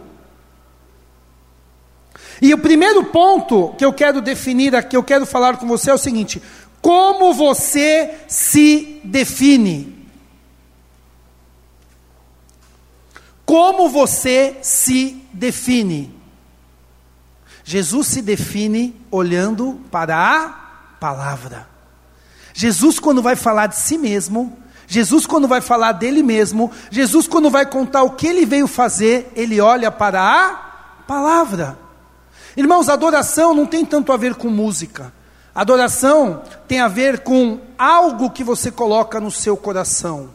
E 2.40 2.55
o 2.55 2.59
primeiro 2.59 3.05
ponto 3.05 3.74
que 3.76 3.84
eu 3.84 3.92
quero 3.92 4.22
definir 4.22 4.74
aqui, 4.74 4.96
eu 4.96 5.05
quero 5.05 5.26
falar 5.26 5.59
com 5.59 5.68
você 5.68 5.90
é 5.90 5.94
o 5.94 5.99
seguinte: 5.99 6.42
como 6.80 7.34
você 7.34 8.18
se 8.26 8.99
define? 9.05 10.09
Como 13.44 13.90
você 13.90 14.57
se 14.62 15.22
define? 15.34 16.18
Jesus 17.62 18.07
se 18.07 18.22
define 18.22 18.99
olhando 19.11 19.82
para 19.90 20.16
a 20.16 20.49
palavra. 20.99 21.78
Jesus, 22.59 22.98
quando 22.98 23.22
vai 23.22 23.36
falar 23.36 23.68
de 23.68 23.76
si 23.76 23.96
mesmo, 23.96 24.59
Jesus, 24.88 25.24
quando 25.26 25.46
vai 25.46 25.61
falar 25.61 25.92
dele 25.92 26.24
mesmo, 26.24 26.72
Jesus, 26.90 27.28
quando 27.28 27.48
vai 27.48 27.64
contar 27.64 28.02
o 28.02 28.16
que 28.16 28.26
ele 28.26 28.44
veio 28.44 28.66
fazer, 28.66 29.30
ele 29.36 29.61
olha 29.61 29.92
para 29.92 30.20
a 30.20 30.54
palavra. 31.06 31.78
Irmãos, 32.56 32.88
adoração 32.88 33.54
não 33.54 33.64
tem 33.64 33.84
tanto 33.84 34.11
a 34.11 34.16
ver 34.16 34.34
com 34.34 34.48
música. 34.48 35.12
Adoração 35.54 36.42
tem 36.66 36.80
a 36.80 36.88
ver 36.88 37.20
com 37.20 37.61
algo 37.78 38.28
que 38.28 38.42
você 38.42 38.72
coloca 38.72 39.20
no 39.20 39.30
seu 39.30 39.56
coração. 39.56 40.30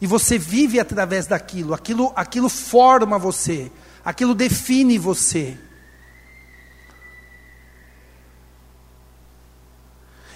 E 0.00 0.06
você 0.06 0.38
vive 0.38 0.80
através 0.80 1.26
daquilo, 1.26 1.74
aquilo, 1.74 2.10
aquilo 2.16 2.48
forma 2.48 3.18
você, 3.18 3.70
aquilo 4.02 4.34
define 4.34 4.96
você. 4.96 5.58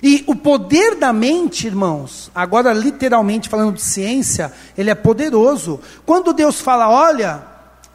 E 0.02 0.22
o 0.26 0.34
poder 0.34 0.96
da 0.96 1.12
mente, 1.12 1.66
irmãos, 1.66 2.30
agora 2.34 2.72
literalmente 2.72 3.48
falando 3.48 3.74
de 3.74 3.82
ciência, 3.82 4.52
ele 4.76 4.90
é 4.90 4.94
poderoso. 4.94 5.80
Quando 6.04 6.34
Deus 6.34 6.60
fala, 6.60 6.88
olha, 6.88 7.42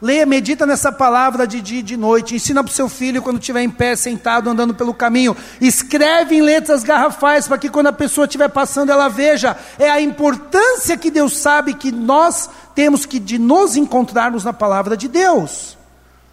leia, 0.00 0.26
medita 0.26 0.66
nessa 0.66 0.90
palavra 0.90 1.46
de 1.46 1.60
dia 1.60 1.78
e 1.78 1.82
de 1.82 1.96
noite, 1.96 2.34
ensina 2.34 2.62
para 2.64 2.70
o 2.70 2.74
seu 2.74 2.88
filho 2.88 3.22
quando 3.22 3.38
estiver 3.38 3.62
em 3.62 3.70
pé, 3.70 3.94
sentado, 3.94 4.50
andando 4.50 4.74
pelo 4.74 4.92
caminho, 4.92 5.36
escreve 5.60 6.34
em 6.34 6.42
letras 6.42 6.82
garrafais 6.82 7.46
para 7.46 7.56
que 7.56 7.68
quando 7.68 7.86
a 7.86 7.92
pessoa 7.92 8.24
estiver 8.24 8.48
passando 8.48 8.90
ela 8.90 9.08
veja. 9.08 9.56
É 9.78 9.88
a 9.88 10.00
importância 10.00 10.96
que 10.96 11.10
Deus 11.10 11.36
sabe 11.36 11.74
que 11.74 11.92
nós 11.92 12.50
temos 12.74 13.06
que 13.06 13.20
de 13.20 13.38
nos 13.38 13.76
encontrarmos 13.76 14.42
na 14.42 14.52
palavra 14.52 14.96
de 14.96 15.06
Deus. 15.06 15.78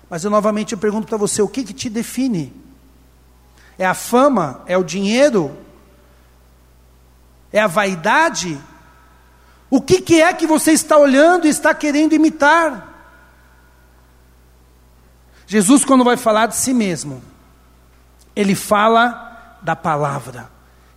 Mas 0.09 0.23
eu 0.23 0.31
novamente 0.31 0.73
eu 0.73 0.79
pergunto 0.79 1.07
para 1.07 1.17
você, 1.17 1.43
o 1.43 1.47
que, 1.47 1.63
que 1.63 1.73
te 1.73 1.89
define? 1.89 2.51
É 3.79 3.85
a 3.85 3.93
fama? 3.93 4.61
É 4.65 4.77
o 4.77 4.83
dinheiro? 4.83 5.57
É 7.51 7.61
a 7.61 7.67
vaidade? 7.67 8.59
O 9.69 9.81
que, 9.81 10.01
que 10.01 10.21
é 10.21 10.33
que 10.33 10.45
você 10.45 10.73
está 10.73 10.97
olhando 10.97 11.47
e 11.47 11.49
está 11.49 11.73
querendo 11.73 12.13
imitar? 12.13 12.87
Jesus, 15.47 15.85
quando 15.85 16.03
vai 16.03 16.17
falar 16.17 16.47
de 16.47 16.57
si 16.57 16.73
mesmo, 16.73 17.23
ele 18.35 18.53
fala 18.53 19.57
da 19.61 19.75
palavra, 19.75 20.49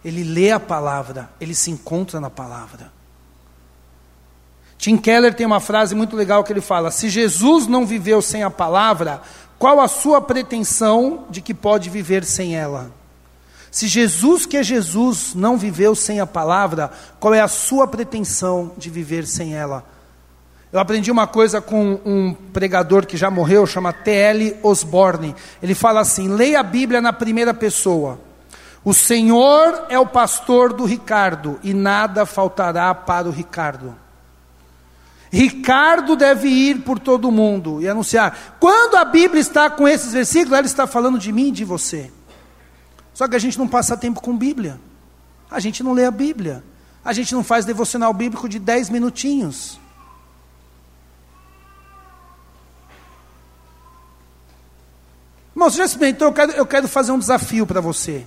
ele 0.04 0.24
lê 0.24 0.50
a 0.50 0.60
palavra, 0.60 1.30
ele 1.40 1.54
se 1.54 1.70
encontra 1.70 2.20
na 2.20 2.28
palavra. 2.28 2.92
Tim 4.76 4.96
Keller 4.96 5.32
tem 5.32 5.46
uma 5.46 5.60
frase 5.60 5.94
muito 5.94 6.16
legal 6.16 6.42
que 6.42 6.52
ele 6.52 6.60
fala: 6.60 6.90
Se 6.90 7.08
Jesus 7.08 7.68
não 7.68 7.86
viveu 7.86 8.20
sem 8.20 8.42
a 8.42 8.50
palavra, 8.50 9.22
qual 9.62 9.80
a 9.80 9.86
sua 9.86 10.20
pretensão 10.20 11.24
de 11.30 11.40
que 11.40 11.54
pode 11.54 11.88
viver 11.88 12.24
sem 12.24 12.56
ela? 12.56 12.90
Se 13.70 13.86
Jesus, 13.86 14.44
que 14.44 14.56
é 14.56 14.62
Jesus, 14.64 15.36
não 15.36 15.56
viveu 15.56 15.94
sem 15.94 16.18
a 16.18 16.26
palavra, 16.26 16.90
qual 17.20 17.32
é 17.32 17.40
a 17.40 17.46
sua 17.46 17.86
pretensão 17.86 18.72
de 18.76 18.90
viver 18.90 19.24
sem 19.24 19.54
ela? 19.54 19.84
Eu 20.72 20.80
aprendi 20.80 21.12
uma 21.12 21.28
coisa 21.28 21.60
com 21.60 22.00
um 22.04 22.34
pregador 22.52 23.06
que 23.06 23.16
já 23.16 23.30
morreu, 23.30 23.64
chama 23.64 23.92
T.L. 23.92 24.56
Osborne. 24.64 25.32
Ele 25.62 25.76
fala 25.76 26.00
assim: 26.00 26.26
leia 26.26 26.58
a 26.58 26.64
Bíblia 26.64 27.00
na 27.00 27.12
primeira 27.12 27.54
pessoa. 27.54 28.18
O 28.82 28.92
Senhor 28.92 29.86
é 29.88 29.96
o 29.96 30.04
pastor 30.04 30.72
do 30.72 30.84
Ricardo 30.84 31.60
e 31.62 31.72
nada 31.72 32.26
faltará 32.26 32.92
para 32.96 33.28
o 33.28 33.30
Ricardo. 33.30 34.01
Ricardo 35.32 36.14
deve 36.14 36.46
ir 36.46 36.82
por 36.82 36.98
todo 36.98 37.32
mundo 37.32 37.80
e 37.80 37.88
anunciar. 37.88 38.58
Quando 38.60 38.96
a 38.96 39.04
Bíblia 39.04 39.40
está 39.40 39.70
com 39.70 39.88
esses 39.88 40.12
versículos, 40.12 40.52
ela 40.52 40.66
está 40.66 40.86
falando 40.86 41.18
de 41.18 41.32
mim 41.32 41.48
e 41.48 41.52
de 41.52 41.64
você. 41.64 42.12
Só 43.14 43.26
que 43.26 43.34
a 43.34 43.38
gente 43.38 43.58
não 43.58 43.66
passa 43.66 43.96
tempo 43.96 44.20
com 44.20 44.36
Bíblia. 44.36 44.78
A 45.50 45.58
gente 45.58 45.82
não 45.82 45.94
lê 45.94 46.04
a 46.04 46.10
Bíblia. 46.10 46.62
A 47.02 47.14
gente 47.14 47.34
não 47.34 47.42
faz 47.42 47.64
devocional 47.64 48.12
bíblico 48.12 48.46
de 48.46 48.58
10 48.58 48.90
minutinhos. 48.90 49.80
Irmão, 55.56 55.70
você 55.70 55.78
já 55.78 55.84
experimentou? 55.86 56.28
Eu 56.28 56.34
quero, 56.34 56.52
eu 56.52 56.66
quero 56.66 56.86
fazer 56.86 57.10
um 57.10 57.18
desafio 57.18 57.66
para 57.66 57.80
você. 57.80 58.26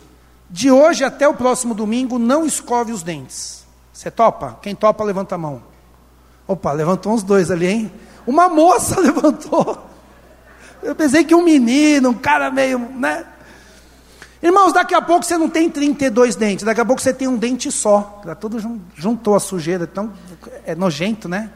De 0.50 0.72
hoje 0.72 1.04
até 1.04 1.28
o 1.28 1.36
próximo 1.36 1.76
domingo, 1.76 2.18
não 2.18 2.48
escove 2.48 2.92
os 2.92 3.04
dentes. 3.04 3.64
Você 3.94 4.10
topa? 4.10 4.58
Quem 4.60 4.74
topa, 4.74 5.04
levanta 5.04 5.36
a 5.36 5.38
mão. 5.38 5.75
Opa, 6.48 6.72
levantou 6.72 7.14
uns 7.14 7.24
dois 7.24 7.50
ali, 7.50 7.68
hein? 7.68 7.92
Uma 8.26 8.48
moça 8.48 9.00
levantou. 9.02 9.84
Eu 10.84 10.96
pensei 10.96 11.24
que 11.24 11.34
um 11.34 11.44
menino, 11.44 12.10
um 12.10 12.14
cara 12.14 12.52
meio, 12.52 12.78
né? 12.78 13.26
Irmãos, 14.42 14.74
daqui 14.74 14.94
a 14.94 15.02
pouco 15.02 15.26
você 15.26 15.38
não 15.38 15.50
tem 15.50 15.70
32 15.70 16.36
dentes, 16.36 16.64
daqui 16.64 16.80
a 16.80 16.86
pouco 16.86 17.02
você 17.02 17.14
tem 17.14 17.28
um 17.28 17.38
dente 17.38 17.72
só. 17.72 18.22
Já 18.24 18.36
tudo 18.36 18.60
juntou 18.96 19.36
a 19.36 19.40
sujeira, 19.40 19.90
então 19.92 20.14
é 20.66 20.76
nojento, 20.76 21.28
né? 21.28 21.50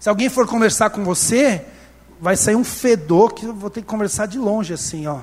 Se 0.00 0.08
alguém 0.08 0.28
for 0.28 0.46
conversar 0.46 0.90
com 0.90 1.04
você, 1.04 1.64
vai 2.20 2.36
sair 2.36 2.56
um 2.56 2.64
fedor 2.64 3.32
que 3.32 3.46
eu 3.46 3.54
vou 3.54 3.70
ter 3.70 3.80
que 3.80 3.86
conversar 3.86 4.26
de 4.26 4.38
longe 4.38 4.74
assim, 4.74 5.06
ó. 5.06 5.20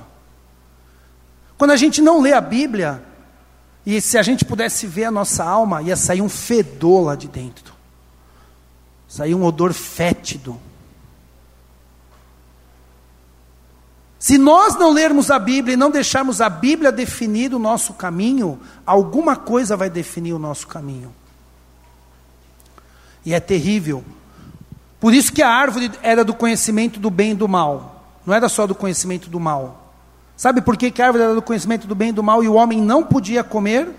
Quando 1.57 1.71
a 1.71 1.77
gente 1.77 2.01
não 2.01 2.21
lê 2.21 2.33
a 2.33 2.41
Bíblia, 2.41 3.03
e 3.85 3.99
se 3.99 4.17
a 4.17 4.23
gente 4.23 4.45
pudesse 4.45 4.87
ver 4.87 5.05
a 5.05 5.11
nossa 5.11 5.43
alma, 5.43 5.81
ia 5.81 5.95
sair 5.95 6.21
um 6.21 6.29
fedor 6.29 7.05
lá 7.05 7.15
de 7.15 7.27
dentro. 7.27 7.70
Saiu 9.11 9.37
um 9.37 9.43
odor 9.43 9.73
fétido. 9.73 10.57
Se 14.17 14.37
nós 14.37 14.75
não 14.75 14.93
lermos 14.93 15.29
a 15.29 15.37
Bíblia 15.37 15.73
e 15.73 15.77
não 15.77 15.91
deixarmos 15.91 16.39
a 16.39 16.47
Bíblia 16.47 16.93
definir 16.93 17.53
o 17.53 17.59
nosso 17.59 17.91
caminho, 17.91 18.57
alguma 18.85 19.35
coisa 19.35 19.75
vai 19.75 19.89
definir 19.89 20.31
o 20.31 20.39
nosso 20.39 20.65
caminho. 20.65 21.13
E 23.25 23.33
é 23.33 23.39
terrível. 23.41 24.01
Por 24.97 25.13
isso 25.13 25.33
que 25.33 25.41
a 25.41 25.49
árvore 25.49 25.91
era 26.01 26.23
do 26.23 26.33
conhecimento 26.33 26.97
do 26.97 27.09
bem 27.09 27.31
e 27.31 27.35
do 27.35 27.49
mal. 27.49 28.05
Não 28.25 28.33
era 28.33 28.47
só 28.47 28.65
do 28.65 28.73
conhecimento 28.73 29.29
do 29.29 29.41
mal. 29.41 29.93
Sabe 30.37 30.61
por 30.61 30.77
que, 30.77 30.89
que 30.89 31.01
a 31.01 31.07
árvore 31.07 31.25
era 31.25 31.35
do 31.35 31.41
conhecimento 31.41 31.85
do 31.85 31.95
bem 31.95 32.09
e 32.09 32.13
do 32.13 32.23
mal 32.23 32.41
e 32.41 32.47
o 32.47 32.53
homem 32.53 32.79
não 32.79 33.03
podia 33.03 33.43
comer? 33.43 33.89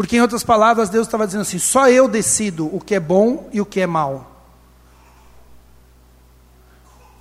Porque, 0.00 0.16
em 0.16 0.22
outras 0.22 0.42
palavras, 0.42 0.88
Deus 0.88 1.06
estava 1.06 1.26
dizendo 1.26 1.42
assim: 1.42 1.58
só 1.58 1.86
eu 1.86 2.08
decido 2.08 2.74
o 2.74 2.80
que 2.80 2.94
é 2.94 2.98
bom 2.98 3.50
e 3.52 3.60
o 3.60 3.66
que 3.66 3.82
é 3.82 3.86
mal. 3.86 4.46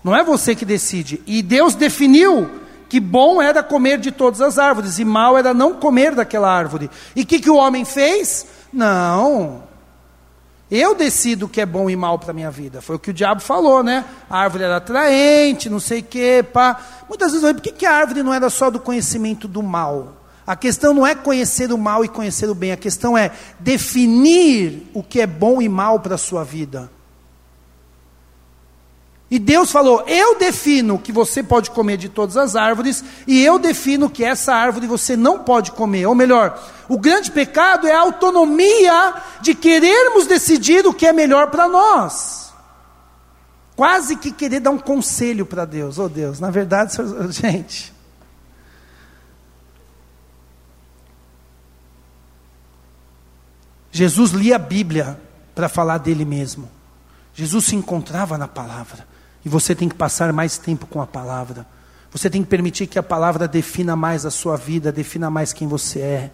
Não 0.01 0.15
é 0.15 0.23
você 0.23 0.55
que 0.55 0.63
decide. 0.63 1.21
E 1.27 1.41
Deus 1.41 1.75
definiu 1.75 2.49
que 2.87 3.01
bom 3.01 3.41
era 3.41 3.61
comer 3.61 3.99
de 3.99 4.13
todas 4.13 4.39
as 4.39 4.57
árvores 4.57 4.97
e 4.97 5.03
mal 5.03 5.37
era 5.37 5.53
não 5.53 5.73
comer 5.73 6.15
daquela 6.15 6.49
árvore. 6.49 6.89
E 7.17 7.23
o 7.23 7.25
que, 7.25 7.41
que 7.41 7.49
o 7.49 7.57
homem 7.57 7.83
fez? 7.83 8.47
Não. 8.71 9.61
Eu 10.71 10.95
decido 10.95 11.47
o 11.47 11.49
que 11.49 11.59
é 11.59 11.65
bom 11.65 11.89
e 11.89 11.97
mal 11.97 12.17
para 12.17 12.31
a 12.31 12.33
minha 12.33 12.49
vida. 12.49 12.81
Foi 12.81 12.95
o 12.95 12.99
que 12.99 13.09
o 13.09 13.13
diabo 13.13 13.41
falou, 13.41 13.83
né? 13.83 14.05
A 14.29 14.39
árvore 14.39 14.63
era 14.63 14.77
atraente, 14.77 15.69
não 15.69 15.81
sei 15.81 15.99
o 15.99 16.03
quê, 16.03 16.45
pá. 16.53 16.79
Muitas 17.09 17.33
vezes, 17.33 17.51
por 17.51 17.61
que, 17.61 17.73
que 17.73 17.85
a 17.85 17.93
árvore 17.93 18.23
não 18.23 18.33
era 18.33 18.49
só 18.49 18.69
do 18.69 18.79
conhecimento 18.79 19.49
do 19.49 19.61
mal? 19.61 20.18
A 20.49 20.55
questão 20.55 20.95
não 20.95 21.05
é 21.05 21.13
conhecer 21.13 21.71
o 21.71 21.77
mal 21.77 22.03
e 22.03 22.07
conhecer 22.07 22.49
o 22.49 22.55
bem, 22.55 22.71
a 22.71 22.75
questão 22.75 23.15
é 23.15 23.31
definir 23.59 24.89
o 24.95 25.03
que 25.03 25.21
é 25.21 25.27
bom 25.27 25.61
e 25.61 25.69
mal 25.69 25.99
para 25.99 26.15
a 26.15 26.17
sua 26.17 26.43
vida. 26.43 26.89
E 29.29 29.37
Deus 29.37 29.71
falou: 29.71 30.03
Eu 30.07 30.39
defino 30.39 30.97
que 30.97 31.11
você 31.11 31.43
pode 31.43 31.69
comer 31.69 31.97
de 31.97 32.09
todas 32.09 32.35
as 32.35 32.55
árvores, 32.55 33.03
e 33.27 33.45
eu 33.45 33.59
defino 33.59 34.09
que 34.09 34.25
essa 34.25 34.51
árvore 34.51 34.87
você 34.87 35.15
não 35.15 35.37
pode 35.37 35.71
comer. 35.71 36.07
Ou 36.07 36.15
melhor, 36.15 36.59
o 36.89 36.97
grande 36.97 37.29
pecado 37.29 37.87
é 37.87 37.93
a 37.93 38.01
autonomia 38.01 39.21
de 39.41 39.53
querermos 39.53 40.25
decidir 40.25 40.83
o 40.87 40.95
que 40.95 41.05
é 41.05 41.13
melhor 41.13 41.51
para 41.51 41.67
nós. 41.67 42.51
Quase 43.75 44.15
que 44.15 44.31
querer 44.31 44.61
dar 44.61 44.71
um 44.71 44.79
conselho 44.79 45.45
para 45.45 45.63
Deus. 45.63 45.99
Oh 45.99 46.09
Deus, 46.09 46.39
na 46.39 46.49
verdade, 46.49 46.97
gente. 47.29 47.98
Jesus 53.91 54.31
lia 54.31 54.55
a 54.55 54.59
Bíblia 54.59 55.19
para 55.55 55.67
falar 55.67 55.97
dele 55.97 56.25
mesmo. 56.25 56.69
Jesus 57.33 57.65
se 57.65 57.75
encontrava 57.75 58.37
na 58.37 58.47
palavra. 58.47 59.07
E 59.43 59.49
você 59.49 59.73
tem 59.73 59.87
que 59.87 59.95
passar 59.95 60.31
mais 60.33 60.57
tempo 60.57 60.85
com 60.85 61.01
a 61.01 61.07
palavra. 61.07 61.65
Você 62.11 62.29
tem 62.29 62.43
que 62.43 62.49
permitir 62.49 62.87
que 62.87 62.99
a 62.99 63.03
palavra 63.03 63.47
defina 63.47 63.95
mais 63.95 64.25
a 64.25 64.31
sua 64.31 64.57
vida, 64.57 64.91
defina 64.91 65.29
mais 65.29 65.53
quem 65.53 65.67
você 65.67 65.99
é. 65.99 66.31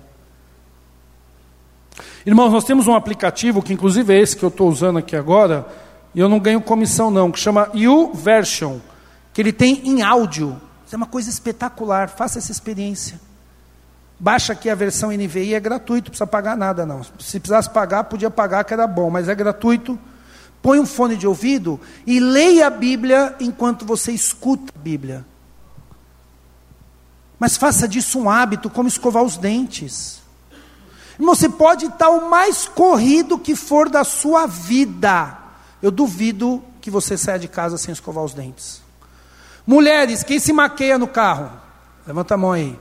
Irmãos, 2.25 2.51
nós 2.51 2.63
temos 2.63 2.87
um 2.87 2.95
aplicativo, 2.95 3.61
que 3.61 3.73
inclusive 3.73 4.13
é 4.13 4.19
esse 4.19 4.35
que 4.35 4.43
eu 4.43 4.49
estou 4.49 4.69
usando 4.69 4.97
aqui 4.97 5.15
agora, 5.15 5.67
e 6.13 6.19
eu 6.19 6.27
não 6.27 6.39
ganho 6.39 6.61
comissão 6.61 7.11
não, 7.11 7.31
que 7.31 7.39
chama 7.39 7.69
YouVersion, 7.73 8.79
que 9.33 9.41
ele 9.41 9.53
tem 9.53 9.87
em 9.87 10.01
áudio. 10.01 10.59
Isso 10.85 10.95
é 10.95 10.97
uma 10.97 11.05
coisa 11.05 11.29
espetacular, 11.29 12.09
faça 12.09 12.39
essa 12.39 12.51
experiência. 12.51 13.19
Baixa 14.17 14.53
aqui 14.53 14.69
a 14.69 14.75
versão 14.75 15.11
NVI, 15.11 15.53
é 15.53 15.59
gratuito, 15.59 16.07
não 16.07 16.11
precisa 16.11 16.27
pagar 16.27 16.55
nada 16.55 16.85
não. 16.85 17.03
Se 17.19 17.39
precisasse 17.39 17.69
pagar, 17.69 18.05
podia 18.05 18.29
pagar 18.29 18.63
que 18.63 18.73
era 18.73 18.87
bom, 18.87 19.09
mas 19.09 19.27
é 19.27 19.35
gratuito. 19.35 19.99
Põe 20.61 20.79
um 20.79 20.85
fone 20.85 21.15
de 21.15 21.27
ouvido 21.27 21.79
e 22.07 22.19
leia 22.19 22.67
a 22.67 22.69
Bíblia 22.69 23.35
enquanto 23.39 23.85
você 23.85 24.11
escuta 24.11 24.71
a 24.75 24.79
Bíblia. 24.79 25.25
Mas 27.37 27.57
faça 27.57 27.87
disso 27.87 28.17
um 28.17 28.29
hábito, 28.29 28.69
como 28.69 28.87
escovar 28.87 29.21
os 29.21 29.37
dentes. 29.37 30.21
Você 31.19 31.47
pode 31.49 31.85
estar 31.85 32.09
o 32.09 32.29
mais 32.29 32.67
corrido 32.67 33.37
que 33.37 33.55
for 33.55 33.89
da 33.89 34.03
sua 34.03 34.47
vida. 34.47 35.37
Eu 35.81 35.91
duvido 35.91 36.63
que 36.81 36.89
você 36.89 37.17
saia 37.17 37.37
de 37.37 37.47
casa 37.47 37.77
sem 37.77 37.91
escovar 37.91 38.23
os 38.23 38.33
dentes. 38.33 38.81
Mulheres, 39.67 40.23
quem 40.23 40.39
se 40.39 40.53
maqueia 40.53 40.97
no 40.97 41.07
carro? 41.07 41.51
Levanta 42.07 42.35
a 42.35 42.37
mão 42.37 42.53
aí. 42.53 42.77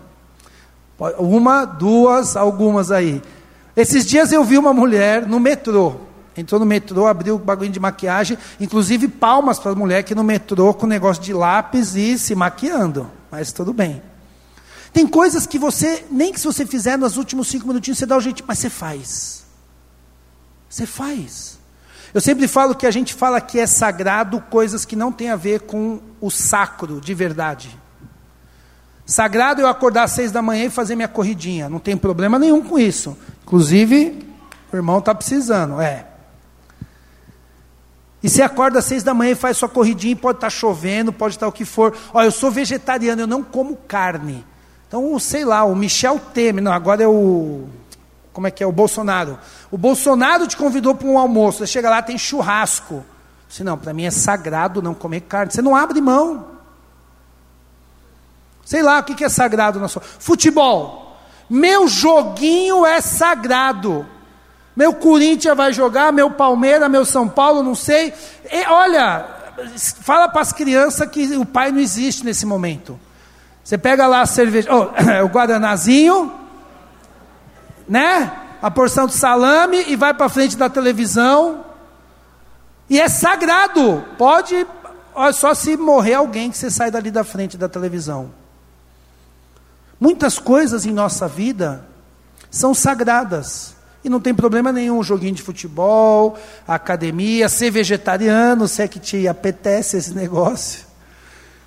Uma, 0.99 1.64
duas, 1.64 2.36
algumas 2.36 2.90
aí. 2.90 3.22
Esses 3.76 4.07
dias 4.07 4.32
eu 4.32 4.45
vi 4.45 4.57
uma 4.57 4.72
mulher 4.72 5.26
no 5.26 5.40
metrô. 5.40 5.97
Entrou 6.36 6.59
no 6.59 6.66
metrô, 6.66 7.07
abriu 7.07 7.36
o 7.36 7.38
bagulho 7.38 7.70
de 7.70 7.78
maquiagem, 7.78 8.36
inclusive 8.61 9.07
palmas 9.07 9.59
para 9.59 9.72
a 9.72 9.74
mulher 9.74 10.03
que 10.03 10.14
no 10.14 10.24
metrô 10.24 10.74
com 10.74 10.86
negócio 10.86 11.22
de 11.22 11.32
lápis 11.32 11.95
e 11.95 12.18
se 12.18 12.34
maquiando. 12.34 13.11
Mas 13.30 13.53
tudo 13.53 13.72
bem. 13.72 14.03
Tem 14.92 15.07
coisas 15.07 15.47
que 15.47 15.59
você, 15.59 16.05
nem 16.11 16.32
que 16.32 16.40
se 16.40 16.47
você 16.47 16.64
fizer 16.64 16.97
nos 16.97 17.16
últimos 17.16 17.49
cinco 17.49 17.66
minutinhos, 17.66 17.99
você 17.99 18.07
dá 18.07 18.16
o 18.16 18.20
jeito, 18.20 18.45
mas 18.47 18.59
você 18.59 18.70
faz. 18.70 19.45
Você 20.68 20.86
faz. 20.86 21.59
Eu 22.12 22.20
sempre 22.20 22.47
falo 22.47 22.76
que 22.76 22.86
a 22.86 22.90
gente 22.92 23.12
fala 23.12 23.40
que 23.40 23.59
é 23.59 23.66
sagrado 23.66 24.40
coisas 24.40 24.84
que 24.84 24.95
não 24.95 25.11
tem 25.11 25.30
a 25.30 25.36
ver 25.36 25.62
com 25.62 26.01
o 26.20 26.30
sacro 26.30 27.01
de 27.01 27.12
verdade. 27.12 27.76
Sagrado 29.07 29.61
eu 29.61 29.66
acordar 29.66 30.05
às 30.05 30.12
seis 30.12 30.32
da 30.32 30.40
manhã 30.40 30.64
e 30.64 30.70
fazer 30.70 30.96
minha 30.96 31.09
corridinha. 31.09 31.68
Não 31.68 31.78
tem 31.78 31.96
problema 31.96 32.38
nenhum 32.38 32.62
com 32.62 32.78
isso. 32.78 33.16
Inclusive, 33.42 34.26
o 34.72 34.76
irmão 34.76 34.98
está 34.98 35.14
precisando. 35.14 35.80
É. 35.80 36.07
E 38.22 38.30
você 38.30 38.40
acorda 38.40 38.78
às 38.78 38.86
seis 38.86 39.02
da 39.02 39.12
manhã 39.12 39.32
e 39.32 39.34
faz 39.34 39.59
sua 39.59 39.68
corridinha, 39.68 40.16
pode 40.16 40.38
estar 40.38 40.46
tá 40.46 40.50
chovendo, 40.50 41.12
pode 41.12 41.34
estar 41.34 41.44
tá 41.44 41.50
o 41.50 41.52
que 41.52 41.66
for. 41.66 41.94
Olha, 42.14 42.26
eu 42.26 42.32
sou 42.32 42.50
vegetariano, 42.50 43.20
eu 43.20 43.26
não 43.26 43.42
como 43.42 43.76
carne. 43.76 44.42
Então, 44.88 45.18
sei 45.18 45.44
lá, 45.44 45.64
o 45.64 45.76
Michel 45.76 46.18
Temer, 46.32 46.62
não, 46.62 46.72
agora 46.72 47.02
é 47.02 47.07
o. 47.07 47.66
Como 48.32 48.46
é 48.46 48.50
que 48.50 48.64
é? 48.64 48.66
O 48.66 48.72
Bolsonaro. 48.72 49.38
O 49.70 49.76
Bolsonaro 49.76 50.46
te 50.46 50.57
convidou 50.57 50.94
para 50.94 51.07
um 51.07 51.18
almoço. 51.18 51.59
Você 51.59 51.66
chega 51.66 51.90
lá, 51.90 52.00
tem 52.00 52.16
churrasco. 52.16 53.05
Você, 53.46 53.62
não, 53.62 53.76
para 53.76 53.92
mim 53.92 54.05
é 54.05 54.11
sagrado 54.11 54.80
não 54.80 54.94
comer 54.94 55.20
carne. 55.20 55.52
Você 55.52 55.61
não 55.61 55.76
abre 55.76 56.00
mão. 56.00 56.53
Sei 58.64 58.82
lá 58.82 58.98
o 58.98 59.02
que 59.02 59.24
é 59.24 59.28
sagrado 59.28 59.78
na 59.78 59.88
sua. 59.88 60.02
Futebol. 60.02 61.18
Meu 61.48 61.86
joguinho 61.86 62.86
é 62.86 63.00
sagrado. 63.00 64.06
Meu 64.74 64.94
Corinthians 64.94 65.56
vai 65.56 65.72
jogar, 65.72 66.12
meu 66.12 66.30
Palmeiras, 66.30 66.90
meu 66.90 67.04
São 67.04 67.28
Paulo, 67.28 67.62
não 67.62 67.74
sei. 67.74 68.12
E, 68.50 68.66
olha, 68.66 69.24
fala 70.00 70.28
para 70.28 70.40
as 70.40 70.52
crianças 70.52 71.08
que 71.08 71.36
o 71.36 71.44
pai 71.44 71.70
não 71.70 71.78
existe 71.78 72.24
nesse 72.24 72.44
momento. 72.44 72.98
Você 73.62 73.78
pega 73.78 74.06
lá 74.06 74.22
a 74.22 74.26
cerveja, 74.26 74.68
oh, 74.72 74.88
o 75.24 75.28
guaranazinho, 75.28 76.32
né? 77.88 78.32
A 78.60 78.70
porção 78.70 79.06
de 79.06 79.14
salame 79.14 79.84
e 79.88 79.94
vai 79.94 80.12
para 80.12 80.28
frente 80.28 80.56
da 80.56 80.68
televisão. 80.68 81.64
E 82.88 83.00
é 83.00 83.08
sagrado. 83.08 84.04
Pode, 84.18 84.66
só 85.34 85.54
se 85.54 85.76
morrer 85.76 86.14
alguém 86.14 86.50
que 86.50 86.56
você 86.56 86.70
sai 86.70 86.90
dali 86.90 87.10
da 87.10 87.22
frente 87.22 87.56
da 87.56 87.68
televisão. 87.68 88.43
Muitas 90.05 90.38
coisas 90.38 90.84
em 90.84 90.92
nossa 90.92 91.26
vida 91.26 91.86
são 92.50 92.74
sagradas. 92.74 93.74
E 94.05 94.09
não 94.11 94.20
tem 94.20 94.34
problema 94.34 94.70
nenhum, 94.70 94.98
um 94.98 95.02
joguinho 95.02 95.34
de 95.34 95.40
futebol, 95.40 96.38
academia, 96.68 97.48
ser 97.48 97.70
vegetariano, 97.70 98.68
se 98.68 98.82
é 98.82 98.86
que 98.86 98.98
te 99.00 99.26
apetece 99.26 99.96
esse 99.96 100.12
negócio. 100.12 100.84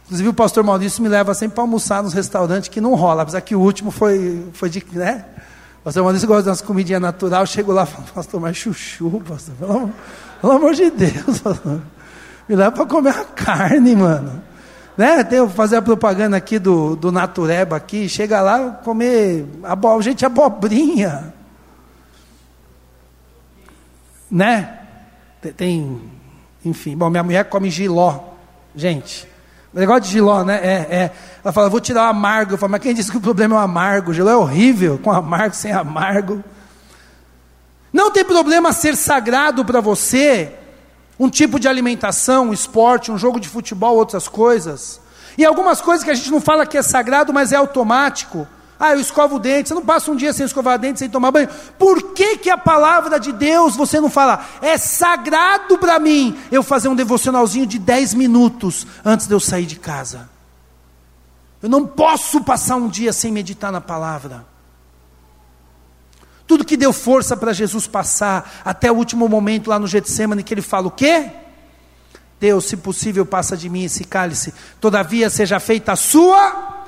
Inclusive 0.05 0.29
o 0.29 0.33
pastor 0.35 0.63
Maurício 0.63 1.01
me 1.01 1.09
leva 1.09 1.33
sempre 1.33 1.55
para 1.55 1.63
almoçar 1.63 2.03
nos 2.03 2.13
restaurantes 2.13 2.69
que 2.69 2.79
não 2.79 2.93
rola, 2.93 3.23
apesar 3.23 3.41
que 3.41 3.55
o 3.55 3.59
último 3.59 3.89
foi, 3.89 4.45
foi 4.53 4.69
de, 4.69 4.85
né? 4.91 5.25
O 5.81 5.85
pastor 5.85 6.03
Maurício 6.03 6.27
gosta 6.27 6.43
das 6.43 6.61
comidinhas 6.61 7.01
natural, 7.01 7.43
chego 7.47 7.71
lá 7.71 7.85
e 7.85 7.87
falo, 7.87 8.05
pastor, 8.13 8.39
mas 8.39 8.55
chuchu, 8.55 9.19
pastor, 9.27 9.55
pelo, 9.55 9.91
pelo 10.39 10.53
amor 10.53 10.75
de 10.75 10.91
Deus, 10.91 11.39
pastor. 11.39 11.81
Me 12.47 12.55
leva 12.55 12.71
para 12.71 12.85
comer 12.85 13.15
a 13.15 13.25
carne, 13.25 13.95
mano. 13.95 14.43
Né? 14.97 15.23
Tem, 15.23 15.47
fazer 15.49 15.75
a 15.75 15.81
propaganda 15.81 16.35
aqui 16.35 16.57
do, 16.57 16.95
do 16.95 17.11
Natureba 17.11 17.75
aqui, 17.75 18.09
chega 18.09 18.41
lá 18.41 18.71
comer, 18.83 19.45
abo, 19.63 20.01
gente, 20.01 20.25
abobrinha 20.25 21.37
né? 24.29 24.79
Tem, 25.55 26.01
enfim, 26.63 26.95
bom, 26.95 27.09
minha 27.09 27.23
mulher 27.23 27.45
come 27.45 27.69
giló, 27.69 28.19
gente. 28.75 29.27
O 29.73 29.79
negócio 29.79 30.01
de 30.03 30.09
giló, 30.09 30.43
né? 30.43 30.59
É, 30.61 30.95
é. 30.95 31.11
Ela 31.43 31.53
fala, 31.53 31.69
vou 31.69 31.79
tirar 31.79 32.07
o 32.07 32.09
amargo. 32.09 32.53
Eu 32.53 32.57
falo, 32.57 32.71
mas 32.71 32.81
quem 32.81 32.93
disse 32.93 33.11
que 33.11 33.17
o 33.17 33.21
problema 33.21 33.55
é 33.55 33.59
o 33.59 33.61
amargo? 33.61 34.11
O 34.11 34.13
giló 34.13 34.29
é 34.29 34.35
horrível, 34.35 34.99
com 35.01 35.11
amargo, 35.11 35.55
sem 35.55 35.71
amargo. 35.71 36.43
Não 37.93 38.11
tem 38.11 38.25
problema 38.25 38.73
ser 38.73 38.95
sagrado 38.95 39.63
para 39.63 39.79
você 39.79 40.53
um 41.19 41.29
tipo 41.29 41.59
de 41.59 41.67
alimentação, 41.67 42.49
um 42.49 42.53
esporte, 42.53 43.11
um 43.11 43.17
jogo 43.17 43.39
de 43.39 43.47
futebol, 43.47 43.95
outras 43.95 44.27
coisas. 44.27 44.99
E 45.37 45.45
algumas 45.45 45.81
coisas 45.81 46.03
que 46.03 46.11
a 46.11 46.15
gente 46.15 46.31
não 46.31 46.41
fala 46.41 46.65
que 46.65 46.77
é 46.77 46.81
sagrado, 46.81 47.33
mas 47.33 47.51
é 47.51 47.55
automático. 47.55 48.47
Ah, 48.79 48.91
eu 48.91 48.99
escovo 48.99 49.35
o 49.35 49.39
dente. 49.39 49.69
Você 49.69 49.73
não 49.73 49.85
passa 49.85 50.11
um 50.11 50.15
dia 50.15 50.31
sem 50.33 50.45
escovar 50.45 50.77
dente, 50.77 50.99
sem 50.99 51.09
tomar 51.09 51.31
banho. 51.31 51.49
Por 51.79 52.13
que, 52.13 52.37
que 52.37 52.49
a 52.49 52.57
palavra 52.57 53.19
de 53.19 53.31
Deus 53.31 53.75
você 53.75 53.99
não 53.99 54.09
fala? 54.09 54.45
É 54.61 54.77
sagrado 54.77 55.77
para 55.77 55.99
mim 55.99 56.37
eu 56.51 56.61
fazer 56.61 56.87
um 56.87 56.95
devocionalzinho 56.95 57.65
de 57.65 57.79
10 57.79 58.13
minutos 58.13 58.85
antes 59.03 59.27
de 59.27 59.33
eu 59.33 59.39
sair 59.39 59.65
de 59.65 59.77
casa. 59.77 60.29
Eu 61.61 61.69
não 61.69 61.87
posso 61.87 62.43
passar 62.43 62.75
um 62.75 62.87
dia 62.87 63.11
sem 63.11 63.31
meditar 63.31 63.71
na 63.71 63.81
palavra. 63.81 64.45
Tudo 66.47 66.63
que 66.63 66.77
deu 66.77 66.93
força 66.93 67.35
para 67.35 67.51
Jesus 67.51 67.85
passar 67.85 68.61
até 68.63 68.89
o 68.89 68.95
último 68.95 69.27
momento 69.27 69.69
lá 69.69 69.77
no 69.77 69.85
Getsemane 69.85 70.41
que 70.41 70.53
ele 70.53 70.61
fala 70.61 70.87
o 70.87 70.91
quê? 70.91 71.29
Deus, 72.39 72.65
se 72.65 72.77
possível, 72.77 73.25
passa 73.25 73.57
de 73.57 73.67
mim 73.67 73.83
esse 73.83 74.05
cálice. 74.05 74.53
Todavia 74.79 75.29
seja 75.29 75.59
feita 75.59 75.91
a 75.91 75.95
sua 75.95 76.85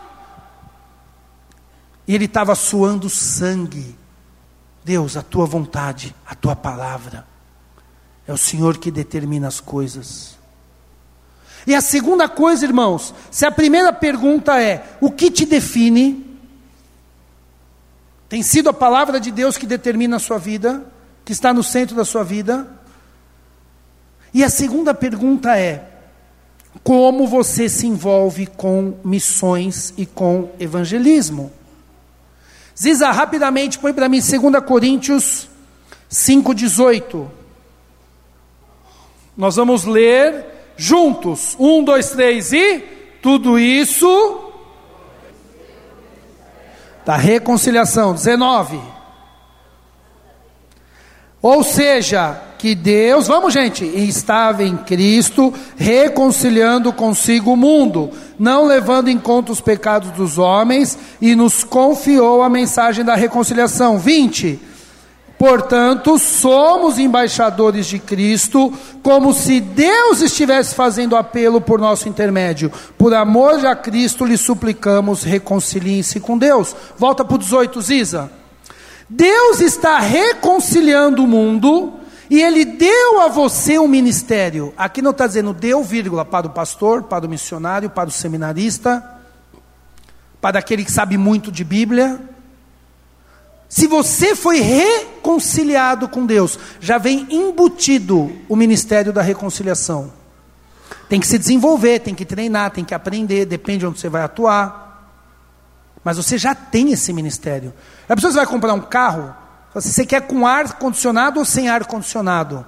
e 2.07 2.16
ele 2.16 2.26
estava 2.26 2.55
suando 2.55 3.10
sangue. 3.10 3.97
Deus, 4.84 5.18
a 5.18 5.22
tua 5.22 5.45
vontade, 5.45 6.16
a 6.26 6.34
tua 6.34 6.55
palavra. 6.55 7.28
É 8.26 8.32
o 8.32 8.38
Senhor 8.38 8.78
que 8.78 8.89
determina 8.89 9.47
as 9.47 9.60
coisas. 9.60 10.38
E 11.68 11.76
a 11.76 11.82
segunda 11.82 12.30
coisa, 12.30 12.64
irmãos, 12.66 13.14
se 13.30 13.45
a 13.45 13.51
primeira 13.51 13.91
pergunta 13.91 14.62
é: 14.62 14.97
o 15.01 15.12
que 15.12 15.30
te 15.30 15.45
define? 15.45 16.29
Tem 18.30 18.44
sido 18.44 18.70
a 18.70 18.74
palavra 18.74 19.20
de 19.20 19.32
Deus 19.32 19.58
que 19.58 19.66
determina 19.66 20.18
a 20.18 20.20
sua 20.20 20.38
vida, 20.38 20.86
que 21.26 21.32
está 21.34 21.52
no 21.52 21.64
centro 21.64 21.96
da 21.96 22.06
sua 22.06 22.24
vida? 22.24 22.68
E 24.32 24.44
a 24.44 24.50
segunda 24.50 24.94
pergunta 24.94 25.58
é: 25.58 25.84
como 26.84 27.28
você 27.28 27.68
se 27.68 27.88
envolve 27.88 28.46
com 28.46 29.00
missões 29.04 29.92
e 29.98 30.06
com 30.06 30.52
evangelismo? 30.60 31.52
Ziza, 32.80 33.12
rapidamente, 33.12 33.80
põe 33.80 33.92
para 33.92 34.08
mim 34.08 34.22
2 34.22 34.64
Coríntios 34.64 35.50
5,18. 36.10 37.28
Nós 39.36 39.56
vamos 39.56 39.86
ler 39.86 40.46
juntos. 40.78 41.56
Um, 41.60 41.84
dois, 41.84 42.12
três 42.12 42.54
e 42.54 42.80
tudo 43.22 43.58
isso. 43.58 44.49
Da 47.10 47.18
reconciliação, 47.18 48.14
19. 48.14 48.80
Ou 51.41 51.64
seja, 51.64 52.39
que 52.60 52.76
Deus, 52.76 53.26
vamos 53.26 53.51
gente, 53.51 53.84
estava 53.84 54.64
em 54.64 54.78
Cristo 54.78 55.51
reconciliando 55.76 56.93
consigo 56.93 57.53
o 57.53 57.57
mundo, 57.57 58.12
não 58.38 58.64
levando 58.64 59.07
em 59.07 59.18
conta 59.18 59.51
os 59.51 59.60
pecados 59.60 60.12
dos 60.12 60.38
homens, 60.38 60.99
e 61.20 61.36
nos 61.36 61.64
confiou 61.64 62.43
a 62.43 62.49
mensagem 62.49 63.03
da 63.03 63.16
reconciliação. 63.16 63.97
20. 63.97 64.60
Portanto, 65.40 66.20
somos 66.20 67.00
embaixadores 67.00 67.86
de 67.86 67.98
Cristo, 67.98 68.74
como 69.02 69.34
se 69.34 69.62
Deus 69.62 70.22
estivesse 70.22 70.76
fazendo 70.76 71.16
apelo 71.16 71.62
por 71.62 71.80
nosso 71.80 72.10
intermédio. 72.10 72.70
Por 72.98 73.14
amor 73.14 73.66
a 73.66 73.74
Cristo, 73.74 74.26
lhe 74.26 74.38
suplicamos, 74.38 75.24
reconciliem-se 75.24 76.20
com 76.20 76.38
Deus. 76.38 76.76
Volta 76.98 77.24
para 77.24 77.36
o 77.36 77.38
18, 77.38 77.82
Ziza. 77.82 78.30
Deus 79.08 79.62
está 79.62 79.98
reconciliando 80.00 81.24
o 81.24 81.28
mundo 81.28 81.94
e 82.30 82.42
Ele 82.42 82.66
deu 82.66 83.22
a 83.22 83.30
você 83.30 83.80
um 83.80 83.88
ministério. 83.88 84.74
Aqui 84.76 85.02
não 85.02 85.12
está 85.12 85.26
dizendo 85.26 85.54
deu, 85.54 85.82
vírgula, 85.86 86.26
para 86.26 86.48
o 86.48 86.50
pastor, 86.50 87.04
para 87.04 87.26
o 87.26 87.30
missionário, 87.30 87.90
para 87.90 88.10
o 88.10 88.12
seminarista, 88.12 89.02
para 90.42 90.60
aquele 90.60 90.84
que 90.84 90.92
sabe 90.92 91.18
muito 91.18 91.50
de 91.50 91.64
Bíblia. 91.64 92.20
Se 93.70 93.86
você 93.86 94.36
foi 94.36 94.59
reconciliado 94.61 96.09
com 96.09 96.26
Deus, 96.26 96.57
já 96.80 96.97
vem 96.97 97.28
embutido 97.30 98.36
o 98.49 98.55
ministério 98.55 99.13
da 99.13 99.22
reconciliação. 99.22 100.11
Tem 101.07 101.20
que 101.20 101.28
se 101.28 101.38
desenvolver, 101.38 101.99
tem 101.99 102.15
que 102.15 102.26
treinar, 102.26 102.72
tem 102.72 102.84
que 102.84 102.95
aprender, 102.95 103.45
depende 103.45 103.80
de 103.80 103.86
onde 103.86 103.99
você 103.99 104.09
vai 104.09 104.24
atuar. 104.24 105.13
Mas 106.03 106.17
você 106.17 106.36
já 106.36 106.55
tem 106.55 106.91
esse 106.91 107.13
ministério. 107.13 107.72
A 108.07 108.15
pessoa 108.15 108.34
vai 108.34 108.45
comprar 108.47 108.74
um 108.74 108.82
carro, 108.82 109.36
assim, 109.76 109.91
você 109.91 110.03
quer 110.03 110.22
com 110.22 110.47
ar 110.47 110.74
condicionado 110.74 111.39
ou 111.39 111.45
sem 111.45 111.70
ar 111.70 111.86
condicionado? 111.86 112.65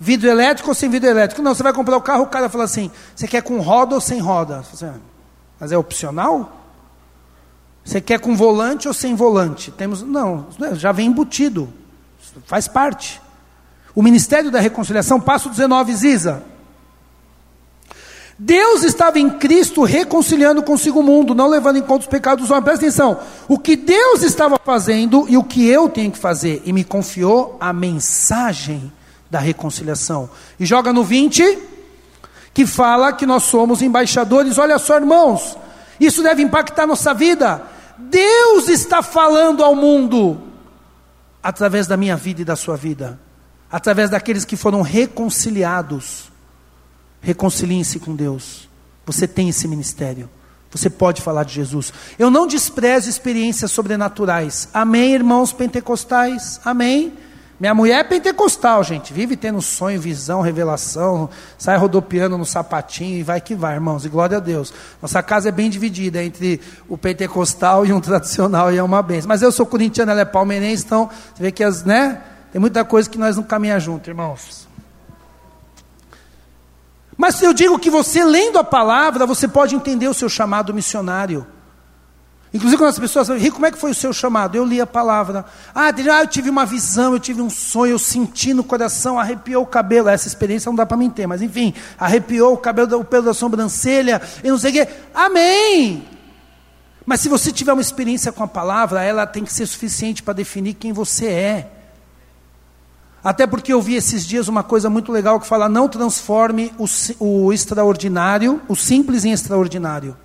Vidro 0.00 0.28
elétrico 0.28 0.70
ou 0.70 0.74
sem 0.74 0.90
vidro 0.90 1.08
elétrico? 1.08 1.42
Não, 1.42 1.54
você 1.54 1.62
vai 1.62 1.72
comprar 1.72 1.96
o 1.96 2.02
carro, 2.02 2.24
o 2.24 2.28
cara 2.28 2.48
fala 2.48 2.64
assim: 2.64 2.90
você 3.14 3.28
quer 3.28 3.42
com 3.42 3.60
roda 3.60 3.94
ou 3.94 4.00
sem 4.00 4.18
roda? 4.18 4.64
Assim, 4.72 4.90
mas 5.60 5.70
é 5.70 5.78
opcional? 5.78 6.59
Você 7.90 8.00
quer 8.00 8.20
com 8.20 8.36
volante 8.36 8.86
ou 8.86 8.94
sem 8.94 9.16
volante? 9.16 9.72
Temos, 9.72 10.00
não, 10.02 10.46
já 10.74 10.92
vem 10.92 11.08
embutido, 11.08 11.68
faz 12.46 12.68
parte. 12.68 13.20
O 13.96 14.00
ministério 14.00 14.48
da 14.48 14.60
reconciliação, 14.60 15.20
passo 15.20 15.48
19, 15.50 15.92
Ziza. 15.96 16.40
Deus 18.38 18.84
estava 18.84 19.18
em 19.18 19.28
Cristo 19.28 19.82
reconciliando 19.82 20.62
consigo 20.62 21.00
o 21.00 21.02
mundo, 21.02 21.34
não 21.34 21.48
levando 21.48 21.78
em 21.78 21.82
conta 21.82 22.02
os 22.02 22.06
pecados 22.06 22.42
dos 22.42 22.50
homens. 22.52 22.62
Presta 22.62 22.86
atenção. 22.86 23.18
O 23.48 23.58
que 23.58 23.74
Deus 23.74 24.22
estava 24.22 24.56
fazendo 24.64 25.26
e 25.28 25.36
o 25.36 25.42
que 25.42 25.66
eu 25.66 25.88
tenho 25.88 26.12
que 26.12 26.18
fazer. 26.18 26.62
E 26.64 26.72
me 26.72 26.84
confiou 26.84 27.56
a 27.58 27.72
mensagem 27.72 28.92
da 29.28 29.40
reconciliação. 29.40 30.30
E 30.60 30.64
joga 30.64 30.92
no 30.92 31.02
20, 31.02 31.58
que 32.54 32.64
fala 32.68 33.12
que 33.12 33.26
nós 33.26 33.42
somos 33.42 33.82
embaixadores. 33.82 34.58
Olha 34.58 34.78
só, 34.78 34.94
irmãos, 34.94 35.58
isso 35.98 36.22
deve 36.22 36.40
impactar 36.40 36.86
nossa 36.86 37.12
vida. 37.12 37.79
Deus 38.08 38.68
está 38.68 39.02
falando 39.02 39.62
ao 39.62 39.74
mundo 39.74 40.40
através 41.42 41.86
da 41.86 41.96
minha 41.96 42.16
vida 42.16 42.42
e 42.42 42.44
da 42.44 42.56
sua 42.56 42.76
vida 42.76 43.18
através 43.70 44.10
daqueles 44.10 44.44
que 44.44 44.56
foram 44.56 44.82
reconciliados. 44.82 46.30
Reconciliem-se 47.20 48.00
com 48.00 48.16
Deus. 48.16 48.68
Você 49.06 49.28
tem 49.28 49.48
esse 49.48 49.68
ministério. 49.68 50.28
Você 50.70 50.90
pode 50.90 51.22
falar 51.22 51.44
de 51.44 51.54
Jesus. 51.54 51.92
Eu 52.18 52.30
não 52.30 52.46
desprezo 52.46 53.08
experiências 53.08 53.70
sobrenaturais. 53.70 54.68
Amém, 54.72 55.14
irmãos 55.14 55.52
pentecostais? 55.52 56.60
Amém. 56.64 57.12
Minha 57.60 57.74
mulher 57.74 58.00
é 58.00 58.04
pentecostal, 58.04 58.82
gente. 58.82 59.12
Vive 59.12 59.36
tendo 59.36 59.60
sonho, 59.60 60.00
visão, 60.00 60.40
revelação. 60.40 61.28
Sai 61.58 61.76
rodopiando 61.76 62.38
no 62.38 62.46
sapatinho 62.46 63.18
e 63.18 63.22
vai 63.22 63.38
que 63.38 63.54
vai, 63.54 63.74
irmãos. 63.74 64.06
E 64.06 64.08
glória 64.08 64.38
a 64.38 64.40
Deus. 64.40 64.72
Nossa 65.02 65.22
casa 65.22 65.50
é 65.50 65.52
bem 65.52 65.68
dividida 65.68 66.24
entre 66.24 66.58
o 66.88 66.96
pentecostal 66.96 67.84
e 67.84 67.92
um 67.92 68.00
tradicional, 68.00 68.72
e 68.72 68.78
é 68.78 68.82
uma 68.82 69.02
benção. 69.02 69.28
Mas 69.28 69.42
eu 69.42 69.52
sou 69.52 69.66
corintiano, 69.66 70.10
ela 70.10 70.22
é 70.22 70.24
palmeirense, 70.24 70.84
então 70.86 71.10
você 71.34 71.42
vê 71.42 71.52
que 71.52 71.62
as, 71.62 71.84
né? 71.84 72.22
Tem 72.50 72.58
muita 72.58 72.82
coisa 72.82 73.10
que 73.10 73.18
nós 73.18 73.36
não 73.36 73.42
caminhamos 73.42 73.84
junto, 73.84 74.08
irmãos. 74.08 74.66
Mas 77.14 77.42
eu 77.42 77.52
digo 77.52 77.78
que 77.78 77.90
você, 77.90 78.24
lendo 78.24 78.58
a 78.58 78.64
palavra, 78.64 79.26
você 79.26 79.46
pode 79.46 79.76
entender 79.76 80.08
o 80.08 80.14
seu 80.14 80.30
chamado 80.30 80.72
missionário. 80.72 81.46
Inclusive, 82.52 82.78
quando 82.78 82.90
as 82.90 82.98
pessoas 82.98 83.28
falam, 83.28 83.50
como 83.52 83.66
é 83.66 83.70
que 83.70 83.78
foi 83.78 83.92
o 83.92 83.94
seu 83.94 84.12
chamado? 84.12 84.56
Eu 84.56 84.64
li 84.64 84.80
a 84.80 84.86
palavra. 84.86 85.44
Ah, 85.72 85.90
eu 86.20 86.26
tive 86.26 86.50
uma 86.50 86.66
visão, 86.66 87.12
eu 87.12 87.20
tive 87.20 87.40
um 87.40 87.48
sonho, 87.48 87.92
eu 87.92 87.98
senti 87.98 88.52
no 88.52 88.64
coração, 88.64 89.20
arrepiou 89.20 89.62
o 89.62 89.66
cabelo. 89.66 90.08
Essa 90.08 90.26
experiência 90.26 90.68
não 90.68 90.74
dá 90.74 90.84
para 90.84 90.96
mim 90.96 91.08
ter, 91.08 91.28
mas 91.28 91.42
enfim, 91.42 91.72
arrepiou 91.98 92.54
o 92.54 92.58
cabelo, 92.58 92.98
o 92.98 93.04
pelo 93.04 93.26
da 93.26 93.34
sobrancelha, 93.34 94.20
e 94.42 94.48
não 94.48 94.58
sei 94.58 94.70
o 94.70 94.74
quê. 94.74 94.88
Amém! 95.14 96.04
Mas 97.06 97.20
se 97.20 97.28
você 97.28 97.52
tiver 97.52 97.72
uma 97.72 97.82
experiência 97.82 98.32
com 98.32 98.42
a 98.42 98.48
palavra, 98.48 99.02
ela 99.02 99.26
tem 99.26 99.44
que 99.44 99.52
ser 99.52 99.66
suficiente 99.66 100.22
para 100.22 100.34
definir 100.34 100.74
quem 100.74 100.92
você 100.92 101.26
é. 101.26 101.70
Até 103.22 103.46
porque 103.46 103.72
eu 103.72 103.80
vi 103.80 103.94
esses 103.94 104.26
dias 104.26 104.48
uma 104.48 104.64
coisa 104.64 104.90
muito 104.90 105.12
legal 105.12 105.38
que 105.38 105.46
fala: 105.46 105.68
não 105.68 105.88
transforme 105.88 106.72
o, 106.78 106.86
o 107.24 107.52
extraordinário, 107.52 108.60
o 108.66 108.74
simples 108.74 109.24
em 109.24 109.30
extraordinário. 109.30 110.16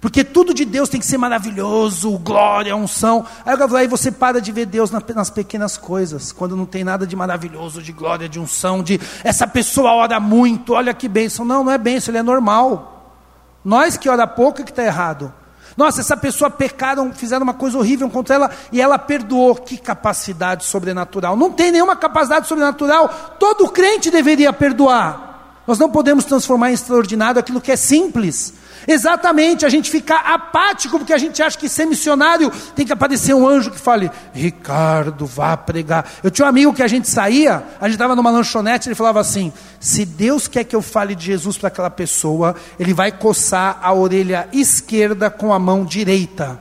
Porque 0.00 0.24
tudo 0.24 0.54
de 0.54 0.64
Deus 0.64 0.88
tem 0.88 0.98
que 0.98 1.06
ser 1.06 1.18
maravilhoso, 1.18 2.16
glória, 2.18 2.74
unção. 2.74 3.26
Aí 3.44 3.54
aí 3.76 3.86
você 3.86 4.10
para 4.10 4.40
de 4.40 4.50
ver 4.50 4.64
Deus 4.64 4.90
nas 4.90 5.28
pequenas 5.28 5.76
coisas, 5.76 6.32
quando 6.32 6.56
não 6.56 6.64
tem 6.64 6.82
nada 6.82 7.06
de 7.06 7.14
maravilhoso, 7.14 7.82
de 7.82 7.92
glória, 7.92 8.26
de 8.26 8.40
unção, 8.40 8.82
de 8.82 8.98
essa 9.22 9.46
pessoa 9.46 9.92
ora 9.92 10.18
muito, 10.18 10.72
olha 10.72 10.94
que 10.94 11.06
bênção. 11.06 11.44
Não, 11.44 11.62
não 11.62 11.70
é 11.70 11.76
bênção, 11.76 12.10
ele 12.12 12.18
é 12.18 12.22
normal. 12.22 13.14
Nós 13.62 13.98
que 13.98 14.08
ora 14.08 14.26
pouco 14.26 14.62
é 14.62 14.64
que 14.64 14.70
está 14.70 14.82
errado. 14.82 15.34
Nossa, 15.76 16.00
essa 16.00 16.16
pessoa 16.16 16.50
pecaram, 16.50 17.12
fizeram 17.12 17.44
uma 17.44 17.54
coisa 17.54 17.76
horrível 17.76 18.08
contra 18.08 18.34
ela 18.34 18.50
e 18.72 18.80
ela 18.80 18.98
perdoou. 18.98 19.54
Que 19.54 19.76
capacidade 19.76 20.64
sobrenatural. 20.64 21.36
Não 21.36 21.52
tem 21.52 21.70
nenhuma 21.70 21.94
capacidade 21.94 22.48
sobrenatural. 22.48 23.36
Todo 23.38 23.68
crente 23.68 24.10
deveria 24.10 24.52
perdoar. 24.52 25.62
Nós 25.66 25.78
não 25.78 25.90
podemos 25.90 26.24
transformar 26.24 26.70
em 26.70 26.74
extraordinário 26.74 27.38
aquilo 27.38 27.60
que 27.60 27.70
é 27.70 27.76
simples. 27.76 28.54
Exatamente, 28.86 29.66
a 29.66 29.68
gente 29.68 29.90
fica 29.90 30.16
apático 30.16 30.98
porque 30.98 31.12
a 31.12 31.18
gente 31.18 31.42
acha 31.42 31.58
que 31.58 31.68
ser 31.68 31.86
missionário 31.86 32.50
tem 32.74 32.86
que 32.86 32.92
aparecer 32.92 33.34
um 33.34 33.46
anjo 33.46 33.70
que 33.70 33.78
fale: 33.78 34.10
Ricardo, 34.32 35.26
vá 35.26 35.56
pregar. 35.56 36.06
Eu 36.22 36.30
tinha 36.30 36.46
um 36.46 36.48
amigo 36.48 36.72
que 36.72 36.82
a 36.82 36.88
gente 36.88 37.08
saía, 37.08 37.62
a 37.80 37.84
gente 37.84 37.94
estava 37.94 38.16
numa 38.16 38.30
lanchonete, 38.30 38.88
ele 38.88 38.94
falava 38.94 39.20
assim: 39.20 39.52
se 39.78 40.04
Deus 40.04 40.48
quer 40.48 40.64
que 40.64 40.76
eu 40.76 40.82
fale 40.82 41.14
de 41.14 41.26
Jesus 41.26 41.58
para 41.58 41.68
aquela 41.68 41.90
pessoa, 41.90 42.54
ele 42.78 42.92
vai 42.94 43.12
coçar 43.12 43.78
a 43.82 43.92
orelha 43.92 44.48
esquerda 44.52 45.30
com 45.30 45.52
a 45.52 45.58
mão 45.58 45.84
direita. 45.84 46.60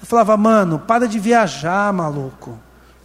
Eu 0.00 0.06
falava, 0.06 0.36
mano, 0.36 0.78
para 0.78 1.08
de 1.08 1.18
viajar, 1.18 1.92
maluco. 1.92 2.58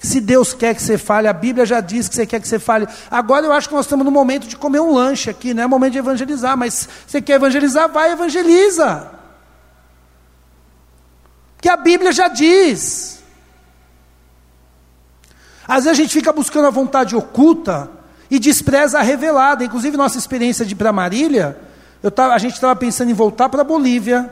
Se 0.03 0.19
Deus 0.19 0.53
quer 0.53 0.75
que 0.75 0.81
você 0.81 0.97
fale, 0.97 1.29
a 1.29 1.33
Bíblia 1.33 1.65
já 1.65 1.79
diz 1.79 2.09
que 2.09 2.15
você 2.15 2.25
quer 2.25 2.41
que 2.41 2.47
você 2.47 2.59
fale. 2.59 2.85
Agora 3.09 3.45
eu 3.45 3.53
acho 3.53 3.69
que 3.69 3.73
nós 3.73 3.85
estamos 3.85 4.03
no 4.03 4.11
momento 4.11 4.45
de 4.45 4.57
comer 4.57 4.81
um 4.81 4.93
lanche 4.93 5.29
aqui, 5.29 5.53
não 5.53 5.63
é 5.63 5.67
momento 5.67 5.93
de 5.93 5.99
evangelizar, 5.99 6.57
mas 6.57 6.89
você 7.07 7.21
quer 7.21 7.35
evangelizar, 7.35 7.89
vai 7.89 8.11
evangeliza. 8.11 9.09
Que 11.61 11.69
a 11.69 11.77
Bíblia 11.77 12.11
já 12.11 12.27
diz. 12.27 13.23
Às 15.65 15.85
vezes 15.85 15.97
a 15.97 16.03
gente 16.03 16.11
fica 16.11 16.33
buscando 16.33 16.67
a 16.67 16.69
vontade 16.69 17.15
oculta 17.15 17.89
e 18.29 18.39
despreza 18.39 18.99
a 18.99 19.01
revelada. 19.01 19.63
Inclusive, 19.63 19.95
nossa 19.95 20.17
experiência 20.17 20.65
de 20.65 20.73
ir 20.73 20.75
para 20.75 20.91
Marília, 20.91 21.57
tava, 22.13 22.33
a 22.33 22.37
gente 22.37 22.55
estava 22.55 22.75
pensando 22.75 23.09
em 23.09 23.13
voltar 23.13 23.47
para 23.47 23.63
Bolívia, 23.63 24.29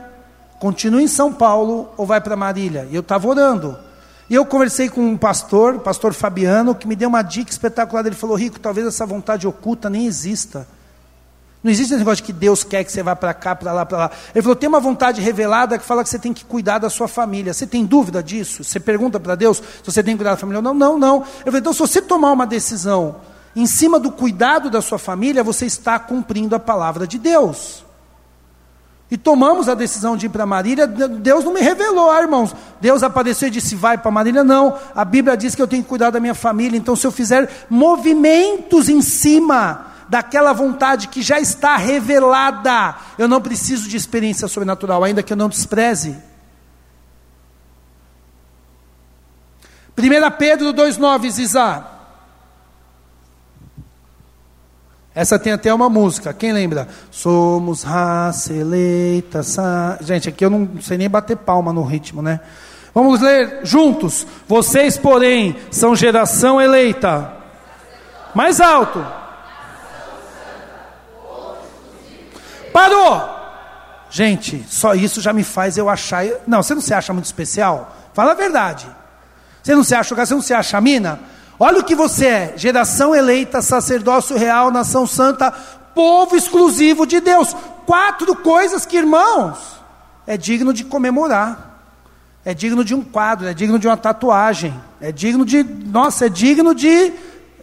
continua 0.60 1.00
em 1.00 1.08
São 1.08 1.32
Paulo 1.32 1.88
ou 1.96 2.04
vai 2.04 2.20
para 2.20 2.36
Marília. 2.36 2.86
E 2.90 2.94
eu 2.94 3.00
estava 3.00 3.26
orando. 3.26 3.90
E 4.32 4.34
eu 4.34 4.46
conversei 4.46 4.88
com 4.88 5.02
um 5.02 5.14
pastor, 5.14 5.74
o 5.74 5.80
pastor 5.80 6.14
Fabiano, 6.14 6.74
que 6.74 6.88
me 6.88 6.96
deu 6.96 7.06
uma 7.06 7.20
dica 7.20 7.50
espetacular. 7.50 8.06
Ele 8.06 8.16
falou: 8.16 8.34
Rico, 8.34 8.58
talvez 8.58 8.86
essa 8.86 9.04
vontade 9.04 9.46
oculta 9.46 9.90
nem 9.90 10.06
exista. 10.06 10.66
Não 11.62 11.70
existe 11.70 11.92
esse 11.92 11.98
negócio 11.98 12.24
de 12.24 12.32
que 12.32 12.32
Deus 12.32 12.64
quer 12.64 12.82
que 12.82 12.90
você 12.90 13.02
vá 13.02 13.14
para 13.14 13.34
cá, 13.34 13.54
para 13.54 13.70
lá, 13.74 13.84
para 13.84 13.98
lá. 13.98 14.10
Ele 14.34 14.40
falou: 14.40 14.56
tem 14.56 14.70
uma 14.70 14.80
vontade 14.80 15.20
revelada 15.20 15.78
que 15.78 15.84
fala 15.84 16.02
que 16.02 16.08
você 16.08 16.18
tem 16.18 16.32
que 16.32 16.46
cuidar 16.46 16.78
da 16.78 16.88
sua 16.88 17.06
família. 17.06 17.52
Você 17.52 17.66
tem 17.66 17.84
dúvida 17.84 18.22
disso? 18.22 18.64
Você 18.64 18.80
pergunta 18.80 19.20
para 19.20 19.34
Deus 19.34 19.58
se 19.58 19.84
você 19.84 20.02
tem 20.02 20.14
que 20.14 20.20
cuidar 20.20 20.30
da 20.30 20.38
família? 20.38 20.62
Não, 20.62 20.72
não, 20.72 20.98
não. 20.98 21.16
Ele 21.16 21.44
falou: 21.44 21.58
então, 21.58 21.72
se 21.74 21.80
você 21.80 22.00
tomar 22.00 22.32
uma 22.32 22.46
decisão 22.46 23.16
em 23.54 23.66
cima 23.66 24.00
do 24.00 24.10
cuidado 24.10 24.70
da 24.70 24.80
sua 24.80 24.98
família, 24.98 25.44
você 25.44 25.66
está 25.66 25.98
cumprindo 25.98 26.56
a 26.56 26.58
palavra 26.58 27.06
de 27.06 27.18
Deus 27.18 27.81
e 29.12 29.16
tomamos 29.18 29.68
a 29.68 29.74
decisão 29.74 30.16
de 30.16 30.24
ir 30.24 30.30
para 30.30 30.46
Marília, 30.46 30.86
Deus 30.86 31.44
não 31.44 31.52
me 31.52 31.60
revelou, 31.60 32.10
ah, 32.10 32.22
irmãos. 32.22 32.56
Deus 32.80 33.02
apareceu 33.02 33.48
e 33.48 33.50
disse: 33.50 33.76
vai 33.76 33.98
para 33.98 34.10
Marília. 34.10 34.42
Não, 34.42 34.78
a 34.94 35.04
Bíblia 35.04 35.36
diz 35.36 35.54
que 35.54 35.60
eu 35.60 35.68
tenho 35.68 35.82
que 35.82 35.88
cuidar 35.90 36.08
da 36.08 36.18
minha 36.18 36.34
família. 36.34 36.78
Então, 36.78 36.96
se 36.96 37.06
eu 37.06 37.12
fizer 37.12 37.66
movimentos 37.68 38.88
em 38.88 39.02
cima 39.02 39.88
daquela 40.08 40.54
vontade 40.54 41.08
que 41.08 41.20
já 41.20 41.38
está 41.38 41.76
revelada, 41.76 42.96
eu 43.18 43.28
não 43.28 43.38
preciso 43.38 43.86
de 43.86 43.98
experiência 43.98 44.48
sobrenatural, 44.48 45.04
ainda 45.04 45.22
que 45.22 45.34
eu 45.34 45.36
não 45.36 45.50
despreze. 45.50 46.16
1 49.94 50.36
Pedro 50.38 50.72
2,9, 50.72 51.30
Zizá. 51.32 51.91
Essa 55.14 55.38
tem 55.38 55.52
até 55.52 55.72
uma 55.72 55.90
música, 55.90 56.32
quem 56.32 56.52
lembra? 56.52 56.88
Somos 57.10 57.82
raça 57.82 58.52
eleita. 58.52 59.42
Sa... 59.42 59.98
Gente, 60.00 60.28
aqui 60.28 60.44
eu 60.44 60.48
não 60.48 60.80
sei 60.80 60.96
nem 60.96 61.08
bater 61.08 61.36
palma 61.36 61.72
no 61.72 61.82
ritmo, 61.82 62.22
né? 62.22 62.40
Vamos 62.94 63.20
ler 63.20 63.60
juntos. 63.62 64.26
Vocês, 64.48 64.96
porém, 64.96 65.56
são 65.70 65.94
geração 65.94 66.60
eleita. 66.60 67.30
Mais 68.34 68.60
alto. 68.60 69.04
Parou! 72.72 73.42
Gente, 74.10 74.64
só 74.68 74.94
isso 74.94 75.20
já 75.20 75.32
me 75.32 75.44
faz 75.44 75.76
eu 75.76 75.88
achar. 75.88 76.24
Não, 76.46 76.62
você 76.62 76.74
não 76.74 76.82
se 76.82 76.92
acha 76.92 77.12
muito 77.12 77.26
especial? 77.26 77.94
Fala 78.14 78.32
a 78.32 78.34
verdade. 78.34 78.86
Você 79.62 79.74
não 79.74 79.84
se 79.84 79.94
acha, 79.94 80.14
você 80.14 80.34
não 80.34 80.42
se 80.42 80.52
acha 80.52 80.80
mina? 80.80 81.20
Olha 81.64 81.78
o 81.78 81.84
que 81.84 81.94
você 81.94 82.26
é: 82.26 82.54
geração 82.56 83.14
eleita, 83.14 83.62
sacerdócio 83.62 84.36
real, 84.36 84.72
nação 84.72 85.06
santa, 85.06 85.52
povo 85.94 86.34
exclusivo 86.34 87.06
de 87.06 87.20
Deus. 87.20 87.54
Quatro 87.86 88.34
coisas 88.34 88.84
que, 88.84 88.96
irmãos, 88.96 89.80
é 90.26 90.36
digno 90.36 90.72
de 90.72 90.82
comemorar. 90.82 91.70
É 92.44 92.52
digno 92.52 92.84
de 92.84 92.96
um 92.96 93.00
quadro, 93.00 93.46
é 93.46 93.54
digno 93.54 93.78
de 93.78 93.86
uma 93.86 93.96
tatuagem, 93.96 94.74
é 95.00 95.12
digno 95.12 95.44
de, 95.44 95.62
nossa, 95.62 96.26
é 96.26 96.28
digno 96.28 96.74
de, 96.74 97.12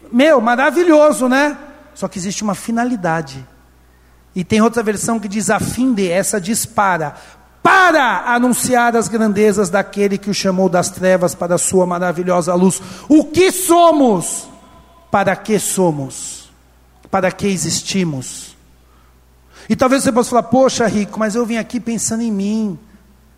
meu, 0.10 0.40
maravilhoso, 0.40 1.28
né? 1.28 1.58
Só 1.94 2.08
que 2.08 2.18
existe 2.18 2.42
uma 2.42 2.56
finalidade. 2.56 3.46
E 4.34 4.46
tem 4.46 4.62
outra 4.62 4.82
versão 4.82 5.20
que 5.20 5.28
diz 5.28 5.50
a 5.50 5.60
fim 5.60 5.92
de, 5.94 6.10
essa 6.10 6.40
dispara 6.40 7.16
para 7.62 8.34
anunciar 8.34 8.96
as 8.96 9.08
grandezas 9.08 9.70
daquele 9.70 10.18
que 10.18 10.30
o 10.30 10.34
chamou 10.34 10.70
das 10.70 10.90
trevas 10.90 11.36
para 11.36 11.56
a 11.56 11.58
sua 11.58 11.86
maravilhosa 11.86 12.54
luz. 12.54 12.82
O 13.08 13.26
que 13.26 13.52
somos? 13.52 14.48
Para 15.12 15.36
que 15.36 15.60
somos? 15.60 16.50
Para 17.10 17.32
que 17.32 17.48
existimos? 17.48 18.56
E 19.68 19.76
talvez 19.76 20.04
você 20.04 20.12
possa 20.12 20.30
falar, 20.30 20.44
poxa, 20.44 20.88
rico, 20.88 21.20
mas 21.20 21.36
eu 21.36 21.46
vim 21.46 21.58
aqui 21.58 21.80
pensando 21.80 22.24
em 22.24 22.32
mim. 22.32 22.80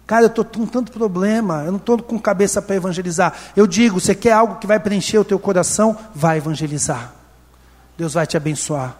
Cara, 0.07 0.23
eu 0.23 0.27
estou 0.27 0.45
com 0.45 0.65
tanto 0.65 0.91
problema, 0.91 1.63
eu 1.65 1.71
não 1.71 1.79
estou 1.79 2.01
com 2.01 2.19
cabeça 2.19 2.61
para 2.61 2.75
evangelizar. 2.75 3.33
Eu 3.55 3.65
digo, 3.65 3.99
você 3.99 4.13
quer 4.13 4.33
algo 4.33 4.55
que 4.55 4.67
vai 4.67 4.79
preencher 4.79 5.17
o 5.17 5.25
teu 5.25 5.39
coração? 5.39 5.97
Vai 6.13 6.37
evangelizar. 6.37 7.13
Deus 7.97 8.13
vai 8.13 8.27
te 8.27 8.35
abençoar. 8.35 8.97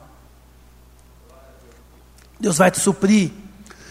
Deus 2.40 2.58
vai 2.58 2.72
te 2.72 2.80
suprir. 2.80 3.32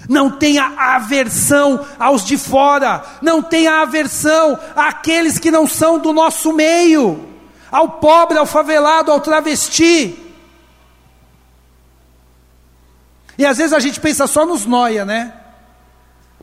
Não 0.09 0.31
tenha 0.31 0.65
aversão 0.77 1.87
aos 1.99 2.25
de 2.25 2.37
fora, 2.37 3.05
não 3.23 3.43
tenha 3.43 3.81
aversão 3.83 4.59
àqueles 4.75 5.39
que 5.39 5.51
não 5.51 5.67
são 5.67 5.99
do 5.99 6.13
nosso 6.13 6.53
meio, 6.53 7.29
ao 7.71 7.89
pobre, 7.89 8.39
ao 8.39 8.47
favelado, 8.47 9.13
ao 9.13 9.21
travesti. 9.21 10.19
E 13.39 13.47
às 13.47 13.59
vezes 13.59 13.73
a 13.73 13.79
gente 13.79 14.01
pensa 14.01 14.27
só 14.27 14.45
nos 14.45 14.67
noia, 14.67 15.05
né? 15.05 15.33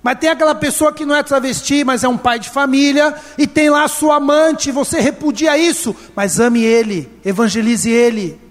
Mas 0.01 0.19
tem 0.19 0.29
aquela 0.29 0.55
pessoa 0.55 0.93
que 0.93 1.05
não 1.05 1.15
é 1.15 1.21
travesti, 1.21 1.83
mas 1.83 2.03
é 2.03 2.07
um 2.07 2.17
pai 2.17 2.39
de 2.39 2.49
família, 2.49 3.15
e 3.37 3.45
tem 3.45 3.69
lá 3.69 3.83
a 3.83 3.87
sua 3.89 4.15
amante, 4.15 4.71
você 4.71 4.99
repudia 4.99 5.57
isso, 5.57 5.95
mas 6.15 6.39
ame 6.39 6.63
ele, 6.63 7.11
evangelize 7.25 7.89
ele. 7.89 8.46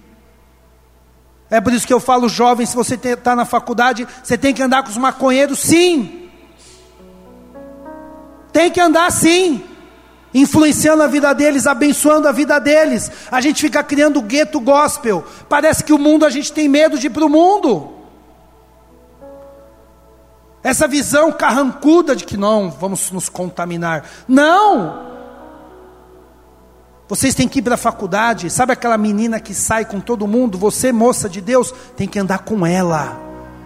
É 1.49 1.61
por 1.61 1.73
isso 1.73 1.87
que 1.87 1.93
eu 1.93 1.99
falo, 1.99 2.27
jovem, 2.27 2.65
se 2.65 2.75
você 2.75 2.95
está 2.95 3.35
na 3.35 3.45
faculdade, 3.45 4.07
você 4.21 4.37
tem 4.37 4.53
que 4.53 4.61
andar 4.61 4.83
com 4.83 4.89
os 4.89 4.97
maconheiros, 4.97 5.59
sim. 5.59 6.29
Tem 8.51 8.69
que 8.69 8.81
andar 8.81 9.11
sim. 9.11 9.63
Influenciando 10.33 11.03
a 11.03 11.07
vida 11.07 11.33
deles, 11.33 11.65
abençoando 11.65 12.27
a 12.27 12.31
vida 12.33 12.59
deles. 12.59 13.09
A 13.31 13.39
gente 13.39 13.61
fica 13.61 13.81
criando 13.81 14.21
gueto 14.21 14.59
gospel. 14.59 15.23
Parece 15.47 15.83
que 15.83 15.93
o 15.93 15.97
mundo 15.97 16.25
a 16.25 16.29
gente 16.29 16.51
tem 16.51 16.67
medo 16.67 16.99
de 16.99 17.07
ir 17.07 17.11
para 17.11 17.25
o 17.25 17.29
mundo. 17.29 17.93
Essa 20.61 20.85
visão 20.85 21.31
carrancuda 21.31 22.13
de 22.13 22.25
que 22.25 22.35
não 22.35 22.69
vamos 22.69 23.09
nos 23.09 23.29
contaminar. 23.29 24.03
Não! 24.27 25.16
Vocês 27.07 27.33
têm 27.33 27.47
que 27.47 27.59
ir 27.59 27.61
para 27.61 27.75
a 27.75 27.77
faculdade, 27.77 28.49
sabe 28.49 28.73
aquela 28.73 28.97
menina 28.97 29.39
que 29.39 29.53
sai 29.53 29.85
com 29.85 29.99
todo 29.99 30.27
mundo? 30.27 30.57
Você, 30.57 30.91
moça 30.91 31.29
de 31.29 31.39
Deus, 31.39 31.73
tem 31.95 32.07
que 32.07 32.19
andar 32.19 32.39
com 32.39 32.65
ela. 32.65 33.17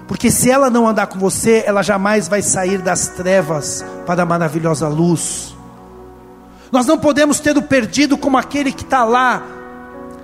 Porque 0.08 0.30
se 0.30 0.52
ela 0.52 0.70
não 0.70 0.88
andar 0.88 1.08
com 1.08 1.18
você, 1.18 1.64
ela 1.66 1.82
jamais 1.82 2.28
vai 2.28 2.42
sair 2.42 2.80
das 2.80 3.08
trevas 3.08 3.84
para 4.06 4.22
a 4.22 4.26
maravilhosa 4.26 4.88
luz. 4.88 5.56
Nós 6.72 6.86
não 6.86 7.00
podemos 7.00 7.40
ter 7.40 7.58
o 7.58 7.64
perdido 7.64 8.16
como 8.18 8.38
aquele 8.38 8.72
que 8.72 8.84
está 8.84 9.04
lá. 9.04 9.42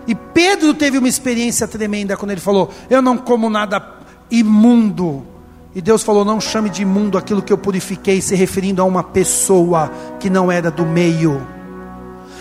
E 0.05 0.13
Pedro 0.13 0.74
teve 0.74 0.97
uma 0.97 1.07
experiência 1.07 1.68
tremenda 1.68 2.15
quando 2.15 2.32
ele 2.32 2.41
falou: 2.41 2.70
Eu 2.89 3.01
não 3.01 3.18
como 3.18 3.49
nada 3.49 3.82
imundo. 4.30 5.26
E 5.74 5.82
Deus 5.82 6.03
falou: 6.03 6.24
Não 6.24 6.39
chame 6.39 6.70
de 6.70 6.84
imundo 6.84 7.18
aquilo 7.18 7.41
que 7.41 7.51
eu 7.51 7.57
purifiquei, 7.57 8.22
se 8.22 8.36
referindo 8.36 8.82
a 8.82 8.86
uma 8.86 9.03
pessoa 9.03 9.91
que 10.20 10.30
não 10.30 10.51
era 10.51 10.70
do 10.70 10.86
meio. 10.86 11.57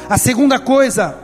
A 0.08 0.16
segunda 0.16 0.58
coisa 0.58 1.18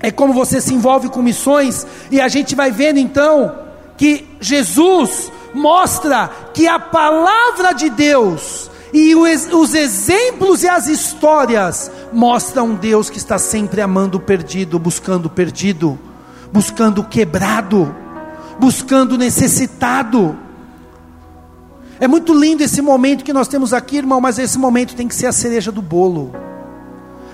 é 0.00 0.10
como 0.10 0.34
você 0.34 0.60
se 0.60 0.74
envolve 0.74 1.08
com 1.08 1.22
missões, 1.22 1.86
e 2.10 2.20
a 2.20 2.28
gente 2.28 2.54
vai 2.54 2.70
vendo 2.70 2.98
então 2.98 3.54
que 3.96 4.28
Jesus 4.40 5.30
mostra 5.54 6.28
que 6.52 6.66
a 6.66 6.78
palavra 6.78 7.72
de 7.72 7.88
Deus 7.88 8.70
e 8.92 9.14
os 9.14 9.74
exemplos 9.74 10.62
e 10.62 10.68
as 10.68 10.88
histórias 10.88 11.90
mostram 12.12 12.70
um 12.70 12.74
Deus 12.74 13.08
que 13.08 13.16
está 13.16 13.38
sempre 13.38 13.80
amando 13.80 14.18
o 14.18 14.20
perdido, 14.20 14.78
buscando 14.78 15.26
o 15.26 15.30
perdido, 15.30 15.98
buscando 16.52 17.00
o 17.00 17.04
quebrado, 17.04 17.94
buscando 18.58 19.12
o 19.12 19.18
necessitado. 19.18 20.36
É 21.98 22.08
muito 22.08 22.34
lindo 22.34 22.62
esse 22.62 22.82
momento 22.82 23.24
que 23.24 23.32
nós 23.32 23.48
temos 23.48 23.72
aqui, 23.72 23.98
irmão, 23.98 24.20
mas 24.20 24.38
esse 24.38 24.58
momento 24.58 24.94
tem 24.94 25.08
que 25.08 25.14
ser 25.14 25.26
a 25.26 25.32
cereja 25.32 25.70
do 25.70 25.80
bolo. 25.80 26.41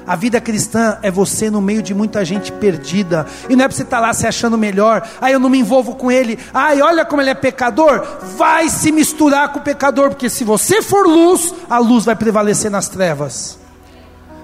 A 0.08 0.16
vida 0.16 0.40
cristã 0.40 0.96
é 1.02 1.10
você 1.10 1.50
no 1.50 1.60
meio 1.60 1.82
de 1.82 1.92
muita 1.92 2.24
gente 2.24 2.50
perdida. 2.50 3.26
E 3.46 3.54
não 3.54 3.66
é 3.66 3.68
para 3.68 3.76
você 3.76 3.82
estar 3.82 3.98
tá 3.98 4.02
lá 4.06 4.14
se 4.14 4.26
achando 4.26 4.56
melhor. 4.56 5.06
Ah, 5.20 5.30
eu 5.30 5.38
não 5.38 5.50
me 5.50 5.58
envolvo 5.58 5.96
com 5.96 6.10
ele. 6.10 6.38
Ai, 6.54 6.80
olha 6.80 7.04
como 7.04 7.20
ele 7.20 7.28
é 7.28 7.34
pecador. 7.34 8.02
Vai 8.38 8.70
se 8.70 8.90
misturar 8.90 9.52
com 9.52 9.58
o 9.58 9.62
pecador, 9.62 10.08
porque 10.08 10.30
se 10.30 10.44
você 10.44 10.80
for 10.80 11.06
luz, 11.06 11.52
a 11.68 11.76
luz 11.76 12.06
vai 12.06 12.16
prevalecer 12.16 12.70
nas 12.70 12.88
trevas. 12.88 13.58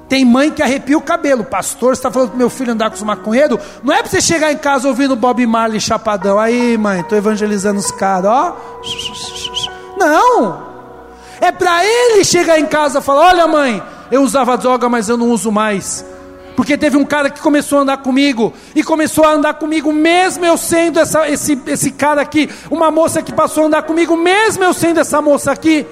Tem 0.07 0.23
mãe 0.23 0.51
que 0.51 0.63
arrepia 0.63 0.99
o 0.99 1.01
cabelo. 1.01 1.45
Pastor, 1.45 1.97
você 1.97 2.01
está 2.01 2.11
falando 2.11 2.29
para 2.29 2.39
meu 2.39 2.51
filho 2.51 2.73
andar 2.73 2.91
com 2.91 2.97
os 2.97 3.03
maconheiros? 3.03 3.59
Não 3.83 3.95
é 3.95 4.03
para 4.03 4.11
você 4.11 4.21
chegar 4.21 4.53
em 4.53 4.59
casa 4.59 4.87
ouvindo 4.87 5.17
Bob 5.17 5.47
Marley 5.47 5.81
chapadão. 5.81 6.39
Aí, 6.39 6.77
mãe, 6.77 7.01
estou 7.01 7.17
evangelizando 7.17 7.81
os 7.81 7.91
caras, 7.91 8.31
ó. 8.31 8.57
Não. 9.99 10.75
É 11.41 11.51
para 11.51 11.85
ele 11.85 12.23
chegar 12.23 12.61
em 12.61 12.67
casa 12.67 12.99
e 12.99 13.03
falar: 13.03 13.29
Olha, 13.29 13.47
mãe, 13.47 13.83
eu 14.15 14.23
usava 14.23 14.57
droga, 14.57 14.89
mas 14.89 15.09
eu 15.09 15.17
não 15.17 15.31
uso 15.31 15.51
mais. 15.51 16.05
Porque 16.55 16.79
teve 16.79 16.97
um 16.97 17.05
cara 17.05 17.29
que 17.29 17.41
começou 17.41 17.79
a 17.79 17.83
andar 17.83 17.97
comigo, 17.97 18.53
e 18.73 18.83
começou 18.83 19.25
a 19.25 19.33
andar 19.33 19.55
comigo, 19.55 19.93
mesmo 19.93 20.45
eu 20.45 20.57
sendo 20.57 21.01
essa, 21.01 21.29
esse, 21.29 21.61
esse 21.67 21.91
cara 21.91 22.23
aqui, 22.23 22.49
uma 22.71 22.93
moça 22.93 23.21
que 23.21 23.33
passou 23.33 23.65
a 23.65 23.67
andar 23.67 23.83
comigo, 23.83 24.17
mesmo 24.17 24.63
eu 24.63 24.73
sendo 24.73 25.01
essa 25.01 25.21
moça 25.21 25.51
aqui. 25.51 25.85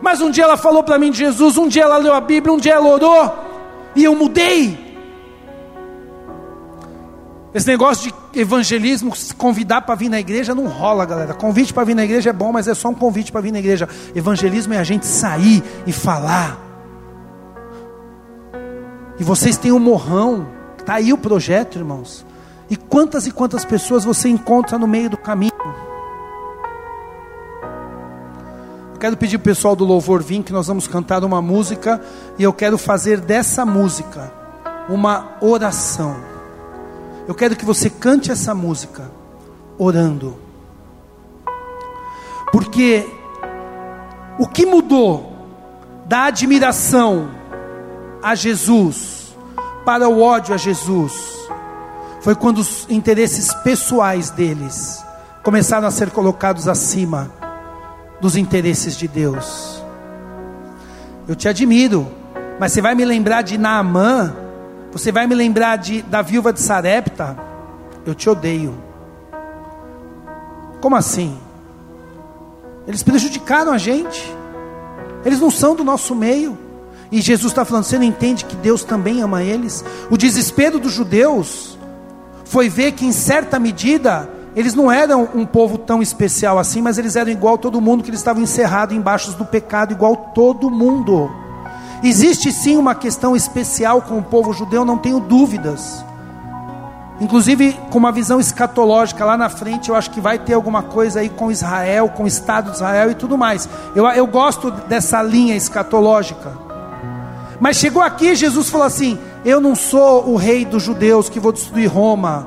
Mas 0.00 0.20
um 0.20 0.30
dia 0.30 0.44
ela 0.44 0.56
falou 0.56 0.84
para 0.84 0.98
mim 0.98 1.10
de 1.10 1.18
Jesus, 1.18 1.56
um 1.56 1.66
dia 1.66 1.82
ela 1.82 1.96
leu 1.96 2.14
a 2.14 2.20
Bíblia, 2.20 2.52
um 2.52 2.58
dia 2.58 2.74
ela 2.74 2.88
orou, 2.88 3.32
e 3.96 4.04
eu 4.04 4.14
mudei. 4.14 4.78
Esse 7.52 7.66
negócio 7.66 8.12
de 8.32 8.40
evangelismo, 8.40 9.12
convidar 9.36 9.80
para 9.82 9.96
vir 9.96 10.08
na 10.08 10.20
igreja, 10.20 10.54
não 10.54 10.66
rola, 10.66 11.04
galera. 11.04 11.34
Convite 11.34 11.74
para 11.74 11.82
vir 11.82 11.94
na 11.94 12.04
igreja 12.04 12.30
é 12.30 12.32
bom, 12.32 12.52
mas 12.52 12.68
é 12.68 12.74
só 12.74 12.88
um 12.88 12.94
convite 12.94 13.32
para 13.32 13.40
vir 13.40 13.50
na 13.52 13.58
igreja. 13.58 13.88
Evangelismo 14.14 14.74
é 14.74 14.78
a 14.78 14.84
gente 14.84 15.06
sair 15.06 15.62
e 15.84 15.92
falar. 15.92 16.63
E 19.18 19.24
vocês 19.24 19.56
têm 19.56 19.72
um 19.72 19.78
morrão, 19.78 20.46
está 20.78 20.94
aí 20.94 21.12
o 21.12 21.18
projeto, 21.18 21.78
irmãos. 21.78 22.24
E 22.68 22.76
quantas 22.76 23.26
e 23.26 23.30
quantas 23.30 23.64
pessoas 23.64 24.04
você 24.04 24.28
encontra 24.28 24.78
no 24.78 24.86
meio 24.86 25.08
do 25.10 25.16
caminho? 25.16 25.52
Eu 28.94 28.98
quero 28.98 29.16
pedir 29.16 29.38
para 29.38 29.42
o 29.42 29.54
pessoal 29.54 29.76
do 29.76 29.84
louvor 29.84 30.22
vir, 30.22 30.42
que 30.42 30.52
nós 30.52 30.66
vamos 30.66 30.88
cantar 30.88 31.22
uma 31.24 31.42
música, 31.42 32.00
e 32.38 32.42
eu 32.42 32.52
quero 32.52 32.78
fazer 32.78 33.20
dessa 33.20 33.64
música 33.64 34.32
uma 34.88 35.36
oração. 35.40 36.16
Eu 37.28 37.34
quero 37.34 37.54
que 37.54 37.64
você 37.64 37.88
cante 37.88 38.30
essa 38.30 38.54
música 38.54 39.10
orando. 39.78 40.36
Porque 42.50 43.06
o 44.38 44.46
que 44.46 44.66
mudou 44.66 45.32
da 46.06 46.24
admiração 46.24 47.28
a 48.24 48.34
Jesus, 48.34 49.36
para 49.84 50.08
o 50.08 50.22
ódio 50.22 50.54
a 50.54 50.56
Jesus, 50.56 51.12
foi 52.22 52.34
quando 52.34 52.56
os 52.56 52.88
interesses 52.88 53.52
pessoais 53.56 54.30
deles 54.30 55.04
começaram 55.42 55.86
a 55.86 55.90
ser 55.90 56.10
colocados 56.10 56.66
acima 56.66 57.30
dos 58.22 58.34
interesses 58.34 58.96
de 58.96 59.06
Deus. 59.06 59.84
Eu 61.28 61.36
te 61.36 61.50
admiro, 61.50 62.08
mas 62.58 62.72
você 62.72 62.80
vai 62.80 62.94
me 62.94 63.04
lembrar 63.04 63.42
de 63.42 63.58
Naamã, 63.58 64.34
você 64.90 65.12
vai 65.12 65.26
me 65.26 65.34
lembrar 65.34 65.76
de, 65.76 66.00
da 66.00 66.22
viúva 66.22 66.50
de 66.50 66.60
Sarepta, 66.60 67.36
eu 68.06 68.14
te 68.14 68.30
odeio. 68.30 68.74
Como 70.80 70.96
assim? 70.96 71.38
Eles 72.86 73.02
prejudicaram 73.02 73.70
a 73.70 73.76
gente, 73.76 74.34
eles 75.26 75.40
não 75.40 75.50
são 75.50 75.76
do 75.76 75.84
nosso 75.84 76.14
meio. 76.14 76.63
E 77.14 77.20
Jesus 77.20 77.52
está 77.52 77.64
falando: 77.64 77.84
você 77.84 77.96
não 77.96 78.04
entende 78.04 78.44
que 78.44 78.56
Deus 78.56 78.82
também 78.82 79.22
ama 79.22 79.40
eles? 79.40 79.84
O 80.10 80.16
desespero 80.16 80.80
dos 80.80 80.90
judeus 80.90 81.78
foi 82.44 82.68
ver 82.68 82.90
que, 82.90 83.06
em 83.06 83.12
certa 83.12 83.56
medida, 83.56 84.28
eles 84.56 84.74
não 84.74 84.90
eram 84.90 85.28
um 85.32 85.46
povo 85.46 85.78
tão 85.78 86.02
especial 86.02 86.58
assim, 86.58 86.82
mas 86.82 86.98
eles 86.98 87.14
eram 87.14 87.30
igual 87.30 87.56
todo 87.56 87.80
mundo, 87.80 88.02
que 88.02 88.10
eles 88.10 88.18
estavam 88.18 88.42
encerrados 88.42 88.96
embaixo 88.96 89.30
do 89.34 89.44
pecado, 89.44 89.92
igual 89.92 90.32
todo 90.34 90.68
mundo. 90.68 91.30
Existe 92.02 92.50
sim 92.50 92.76
uma 92.76 92.96
questão 92.96 93.36
especial 93.36 94.02
com 94.02 94.18
o 94.18 94.22
povo 94.22 94.52
judeu, 94.52 94.84
não 94.84 94.98
tenho 94.98 95.20
dúvidas. 95.20 96.04
Inclusive 97.20 97.78
com 97.90 97.98
uma 97.98 98.10
visão 98.10 98.40
escatológica 98.40 99.24
lá 99.24 99.36
na 99.36 99.48
frente, 99.48 99.88
eu 99.88 99.94
acho 99.94 100.10
que 100.10 100.20
vai 100.20 100.36
ter 100.36 100.54
alguma 100.54 100.82
coisa 100.82 101.20
aí 101.20 101.28
com 101.28 101.52
Israel, 101.52 102.08
com 102.08 102.24
o 102.24 102.26
Estado 102.26 102.70
de 102.70 102.76
Israel 102.78 103.12
e 103.12 103.14
tudo 103.14 103.38
mais. 103.38 103.68
Eu, 103.94 104.04
eu 104.08 104.26
gosto 104.26 104.72
dessa 104.72 105.22
linha 105.22 105.54
escatológica. 105.54 106.63
Mas 107.60 107.76
chegou 107.76 108.02
aqui, 108.02 108.34
Jesus 108.34 108.68
falou 108.68 108.86
assim: 108.86 109.18
Eu 109.44 109.60
não 109.60 109.74
sou 109.74 110.28
o 110.28 110.36
rei 110.36 110.64
dos 110.64 110.82
judeus 110.82 111.28
que 111.28 111.40
vou 111.40 111.52
destruir 111.52 111.86
Roma. 111.86 112.46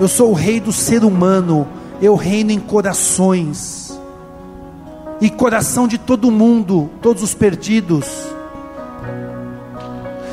Eu 0.00 0.08
sou 0.08 0.30
o 0.30 0.34
rei 0.34 0.60
do 0.60 0.72
ser 0.72 1.04
humano. 1.04 1.66
Eu 2.00 2.14
reino 2.14 2.50
em 2.50 2.58
corações. 2.58 3.98
E 5.20 5.30
coração 5.30 5.86
de 5.86 5.98
todo 5.98 6.30
mundo, 6.30 6.90
todos 7.00 7.22
os 7.22 7.34
perdidos. 7.34 8.06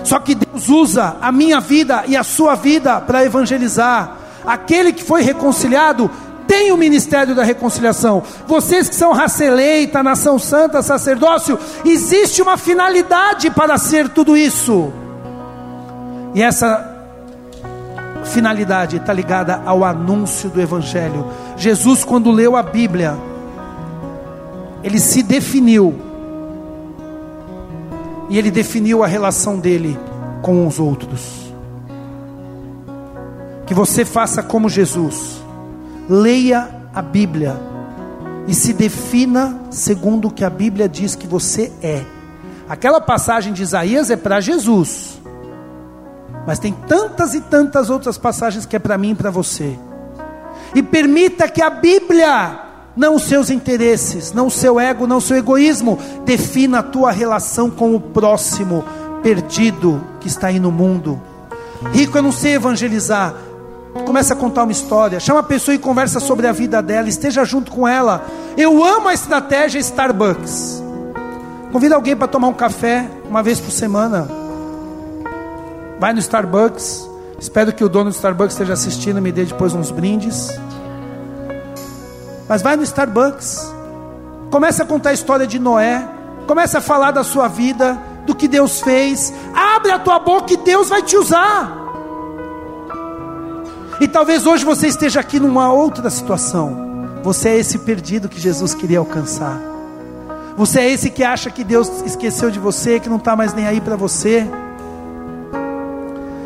Só 0.04 0.20
que 0.20 0.34
Deus 0.34 0.70
usa 0.70 1.18
a 1.22 1.32
minha 1.32 1.60
vida 1.60 2.04
e 2.08 2.18
a 2.18 2.24
sua 2.24 2.56
vida 2.56 3.00
para 3.00 3.24
evangelizar. 3.24 4.18
Aquele 4.44 4.92
que 4.92 5.04
foi 5.04 5.22
reconciliado 5.22 6.10
tem 6.50 6.72
o 6.72 6.78
ministério 6.78 7.36
da 7.36 7.44
reconciliação. 7.44 8.24
Vocês 8.48 8.90
que 8.90 8.96
são 8.96 9.14
raça 9.14 9.46
eleita, 9.46 10.02
nação 10.02 10.40
santa, 10.40 10.82
sacerdócio, 10.82 11.60
existe 11.86 12.42
uma 12.42 12.58
finalidade 12.58 13.52
para 13.52 13.78
ser 13.78 14.10
tudo 14.10 14.36
isso. 14.36 14.92
E 16.34 16.42
essa 16.42 16.98
finalidade 18.26 18.98
está 18.98 19.14
ligada 19.14 19.62
ao 19.64 19.84
anúncio 19.84 20.50
do 20.50 20.60
Evangelho. 20.60 21.28
Jesus, 21.56 22.04
quando 22.04 22.32
leu 22.32 22.56
a 22.56 22.64
Bíblia, 22.64 23.16
ele 24.84 25.00
se 25.00 25.22
definiu, 25.22 25.96
e 28.28 28.40
ele 28.40 28.50
definiu 28.50 29.04
a 29.04 29.08
relação 29.08 29.60
dele 29.60 30.00
com 30.42 30.66
os 30.66 30.80
outros. 30.80 31.54
Que 33.68 33.74
você 33.76 34.04
faça 34.04 34.42
como 34.42 34.68
Jesus, 34.68 35.40
leia 36.10 36.68
a 36.94 37.02
Bíblia 37.02 37.56
e 38.48 38.54
se 38.56 38.74
defina 38.74 39.60
segundo 39.70 40.28
o 40.28 40.32
que 40.32 40.44
a 40.44 40.50
Bíblia 40.50 40.90
diz 40.90 41.14
que 41.14 41.28
você 41.28 41.72
é. 41.84 42.04
Aquela 42.68 43.00
passagem 43.00 43.54
de 43.54 43.62
Isaías 43.62 44.10
é 44.10 44.16
para 44.16 44.42
Jesus. 44.42 45.20
Mas 46.48 46.58
tem 46.58 46.74
tantas 46.88 47.36
e 47.36 47.42
tantas 47.42 47.92
outras 47.92 48.18
passagens 48.18 48.66
que 48.66 48.76
é 48.76 48.80
para 48.80 48.98
mim 48.98 49.12
e 49.12 49.16
para 49.16 49.30
você. 49.30 49.78
E 50.74 50.82
permita 50.82 51.48
que 51.48 51.62
a 51.62 51.70
Bíblia, 51.70 52.60
não 52.96 53.16
os 53.16 53.24
seus 53.24 53.52
interesses, 53.52 54.34
não 54.34 54.48
o 54.48 54.52
seu 54.52 54.80
ego, 54.80 55.06
não 55.06 55.18
o 55.18 55.22
seu 55.22 55.38
egoísmo, 55.38 56.00
defina 56.26 56.80
a 56.80 56.84
tua 56.84 57.12
relação 57.12 57.70
com 57.70 57.96
o 57.96 58.00
próximo 58.00 58.84
perdido 59.22 60.04
que 60.20 60.28
está 60.28 60.48
aí 60.48 60.60
no 60.60 60.72
mundo. 60.72 61.22
Rico, 61.94 62.18
eu 62.18 62.24
não 62.24 62.32
sei 62.32 62.56
evangelizar. 62.56 63.36
Começa 64.06 64.34
a 64.34 64.38
contar 64.38 64.64
uma 64.64 64.72
história, 64.72 65.20
chama 65.20 65.40
a 65.40 65.44
pessoa 65.44 65.76
e 65.76 65.80
conversa 65.80 66.20
sobre 66.20 66.48
a 66.48 66.52
vida 66.52 66.82
dela, 66.82 67.10
esteja 67.10 67.44
junto 67.44 67.72
com 67.72 67.88
ela. 67.88 68.26
Eu 68.58 68.84
amo 68.84 69.08
a 69.08 69.14
estratégia 69.14 69.80
Starbucks. 69.80 70.84
Convida 71.72 71.96
alguém 71.96 72.16
para 72.16 72.28
tomar 72.28 72.48
um 72.48 72.54
café 72.54 73.10
uma 73.30 73.42
vez 73.44 73.60
por 73.60 73.72
semana 73.72 74.40
vai 76.00 76.14
no 76.14 76.20
Starbucks. 76.20 77.08
Espero 77.38 77.74
que 77.74 77.84
o 77.84 77.90
dono 77.90 78.10
do 78.10 78.14
Starbucks 78.14 78.54
esteja 78.54 78.74
assistindo 78.74 79.20
e 79.20 79.22
me 79.22 79.32
dê 79.32 79.44
depois 79.44 79.74
uns 79.74 79.92
brindes. 79.92 80.50
Mas 82.48 82.62
vai 82.62 82.76
no 82.76 82.84
Starbucks. 82.84 83.72
Começa 84.50 84.84
a 84.84 84.86
contar 84.86 85.10
a 85.10 85.14
história 85.14 85.46
de 85.46 85.60
Noé. 85.60 86.08
Começa 86.48 86.80
a 86.80 86.82
falar 86.82 87.12
da 87.12 87.24
sua 87.24 87.48
vida, 87.48 88.00
do 88.26 88.34
que 88.34 88.48
Deus 88.48 88.82
fez. 88.82 89.32
Abre 89.54 89.92
a 89.92 90.00
tua 90.00 90.18
boca 90.20 90.54
e 90.54 90.58
Deus 90.58 90.90
vai 90.90 91.04
te 91.04 91.18
usar. 91.18 91.79
E 94.02 94.08
talvez 94.08 94.46
hoje 94.46 94.64
você 94.64 94.88
esteja 94.88 95.20
aqui 95.20 95.40
numa 95.40 95.74
outra 95.74 96.10
situação. 96.10 97.20
Você 97.22 97.50
é 97.50 97.58
esse 97.58 97.80
perdido 97.80 98.30
que 98.30 98.40
Jesus 98.40 98.74
queria 98.74 99.00
alcançar. 99.00 99.60
Você 100.56 100.80
é 100.80 100.90
esse 100.90 101.10
que 101.10 101.24
acha 101.24 101.50
que 101.50 101.66
Deus 101.66 101.90
esqueceu 102.06 102.50
de 102.50 102.60
você, 102.60 103.00
que 103.00 103.10
não 103.10 103.18
está 103.18 103.36
mais 103.36 103.54
nem 103.54 103.68
aí 103.68 103.82
para 103.82 103.98
você. 103.98 104.48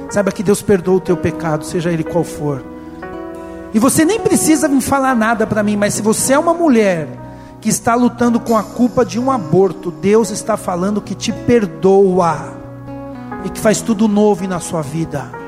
Saiba 0.09 0.31
que 0.31 0.41
Deus 0.41 0.61
perdoa 0.63 0.95
o 0.95 0.99
teu 0.99 1.15
pecado, 1.15 1.63
seja 1.63 1.91
ele 1.91 2.03
qual 2.03 2.23
for. 2.23 2.63
E 3.71 3.79
você 3.79 4.03
nem 4.03 4.19
precisa 4.19 4.67
me 4.67 4.81
falar 4.81 5.15
nada 5.15 5.45
para 5.45 5.63
mim, 5.63 5.75
mas 5.75 5.93
se 5.93 6.01
você 6.01 6.33
é 6.33 6.39
uma 6.39 6.53
mulher 6.53 7.07
que 7.61 7.69
está 7.69 7.95
lutando 7.95 8.39
com 8.39 8.57
a 8.57 8.63
culpa 8.63 9.05
de 9.05 9.19
um 9.19 9.31
aborto, 9.31 9.89
Deus 9.89 10.31
está 10.31 10.57
falando 10.57 11.01
que 11.01 11.15
te 11.15 11.31
perdoa 11.31 12.53
e 13.45 13.49
que 13.49 13.59
faz 13.59 13.79
tudo 13.79 14.07
novo 14.07 14.47
na 14.47 14.59
sua 14.59 14.81
vida. 14.81 15.42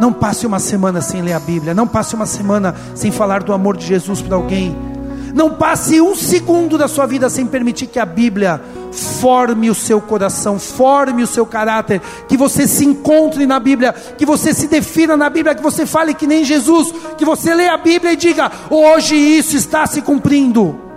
Não 0.00 0.14
passe 0.14 0.46
uma 0.46 0.58
semana 0.58 1.02
sem 1.02 1.20
ler 1.20 1.34
a 1.34 1.38
Bíblia, 1.38 1.74
não 1.74 1.86
passe 1.86 2.14
uma 2.14 2.24
semana 2.24 2.74
sem 2.94 3.12
falar 3.12 3.42
do 3.42 3.52
amor 3.52 3.76
de 3.76 3.86
Jesus 3.86 4.22
para 4.22 4.34
alguém. 4.34 4.74
Não 5.34 5.50
passe 5.50 6.00
um 6.00 6.16
segundo 6.16 6.78
da 6.78 6.88
sua 6.88 7.06
vida 7.06 7.28
sem 7.28 7.46
permitir 7.46 7.86
que 7.86 7.98
a 7.98 8.06
Bíblia 8.06 8.60
forme 9.20 9.70
o 9.70 9.74
seu 9.74 10.00
coração, 10.00 10.58
forme 10.58 11.22
o 11.22 11.26
seu 11.26 11.44
caráter, 11.46 12.00
que 12.26 12.36
você 12.36 12.66
se 12.66 12.84
encontre 12.84 13.46
na 13.46 13.60
Bíblia, 13.60 13.92
que 13.92 14.24
você 14.24 14.54
se 14.54 14.66
defina 14.66 15.16
na 15.16 15.28
Bíblia, 15.28 15.54
que 15.54 15.62
você 15.62 15.84
fale 15.84 16.14
que 16.14 16.26
nem 16.26 16.44
Jesus, 16.44 16.92
que 17.18 17.24
você 17.24 17.54
leia 17.54 17.74
a 17.74 17.78
Bíblia 17.78 18.14
e 18.14 18.16
diga: 18.16 18.50
hoje 18.70 19.14
isso 19.14 19.54
está 19.54 19.86
se 19.86 20.00
cumprindo. 20.00 20.89